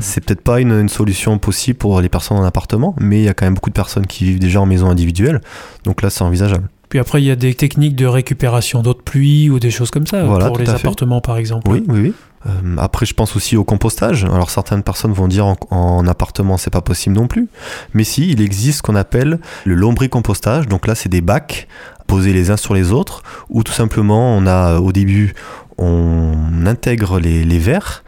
C'est 0.00 0.24
peut-être 0.24 0.40
pas 0.40 0.60
une, 0.60 0.72
une 0.72 0.88
solution 0.88 1.38
possible 1.38 1.78
pour 1.78 2.00
les 2.00 2.08
personnes 2.08 2.38
en 2.38 2.44
appartement, 2.44 2.94
mais 2.98 3.20
il 3.20 3.24
y 3.24 3.28
a 3.28 3.34
quand 3.34 3.46
même 3.46 3.54
beaucoup 3.54 3.70
de 3.70 3.74
personnes 3.74 4.06
qui 4.06 4.24
vivent 4.24 4.38
déjà 4.38 4.60
en 4.60 4.66
maison 4.66 4.88
individuelle. 4.88 5.40
Donc 5.84 6.02
là, 6.02 6.10
c'est 6.10 6.22
envisageable. 6.22 6.68
Puis 6.92 6.98
après, 6.98 7.22
il 7.22 7.24
y 7.24 7.30
a 7.30 7.36
des 7.36 7.54
techniques 7.54 7.96
de 7.96 8.04
récupération 8.04 8.82
d'eau 8.82 8.92
de 8.92 9.00
pluie 9.00 9.48
ou 9.48 9.58
des 9.58 9.70
choses 9.70 9.90
comme 9.90 10.06
ça, 10.06 10.24
Voilà, 10.26 10.48
pour 10.48 10.58
les 10.58 10.66
fait. 10.66 10.72
appartements 10.72 11.22
par 11.22 11.38
exemple. 11.38 11.66
Oui, 11.70 11.82
oui, 11.88 12.00
oui. 12.02 12.12
Euh, 12.44 12.76
après, 12.76 13.06
je 13.06 13.14
pense 13.14 13.34
aussi 13.34 13.56
au 13.56 13.64
compostage. 13.64 14.26
Alors, 14.26 14.50
certaines 14.50 14.82
personnes 14.82 15.14
vont 15.14 15.26
dire 15.26 15.46
en, 15.46 15.56
en 15.70 16.06
appartement, 16.06 16.58
c'est 16.58 16.68
pas 16.68 16.82
possible 16.82 17.16
non 17.16 17.28
plus. 17.28 17.48
Mais 17.94 18.04
si, 18.04 18.28
il 18.30 18.42
existe 18.42 18.76
ce 18.76 18.82
qu'on 18.82 18.94
appelle 18.94 19.38
le 19.64 19.74
lombricompostage. 19.74 20.68
Donc 20.68 20.86
là, 20.86 20.94
c'est 20.94 21.08
des 21.08 21.22
bacs 21.22 21.66
posés 22.06 22.34
les 22.34 22.50
uns 22.50 22.58
sur 22.58 22.74
les 22.74 22.92
autres, 22.92 23.22
où 23.48 23.62
tout 23.62 23.72
simplement, 23.72 24.36
on 24.36 24.46
a 24.46 24.74
euh, 24.74 24.78
au 24.78 24.92
début, 24.92 25.32
on 25.78 26.66
intègre 26.66 27.18
les, 27.20 27.42
les 27.42 27.58
verres. 27.58 28.04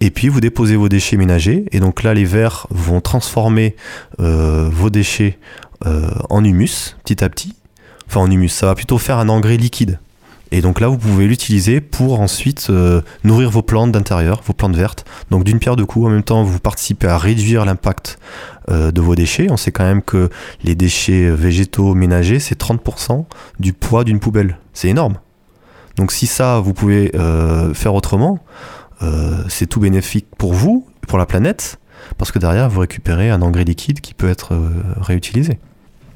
Et 0.00 0.10
puis 0.10 0.28
vous 0.28 0.40
déposez 0.40 0.76
vos 0.76 0.88
déchets 0.88 1.18
ménagers 1.18 1.66
et 1.70 1.80
donc 1.80 2.02
là 2.02 2.14
les 2.14 2.24
vers 2.24 2.66
vont 2.70 3.02
transformer 3.02 3.76
euh, 4.20 4.70
vos 4.72 4.88
déchets 4.88 5.38
euh, 5.86 6.08
en 6.30 6.42
humus 6.42 6.96
petit 7.04 7.22
à 7.22 7.28
petit. 7.28 7.54
En 8.20 8.30
humus, 8.30 8.52
ça 8.52 8.66
va 8.66 8.74
plutôt 8.74 8.98
faire 8.98 9.18
un 9.18 9.28
engrais 9.28 9.56
liquide. 9.56 9.98
Et 10.50 10.60
donc 10.60 10.80
là, 10.80 10.88
vous 10.88 10.98
pouvez 10.98 11.26
l'utiliser 11.26 11.80
pour 11.80 12.20
ensuite 12.20 12.66
euh, 12.68 13.00
nourrir 13.24 13.50
vos 13.50 13.62
plantes 13.62 13.92
d'intérieur, 13.92 14.42
vos 14.44 14.52
plantes 14.52 14.76
vertes. 14.76 15.06
Donc 15.30 15.44
d'une 15.44 15.58
pierre 15.58 15.76
deux 15.76 15.86
coups, 15.86 16.06
en 16.06 16.10
même 16.10 16.22
temps, 16.22 16.42
vous 16.42 16.60
participez 16.60 17.06
à 17.06 17.16
réduire 17.16 17.64
l'impact 17.64 18.18
euh, 18.70 18.90
de 18.90 19.00
vos 19.00 19.14
déchets. 19.14 19.46
On 19.50 19.56
sait 19.56 19.72
quand 19.72 19.84
même 19.84 20.02
que 20.02 20.28
les 20.62 20.74
déchets 20.74 21.30
végétaux 21.30 21.94
ménagers, 21.94 22.38
c'est 22.38 22.60
30% 22.60 23.24
du 23.60 23.72
poids 23.72 24.04
d'une 24.04 24.20
poubelle. 24.20 24.58
C'est 24.74 24.88
énorme. 24.88 25.16
Donc 25.96 26.12
si 26.12 26.26
ça, 26.26 26.60
vous 26.60 26.72
pouvez 26.72 27.10
euh, 27.14 27.74
faire 27.74 27.94
autrement, 27.94 28.38
euh, 29.02 29.42
c'est 29.48 29.66
tout 29.66 29.80
bénéfique 29.80 30.26
pour 30.38 30.54
vous, 30.54 30.86
pour 31.06 31.18
la 31.18 31.26
planète, 31.26 31.78
parce 32.18 32.32
que 32.32 32.38
derrière, 32.38 32.68
vous 32.68 32.80
récupérez 32.80 33.30
un 33.30 33.42
engrais 33.42 33.64
liquide 33.64 34.00
qui 34.00 34.14
peut 34.14 34.28
être 34.28 34.54
euh, 34.54 34.70
réutilisé. 35.00 35.58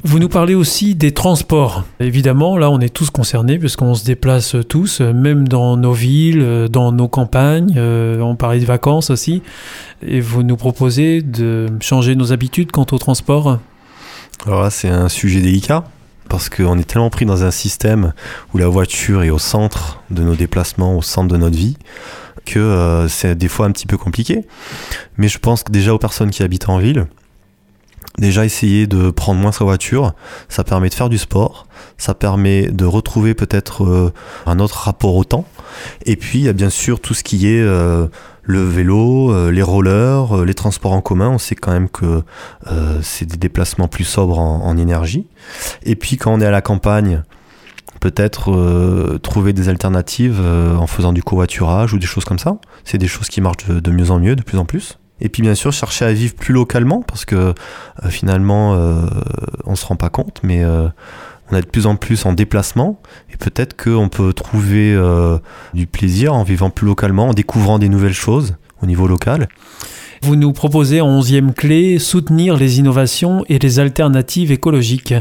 Vous 0.07 0.21
nous 0.21 0.29
parlez 0.29 0.55
aussi 0.55 0.95
des 0.95 1.11
transports. 1.11 1.83
Évidemment, 1.99 2.57
là, 2.57 2.71
on 2.71 2.79
est 2.79 2.95
tous 2.95 3.11
concernés 3.11 3.59
puisqu'on 3.59 3.97
se 3.97 4.05
déplace 4.05 4.55
tous, 4.69 5.01
euh, 5.01 5.13
même 5.13 5.49
dans 5.49 5.77
nos 5.77 5.93
villes, 5.93 6.43
euh, 6.43 6.69
dans 6.69 6.93
nos 6.93 7.09
campagnes. 7.09 7.75
euh, 7.77 8.21
on 8.21 8.37
parlait 8.37 8.61
de 8.61 8.65
vacances 8.65 9.11
aussi. 9.11 9.43
Et 10.07 10.21
vous 10.21 10.45
nous 10.45 10.57
proposez 10.57 11.23
de 11.23 11.67
changer 11.81 12.15
nos 12.15 12.33
habitudes 12.33 12.71
quant 12.71 12.87
au 12.93 12.99
transport? 12.99 13.59
Alors 14.47 14.63
là, 14.63 14.71
c'est 14.71 14.89
un 14.89 15.09
sujet 15.09 15.41
délicat 15.41 15.83
parce 16.29 16.51
qu'on 16.51 16.79
est 16.79 16.85
tellement 16.85 17.11
pris 17.11 17.27
dans 17.27 17.43
un 17.43 17.51
système 17.51 18.13
où 18.55 18.59
la 18.59 18.69
voiture 18.69 19.25
est 19.25 19.31
au 19.31 19.41
centre 19.41 20.05
de 20.13 20.23
nos 20.23 20.37
déplacements, 20.37 20.97
au 20.97 21.03
centre 21.03 21.33
de 21.33 21.37
notre 21.37 21.57
vie, 21.57 21.77
que 22.45 23.07
c'est 23.09 23.37
des 23.37 23.49
fois 23.49 23.67
un 23.67 23.73
petit 23.73 23.87
peu 23.87 23.97
compliqué. 23.97 24.45
Mais 25.19 25.27
je 25.27 25.39
pense 25.39 25.65
que 25.65 25.73
déjà 25.73 25.93
aux 25.93 25.99
personnes 25.99 26.31
qui 26.31 26.45
habitent 26.45 26.69
en 26.69 26.79
ville, 26.79 27.07
déjà 28.19 28.45
essayer 28.45 28.87
de 28.87 29.11
prendre 29.11 29.41
moins 29.41 29.53
sa 29.53 29.65
voiture, 29.65 30.15
ça 30.49 30.65
permet 30.65 30.89
de 30.89 30.95
faire 30.95 31.09
du 31.09 31.19
sport, 31.19 31.67
ça 31.99 32.15
permet 32.15 32.69
de 32.69 32.85
retrouver 32.85 33.35
peut-être 33.35 33.85
euh, 33.85 34.13
un 34.47 34.59
autre 34.59 34.77
rapport 34.77 35.15
au 35.15 35.25
temps. 35.25 35.45
Et 36.05 36.17
puis 36.17 36.39
il 36.39 36.45
y 36.45 36.49
a 36.49 36.53
bien 36.53 36.71
sûr 36.71 37.01
tout 37.01 37.15
ce 37.15 37.23
qui 37.23 37.49
est 37.49 37.61
euh, 37.61 38.07
le 38.43 38.65
vélo, 38.65 39.33
euh, 39.33 39.51
les 39.51 39.63
rollers, 39.63 40.45
les 40.45 40.55
transports 40.55 40.93
en 40.93 41.01
commun. 41.01 41.29
On 41.29 41.39
sait 41.39 41.55
quand 41.55 41.73
même 41.73 41.89
que 41.89 42.23
c'est 43.03 43.27
des 43.27 43.37
déplacements 43.37 43.89
plus 43.89 44.05
sobres 44.05 44.39
en, 44.39 44.77
énergie. 44.77 45.27
Et 45.85 45.97
puis 45.97 46.17
quand 46.17 46.33
on 46.33 46.41
est 46.41 46.47
à 46.47 46.51
la 46.51 46.63
campagne, 46.63 47.23
peut-être 48.01 49.19
trouver 49.23 49.53
des 49.53 49.69
alternatives 49.69 50.41
en 50.41 50.87
faisant 50.87 51.13
du 51.13 51.23
covoiturage 51.23 51.93
ou 51.95 51.99
des 51.99 52.07
choses 52.07 52.25
comme 52.25 52.39
ça. 52.39 52.59
C'est 52.85 52.99
des 52.99 53.09
choses 53.09 53.29
qui 53.29 53.41
marchent 53.41 53.67
de 53.69 53.91
mieux 53.91 54.11
en 54.11 54.19
mieux, 54.19 54.37
de 54.37 54.43
plus 54.43 54.59
en 54.59 54.65
plus. 54.65 54.99
Et 55.21 55.29
puis 55.29 55.43
bien 55.43 55.55
sûr 55.55 55.73
chercher 55.73 56.05
à 56.05 56.13
vivre 56.13 56.35
plus 56.35 56.53
localement 56.53 57.03
parce 57.03 57.25
que 57.25 57.37
euh, 57.37 57.53
finalement 58.09 58.75
euh, 58.75 59.07
on 59.65 59.75
se 59.75 59.87
rend 59.87 59.97
pas 59.97 60.11
compte, 60.11 60.41
mais 60.43 60.63
euh, 60.63 60.89
on 61.51 61.57
est 61.57 61.63
de 61.63 61.67
plus 61.67 61.87
en 61.87 61.97
plus 61.97 62.27
en 62.27 62.33
déplacement 62.35 63.01
et 63.33 63.37
peut-être 63.37 63.77
qu'on 63.83 64.09
peut 64.09 64.33
trouver 64.33 64.93
euh, 64.95 65.39
du 65.75 65.87
plaisir 65.87 66.35
en 66.35 66.43
vivant 66.43 66.71
plus 66.71 66.87
localement, 66.87 67.29
en 67.29 67.35
découvrant 67.35 67.79
des 67.79 67.89
nouvelles 67.89 68.13
choses 68.13 68.57
au 68.83 68.87
niveau 68.87 69.07
local. 69.09 69.49
Vous 70.23 70.35
nous 70.37 70.53
proposez 70.53 71.01
en 71.01 71.09
onzième 71.09 71.53
clé 71.55 71.99
soutenir 71.99 72.57
les 72.57 72.79
innovations 72.79 73.45
et 73.49 73.59
les 73.59 73.79
alternatives 73.79 74.51
écologiques. 74.51 75.15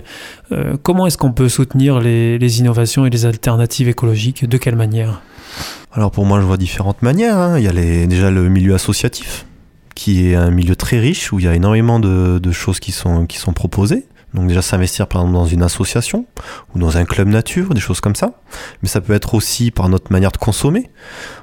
Comment 0.83 1.05
est-ce 1.05 1.17
qu'on 1.17 1.33
peut 1.33 1.49
soutenir 1.49 1.99
les, 1.99 2.37
les 2.39 2.59
innovations 2.59 3.05
et 3.05 3.09
les 3.09 3.25
alternatives 3.25 3.89
écologiques? 3.89 4.47
De 4.47 4.57
quelle 4.57 4.77
manière? 4.77 5.21
Alors 5.91 6.11
pour 6.11 6.25
moi, 6.25 6.39
je 6.39 6.45
vois 6.45 6.55
différentes 6.57 7.01
manières. 7.01 7.37
hein. 7.37 7.57
Il 7.59 7.65
y 7.65 7.67
a 7.67 7.73
les- 7.73 8.07
déjà 8.07 8.31
le 8.31 8.47
milieu 8.47 8.73
associatif, 8.73 9.45
qui 9.95 10.29
est 10.29 10.35
un 10.35 10.51
milieu 10.51 10.75
très 10.75 10.99
riche 10.99 11.33
où 11.33 11.39
il 11.39 11.45
y 11.45 11.47
a 11.47 11.55
énormément 11.55 11.99
de, 11.99 12.37
de 12.39 12.51
choses 12.51 12.79
qui 12.79 12.91
sont, 12.91 13.25
qui 13.25 13.37
sont 13.37 13.53
proposées. 13.53 14.05
Donc 14.33 14.49
déjà 14.49 14.61
s'investir 14.61 15.07
par 15.07 15.21
exemple 15.21 15.35
dans 15.35 15.45
une 15.45 15.63
association 15.63 16.25
ou 16.73 16.79
dans 16.79 16.97
un 16.97 17.05
club 17.05 17.29
nature, 17.29 17.73
des 17.73 17.79
choses 17.79 18.01
comme 18.01 18.15
ça. 18.15 18.41
Mais 18.81 18.89
ça 18.89 18.99
peut 18.99 19.13
être 19.13 19.33
aussi 19.33 19.71
par 19.71 19.87
notre 19.87 20.11
manière 20.11 20.33
de 20.33 20.37
consommer, 20.37 20.91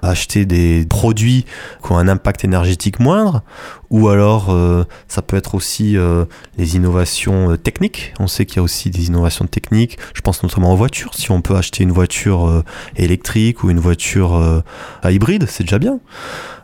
acheter 0.03 0.45
des 0.45 0.85
produits 0.85 1.47
qui 1.83 1.93
ont 1.93 1.97
un 1.97 2.07
impact 2.07 2.45
énergétique 2.45 3.01
moindre, 3.01 3.43
ou 3.89 4.09
alors 4.09 4.51
euh, 4.51 4.85
ça 5.09 5.23
peut 5.23 5.39
être 5.39 5.55
aussi 5.55 5.97
euh, 5.97 6.27
les 6.59 6.77
innovations 6.77 7.53
euh, 7.53 7.57
techniques. 7.57 8.13
On 8.21 8.27
sait 8.27 8.45
qu'il 8.45 8.57
y 8.57 8.61
a 8.61 8.63
aussi 8.63 8.91
des 8.91 9.07
innovations 9.07 9.47
techniques. 9.47 9.97
Je 10.13 10.21
pense 10.21 10.43
notamment 10.43 10.75
aux 10.75 10.77
voitures. 10.77 11.15
Si 11.15 11.31
on 11.31 11.41
peut 11.41 11.57
acheter 11.57 11.85
une 11.85 11.93
voiture 11.93 12.47
euh, 12.47 12.63
électrique 12.97 13.65
ou 13.65 13.71
une 13.71 13.81
voiture 13.81 14.35
euh, 14.37 14.61
hybride, 15.05 15.47
c'est 15.49 15.65
déjà 15.65 15.79
bien. 15.79 15.99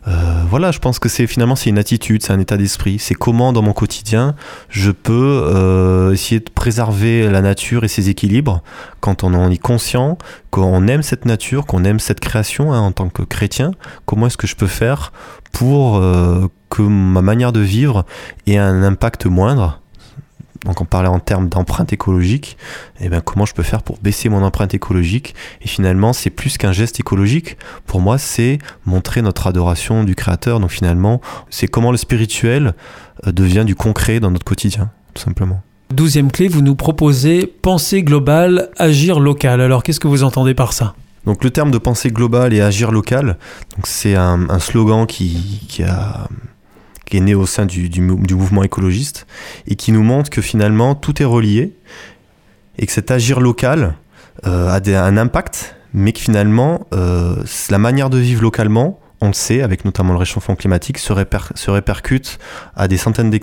Euh, 0.07 0.43
voilà, 0.49 0.71
je 0.71 0.79
pense 0.79 0.99
que 0.99 1.09
c'est 1.09 1.27
finalement 1.27 1.57
c'est 1.57 1.71
une 1.71 1.79
attitude, 1.79 2.23
c'est 2.23 2.33
un 2.33 2.41
état 2.41 2.57
d'esprit. 2.57 2.99
C'est 2.99 3.15
comment 3.15 3.53
dans 3.53 3.63
mon 3.63 3.73
quotidien 3.73 4.35
je 4.69 4.91
peux 4.91 5.43
euh, 5.45 6.13
essayer 6.13 6.41
de 6.41 6.51
préserver 6.51 7.29
la 7.29 7.41
nature 7.41 7.85
et 7.85 7.89
ses 7.89 8.09
équilibres 8.09 8.63
quand 9.01 9.25
on 9.25 9.35
en 9.35 9.51
est 9.51 9.59
conscient, 9.59 10.19
qu'on 10.51 10.87
aime 10.87 11.03
cette 11.03 11.25
nature, 11.25 11.67
qu'on 11.67 11.85
aime 11.85 12.01
cette 12.01 12.21
création 12.21 12.73
hein, 12.73 12.81
en 12.81 12.93
tant 12.93 13.09
que 13.09 13.23
chrétien. 13.23 13.73
Comment 14.07 14.27
est-ce 14.27 14.37
que 14.37 14.47
je 14.47 14.57
peux 14.57 14.67
faire 14.67 15.13
pour 15.53 15.97
euh, 15.97 16.49
que 16.71 16.83
ma 16.83 17.23
manière 17.23 17.53
de 17.53 17.61
vivre 17.61 18.05
ait 18.47 18.59
un 18.59 18.83
impact 18.83 19.27
moindre 19.27 19.81
donc 20.65 20.81
on 20.81 20.85
parlait 20.85 21.09
en 21.09 21.21
termes 21.21 21.49
d'empreinte 21.49 21.93
écologique, 21.93 22.57
et 23.01 23.09
ben 23.09 23.21
comment 23.21 23.47
je 23.47 23.55
peux 23.55 23.63
faire 23.63 23.83
pour 23.83 23.99
baisser 23.99 24.29
mon 24.29 24.43
empreinte 24.43 24.75
écologique? 24.75 25.35
Et 25.63 25.69
finalement, 25.69 26.13
c'est 26.13 26.31
plus 26.31 26.59
qu'un 26.59 26.73
geste 26.73 27.01
écologique. 27.01 27.57
Pour 27.87 28.01
moi, 28.01 28.19
c'est 28.19 28.59
montrer 28.85 29.23
notre 29.23 29.47
adoration 29.47 30.05
du 30.05 30.15
Créateur. 30.15 30.61
Donc 30.61 30.71
finalement, 30.71 31.21
c'est 31.51 31.69
comment 31.69 31.91
le 31.93 31.97
spirituel 31.97 32.75
euh, 33.27 33.33
devient 33.33 33.65
du 33.65 33.75
concret 33.75 34.21
dans 34.21 34.31
notre 34.31 34.45
quotidien, 34.45 34.91
tout 35.15 35.23
simplement. 35.23 35.63
Douzième 35.91 36.31
clé, 36.31 36.49
vous 36.49 36.61
nous 36.61 36.75
proposez 36.75 37.47
pensée 37.47 38.03
globale, 38.03 38.69
agir 38.77 39.21
local. 39.21 39.61
Alors 39.61 39.83
qu'est-ce 39.83 40.01
que 40.01 40.09
vous 40.09 40.23
entendez 40.23 40.55
par 40.55 40.73
ça? 40.73 40.95
Donc 41.25 41.45
le 41.45 41.51
terme 41.51 41.71
de 41.71 41.79
pensée 41.79 42.11
globale 42.11 42.53
et 42.55 42.61
agir 42.61 42.91
local, 42.91 43.39
c'est 43.85 44.15
un, 44.15 44.49
un 44.51 44.59
slogan 44.59 45.07
qui, 45.07 45.61
qui 45.69 45.83
a 45.83 46.29
qui 47.09 47.17
est 47.17 47.21
né 47.21 47.35
au 47.35 47.47
sein 47.47 47.67
du, 47.67 47.89
du 47.89 48.01
du 48.01 48.35
mouvement 48.35 48.63
écologiste 48.63 49.27
et 49.67 49.75
qui 49.77 49.93
nous 49.93 50.03
montre 50.03 50.31
que 50.31 50.43
finalement 50.43 50.95
tout 50.95 51.23
est 51.23 51.27
relié 51.27 51.73
et 52.79 52.87
que 52.87 52.93
cet 52.93 53.11
agir 53.11 53.41
local 53.41 53.95
euh, 54.47 54.69
a 54.69 55.05
un 55.05 55.17
impact, 55.17 55.75
mais 55.93 56.13
que 56.13 56.21
finalement 56.21 56.87
euh, 56.93 57.43
la 57.71 57.79
manière 57.79 58.09
de 58.11 58.19
vivre 58.19 58.43
localement, 58.43 59.01
on 59.21 59.29
le 59.29 59.33
sait, 59.33 59.63
avec 59.63 59.85
notamment 59.85 60.13
le 60.13 60.19
réchauffement 60.21 60.55
climatique, 60.55 60.99
se, 60.99 61.13
réper- 61.13 61.57
se 61.57 61.73
répercute 61.73 62.39
à 62.77 62.87
des 62.87 62.99
centaines 62.99 63.31
de, 63.31 63.41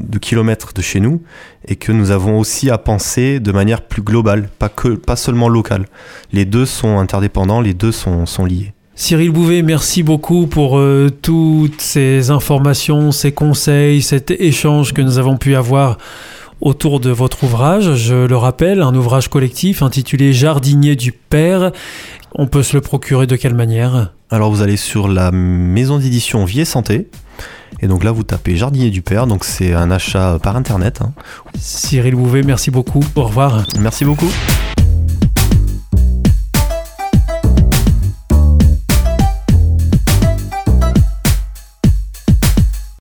de 0.00 0.18
kilomètres 0.18 0.74
de 0.74 0.82
chez 0.82 1.00
nous 1.00 1.22
et 1.66 1.76
que 1.76 1.92
nous 1.92 2.10
avons 2.10 2.38
aussi 2.38 2.68
à 2.68 2.76
penser 2.76 3.40
de 3.40 3.52
manière 3.52 3.80
plus 3.80 4.02
globale, 4.02 4.50
pas, 4.58 4.68
que, 4.68 4.88
pas 4.88 5.16
seulement 5.16 5.48
locale. 5.48 5.86
Les 6.32 6.44
deux 6.44 6.66
sont 6.66 6.98
interdépendants, 6.98 7.62
les 7.62 7.72
deux 7.72 7.92
sont, 7.92 8.26
sont 8.26 8.44
liés. 8.44 8.73
Cyril 8.96 9.30
Bouvet, 9.30 9.62
merci 9.62 10.02
beaucoup 10.04 10.46
pour 10.46 10.78
euh, 10.78 11.10
toutes 11.20 11.80
ces 11.80 12.30
informations, 12.30 13.10
ces 13.10 13.32
conseils, 13.32 14.02
cet 14.02 14.30
échange 14.30 14.92
que 14.92 15.02
nous 15.02 15.18
avons 15.18 15.36
pu 15.36 15.56
avoir 15.56 15.98
autour 16.60 17.00
de 17.00 17.10
votre 17.10 17.42
ouvrage. 17.44 17.96
Je 17.96 18.14
le 18.14 18.36
rappelle, 18.36 18.80
un 18.82 18.94
ouvrage 18.94 19.28
collectif 19.28 19.82
intitulé 19.82 20.32
Jardinier 20.32 20.94
du 20.94 21.10
Père. 21.10 21.72
On 22.36 22.46
peut 22.46 22.62
se 22.62 22.76
le 22.76 22.80
procurer 22.80 23.26
de 23.26 23.34
quelle 23.36 23.54
manière? 23.54 24.12
Alors 24.30 24.50
vous 24.50 24.62
allez 24.62 24.76
sur 24.76 25.08
la 25.08 25.32
maison 25.32 25.98
d'édition 25.98 26.44
Vie 26.44 26.60
et 26.60 26.64
Santé. 26.64 27.08
Et 27.80 27.88
donc 27.88 28.04
là, 28.04 28.12
vous 28.12 28.22
tapez 28.22 28.56
Jardinier 28.56 28.90
du 28.90 29.02
Père. 29.02 29.26
Donc 29.26 29.44
c'est 29.44 29.74
un 29.74 29.90
achat 29.90 30.38
par 30.40 30.56
internet. 30.56 31.00
hein. 31.02 31.12
Cyril 31.58 32.14
Bouvet, 32.14 32.42
merci 32.42 32.70
beaucoup. 32.70 33.04
Au 33.16 33.24
revoir. 33.24 33.64
Merci 33.80 34.04
beaucoup. 34.04 34.30